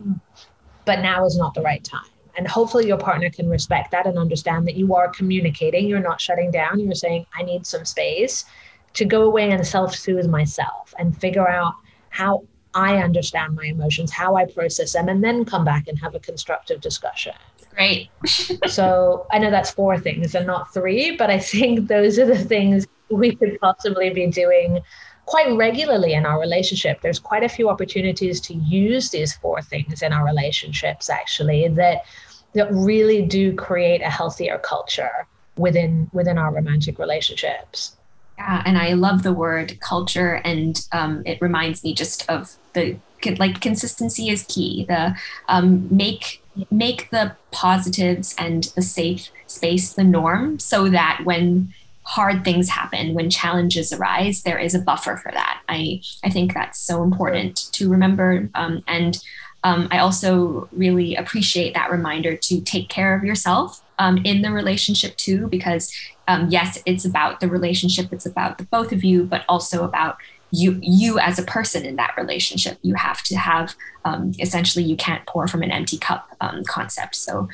but 0.87 1.01
now 1.01 1.25
is 1.25 1.37
not 1.37 1.53
the 1.53 1.61
right 1.61 1.83
time. 1.83 2.09
And 2.37 2.47
hopefully 2.47 2.87
your 2.87 2.97
partner 2.97 3.29
can 3.29 3.49
respect 3.49 3.91
that 3.91 4.07
and 4.07 4.17
understand 4.17 4.65
that 4.67 4.75
you 4.75 4.95
are 4.95 5.09
communicating. 5.09 5.87
You're 5.87 5.99
not 5.99 6.21
shutting 6.21 6.49
down. 6.49 6.79
You're 6.79 6.95
saying, 6.95 7.25
I 7.35 7.43
need 7.43 7.67
some 7.67 7.83
space 7.83 8.45
to 8.93 9.05
go 9.05 9.23
away 9.23 9.51
and 9.51 9.67
self 9.67 9.93
soothe 9.93 10.27
myself 10.27 10.93
and 10.97 11.15
figure 11.15 11.47
out 11.47 11.73
how 12.09 12.45
I 12.73 12.97
understand 12.97 13.55
my 13.55 13.65
emotions, 13.65 14.11
how 14.11 14.35
I 14.35 14.45
process 14.45 14.93
them, 14.93 15.09
and 15.09 15.23
then 15.23 15.45
come 15.45 15.65
back 15.65 15.87
and 15.87 15.99
have 15.99 16.15
a 16.15 16.19
constructive 16.19 16.79
discussion. 16.79 17.33
Great. 17.75 18.09
so 18.67 19.27
I 19.31 19.39
know 19.39 19.51
that's 19.51 19.71
four 19.71 19.99
things 19.99 20.35
and 20.35 20.47
not 20.47 20.73
three, 20.73 21.15
but 21.17 21.29
I 21.29 21.39
think 21.39 21.87
those 21.87 22.17
are 22.17 22.25
the 22.25 22.37
things 22.37 22.87
we 23.09 23.35
could 23.35 23.59
possibly 23.59 24.09
be 24.11 24.27
doing 24.27 24.79
quite 25.27 25.55
regularly 25.55 26.13
in 26.13 26.25
our 26.25 26.39
relationship. 26.39 27.01
There's 27.01 27.19
quite 27.19 27.43
a 27.43 27.49
few 27.49 27.69
opportunities 27.69 28.41
to 28.41 28.55
use 28.55 29.11
these 29.11 29.35
four 29.35 29.61
things 29.61 30.01
in 30.01 30.11
our 30.11 30.25
relationships, 30.25 31.09
actually, 31.09 31.67
that 31.67 32.05
that 32.53 32.71
really 32.71 33.21
do 33.23 33.53
create 33.53 34.01
a 34.01 34.09
healthier 34.09 34.57
culture 34.57 35.27
within 35.57 36.09
within 36.13 36.37
our 36.37 36.51
romantic 36.51 36.97
relationships. 36.97 37.95
Yeah, 38.37 38.63
and 38.65 38.77
I 38.77 38.93
love 38.93 39.23
the 39.23 39.33
word 39.33 39.79
culture, 39.79 40.41
and 40.43 40.87
um, 40.91 41.23
it 41.25 41.41
reminds 41.41 41.83
me 41.83 41.93
just 41.93 42.27
of 42.29 42.55
the 42.73 42.97
like 43.37 43.59
consistency 43.61 44.29
is 44.29 44.43
key. 44.43 44.85
The 44.87 45.15
um, 45.49 45.87
make 45.95 46.41
make 46.71 47.09
the 47.09 47.35
positives 47.51 48.33
and 48.37 48.63
the 48.75 48.81
safe 48.81 49.29
space 49.47 49.93
the 49.93 50.03
norm, 50.03 50.59
so 50.59 50.89
that 50.89 51.21
when 51.25 51.73
hard 52.07 52.45
things 52.45 52.69
happen, 52.69 53.13
when 53.13 53.29
challenges 53.29 53.91
arise, 53.91 54.43
there 54.43 54.57
is 54.57 54.73
a 54.73 54.79
buffer 54.79 55.17
for 55.17 55.29
that. 55.29 55.61
I, 55.67 56.01
I 56.23 56.29
think 56.29 56.53
that's 56.53 56.79
so 56.79 57.03
important 57.03 57.69
to 57.73 57.89
remember. 57.89 58.49
Um, 58.55 58.81
and 58.87 59.21
um, 59.65 59.89
I 59.91 59.99
also 59.99 60.69
really 60.71 61.15
appreciate 61.15 61.73
that 61.73 61.91
reminder 61.91 62.37
to 62.37 62.61
take 62.61 62.87
care 62.87 63.13
of 63.13 63.25
yourself 63.25 63.81
um, 63.99 64.19
in 64.23 64.41
the 64.41 64.51
relationship 64.51 65.17
too, 65.17 65.47
because 65.47 65.93
um, 66.29 66.47
yes, 66.49 66.81
it's 66.85 67.03
about 67.03 67.41
the 67.41 67.49
relationship, 67.49 68.13
it's 68.13 68.25
about 68.25 68.57
the 68.57 68.63
both 68.63 68.93
of 68.93 69.03
you, 69.03 69.25
but 69.25 69.43
also 69.49 69.83
about 69.83 70.15
you 70.51 70.79
you 70.81 71.19
as 71.19 71.37
a 71.37 71.43
person 71.43 71.85
in 71.85 71.97
that 71.97 72.15
relationship. 72.15 72.77
You 72.83 72.95
have 72.95 73.21
to 73.23 73.35
have 73.35 73.75
um, 74.05 74.31
essentially 74.39 74.85
you 74.85 74.95
can't 74.95 75.25
pour 75.25 75.45
from 75.47 75.61
an 75.61 75.71
empty 75.71 75.97
cup 75.97 76.29
um, 76.39 76.63
concept. 76.63 77.15
So 77.15 77.49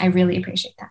I 0.00 0.06
really 0.06 0.36
appreciate 0.38 0.76
that. 0.78 0.90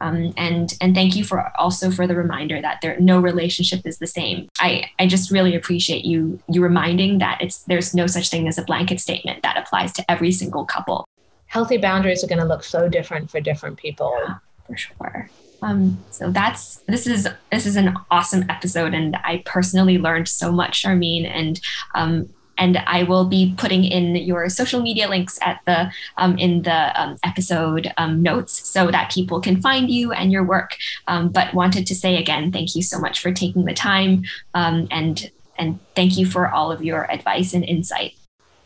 Um, 0.00 0.34
and 0.36 0.74
and 0.80 0.94
thank 0.94 1.16
you 1.16 1.24
for 1.24 1.50
also 1.58 1.90
for 1.90 2.06
the 2.06 2.14
reminder 2.14 2.60
that 2.60 2.80
there 2.82 2.98
no 3.00 3.20
relationship 3.20 3.86
is 3.86 3.98
the 3.98 4.06
same. 4.06 4.48
I 4.58 4.90
I 4.98 5.06
just 5.06 5.30
really 5.30 5.54
appreciate 5.54 6.04
you 6.04 6.40
you 6.48 6.62
reminding 6.62 7.18
that 7.18 7.38
it's 7.40 7.62
there's 7.64 7.94
no 7.94 8.06
such 8.06 8.28
thing 8.28 8.46
as 8.48 8.58
a 8.58 8.62
blanket 8.64 9.00
statement 9.00 9.42
that 9.42 9.56
applies 9.56 9.92
to 9.94 10.10
every 10.10 10.32
single 10.32 10.64
couple. 10.64 11.08
Healthy 11.46 11.78
boundaries 11.78 12.24
are 12.24 12.26
going 12.26 12.40
to 12.40 12.44
look 12.44 12.64
so 12.64 12.88
different 12.88 13.30
for 13.30 13.40
different 13.40 13.76
people. 13.78 14.12
Yeah, 14.26 14.34
for 14.66 14.76
sure. 14.76 15.30
Um, 15.62 16.04
so 16.10 16.30
that's 16.30 16.82
this 16.86 17.06
is 17.06 17.26
this 17.50 17.64
is 17.64 17.76
an 17.76 17.94
awesome 18.10 18.44
episode, 18.50 18.92
and 18.92 19.16
I 19.24 19.42
personally 19.46 19.96
learned 19.96 20.28
so 20.28 20.52
much, 20.52 20.82
Charmine, 20.82 21.26
and 21.26 21.60
um, 21.94 22.28
and 22.58 22.78
I 22.86 23.02
will 23.02 23.24
be 23.24 23.54
putting 23.56 23.84
in 23.84 24.16
your 24.16 24.48
social 24.48 24.80
media 24.82 25.08
links 25.08 25.38
at 25.42 25.60
the 25.66 25.90
um, 26.16 26.38
in 26.38 26.62
the 26.62 27.00
um, 27.00 27.16
episode 27.24 27.92
um, 27.96 28.22
notes 28.22 28.68
so 28.68 28.90
that 28.90 29.12
people 29.12 29.40
can 29.40 29.60
find 29.60 29.90
you 29.90 30.12
and 30.12 30.32
your 30.32 30.44
work. 30.44 30.76
Um, 31.06 31.28
but 31.28 31.54
wanted 31.54 31.86
to 31.88 31.94
say 31.94 32.16
again, 32.16 32.52
thank 32.52 32.74
you 32.74 32.82
so 32.82 32.98
much 32.98 33.20
for 33.20 33.32
taking 33.32 33.64
the 33.64 33.74
time 33.74 34.24
um, 34.54 34.88
and 34.90 35.30
and 35.56 35.78
thank 35.94 36.16
you 36.18 36.26
for 36.26 36.48
all 36.48 36.72
of 36.72 36.82
your 36.82 37.10
advice 37.10 37.54
and 37.54 37.64
insight. 37.64 38.14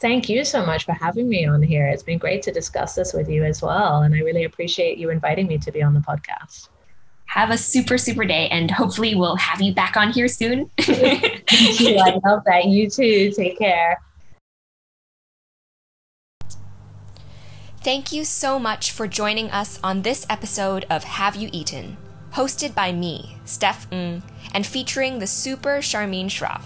Thank 0.01 0.29
you 0.29 0.45
so 0.45 0.65
much 0.65 0.85
for 0.85 0.93
having 0.93 1.29
me 1.29 1.45
on 1.45 1.61
here. 1.61 1.87
It's 1.89 2.05
been 2.05 2.19
great 2.19 2.43
to 2.43 2.53
discuss 2.53 2.95
this 2.95 3.13
with 3.13 3.29
you 3.29 3.45
as 3.45 3.61
well, 3.63 4.03
and 4.03 4.15
I 4.15 4.19
really 4.19 4.45
appreciate 4.45 4.97
you 4.97 5.11
inviting 5.11 5.49
me 5.49 5.59
to 5.59 5.73
be 5.73 5.83
on 5.83 5.93
the 5.93 6.01
podcast 6.01 6.69
have 7.29 7.51
a 7.51 7.59
super, 7.59 7.97
super 7.97 8.25
day. 8.25 8.49
And 8.49 8.71
hopefully, 8.71 9.15
we'll 9.15 9.37
have 9.37 9.61
you 9.63 9.73
back 9.73 9.97
on 9.97 10.13
here 10.13 10.29
soon. 10.29 10.71
Thank 10.81 11.81
you. 11.81 11.97
I 11.99 12.19
love 12.27 12.43
that. 12.47 12.65
You 12.67 12.91
too. 12.91 13.31
Take 13.31 13.59
care. 13.59 13.99
Thank 17.81 18.13
you 18.13 18.25
so 18.25 18.59
much 18.59 18.91
for 18.91 19.07
joining 19.07 19.51
us 19.51 19.79
on 19.85 20.03
this 20.03 20.27
episode 20.29 20.85
of 20.91 21.05
Have 21.05 21.37
You 21.37 21.49
Eaten, 21.53 21.97
hosted 22.33 22.75
by 22.75 22.93
me, 22.93 23.37
Steph 23.45 23.87
Ng, 23.93 24.23
and 24.53 24.67
featuring 24.67 25.19
the 25.19 25.27
super 25.27 25.79
Charmine 25.79 26.27
Schroff. 26.27 26.65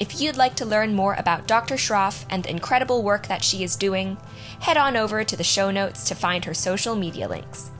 If 0.00 0.20
you'd 0.20 0.36
like 0.36 0.56
to 0.56 0.66
learn 0.66 0.92
more 0.92 1.14
about 1.14 1.46
Dr. 1.46 1.76
Schroff 1.76 2.26
and 2.28 2.42
the 2.42 2.50
incredible 2.50 3.04
work 3.04 3.28
that 3.28 3.44
she 3.44 3.62
is 3.62 3.76
doing, 3.76 4.16
head 4.60 4.76
on 4.76 4.96
over 4.96 5.22
to 5.22 5.36
the 5.36 5.44
show 5.44 5.70
notes 5.70 6.02
to 6.08 6.16
find 6.16 6.44
her 6.44 6.52
social 6.54 6.96
media 6.96 7.28
links. 7.28 7.70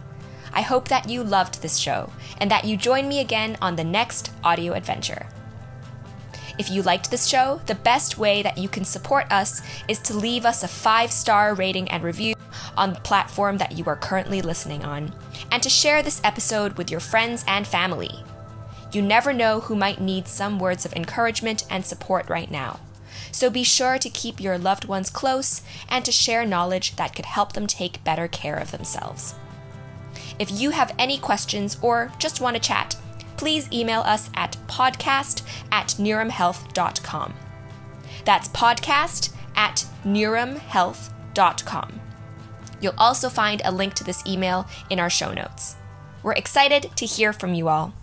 I 0.55 0.63
hope 0.63 0.89
that 0.89 1.11
you 1.11 1.23
loved 1.23 1.61
this 1.61 1.77
show 1.77 2.11
and 2.39 2.51
that 2.51 2.65
you 2.65 2.77
join 2.77 3.09
me 3.09 3.21
again 3.21 3.59
on 3.61 3.77
the 3.77 3.85
next 3.85 4.31
audio 4.43 4.73
adventure. 4.73 5.27
If 6.57 6.71
you 6.71 6.83
liked 6.83 7.11
this 7.11 7.27
show, 7.27 7.61
the 7.67 7.75
best 7.75 8.17
way 8.17 8.41
that 8.43 8.57
you 8.57 8.69
can 8.69 8.85
support 8.85 9.31
us 9.33 9.61
is 9.89 9.99
to 10.01 10.17
leave 10.17 10.45
us 10.45 10.63
a 10.63 10.69
five 10.69 11.11
star 11.11 11.55
rating 11.55 11.91
and 11.91 12.05
review 12.05 12.35
on 12.77 12.93
the 12.93 13.01
platform 13.01 13.59
that 13.59 13.73
you 13.73 13.85
are 13.87 13.97
currently 13.97 14.41
listening 14.41 14.85
on, 14.85 15.13
and 15.51 15.63
to 15.63 15.69
share 15.69 16.03
this 16.03 16.21
episode 16.23 16.75
with 16.75 16.91
your 16.91 17.01
friends 17.01 17.45
and 17.49 17.67
family. 17.67 18.23
You 18.93 19.03
never 19.03 19.33
know 19.33 19.61
who 19.61 19.75
might 19.75 20.01
need 20.01 20.29
some 20.29 20.61
words 20.61 20.85
of 20.85 20.93
encouragement 20.93 21.65
and 21.69 21.85
support 21.85 22.29
right 22.31 22.51
now. 22.51 22.79
So 23.33 23.51
be 23.51 23.65
sure 23.65 23.99
to 23.99 24.09
keep 24.09 24.41
your 24.41 24.57
loved 24.57 24.85
ones 24.85 25.11
close 25.11 25.63
and 25.89 26.05
to 26.05 26.13
share 26.13 26.47
knowledge 26.47 26.95
that 26.95 27.17
could 27.17 27.27
help 27.27 27.55
them 27.55 27.67
take 27.67 28.05
better 28.05 28.29
care 28.29 28.57
of 28.57 28.71
themselves. 28.71 29.35
If 30.39 30.51
you 30.51 30.71
have 30.71 30.95
any 30.99 31.19
questions 31.19 31.79
or 31.81 32.13
just 32.19 32.41
want 32.41 32.57
to 32.57 32.63
chat, 32.63 32.97
please 33.37 33.71
email 33.73 34.01
us 34.01 34.31
at 34.35 34.57
podcast 34.67 35.43
at 35.71 35.89
nurumhealth.com. 35.89 37.35
That's 38.25 38.49
podcast 38.49 39.33
at 39.55 39.85
nurumhealth.com. 40.05 42.01
You'll 42.81 42.95
also 42.99 43.29
find 43.29 43.63
a 43.65 43.73
link 43.73 43.95
to 43.95 44.05
this 44.05 44.27
email 44.27 44.67
in 44.91 44.99
our 45.01 45.11
show 45.11 45.33
notes. 45.33 45.77
We're 46.23 46.33
excited 46.33 46.91
to 46.97 47.07
hear 47.07 47.33
from 47.33 47.55
you 47.55 47.69
all. 47.69 47.95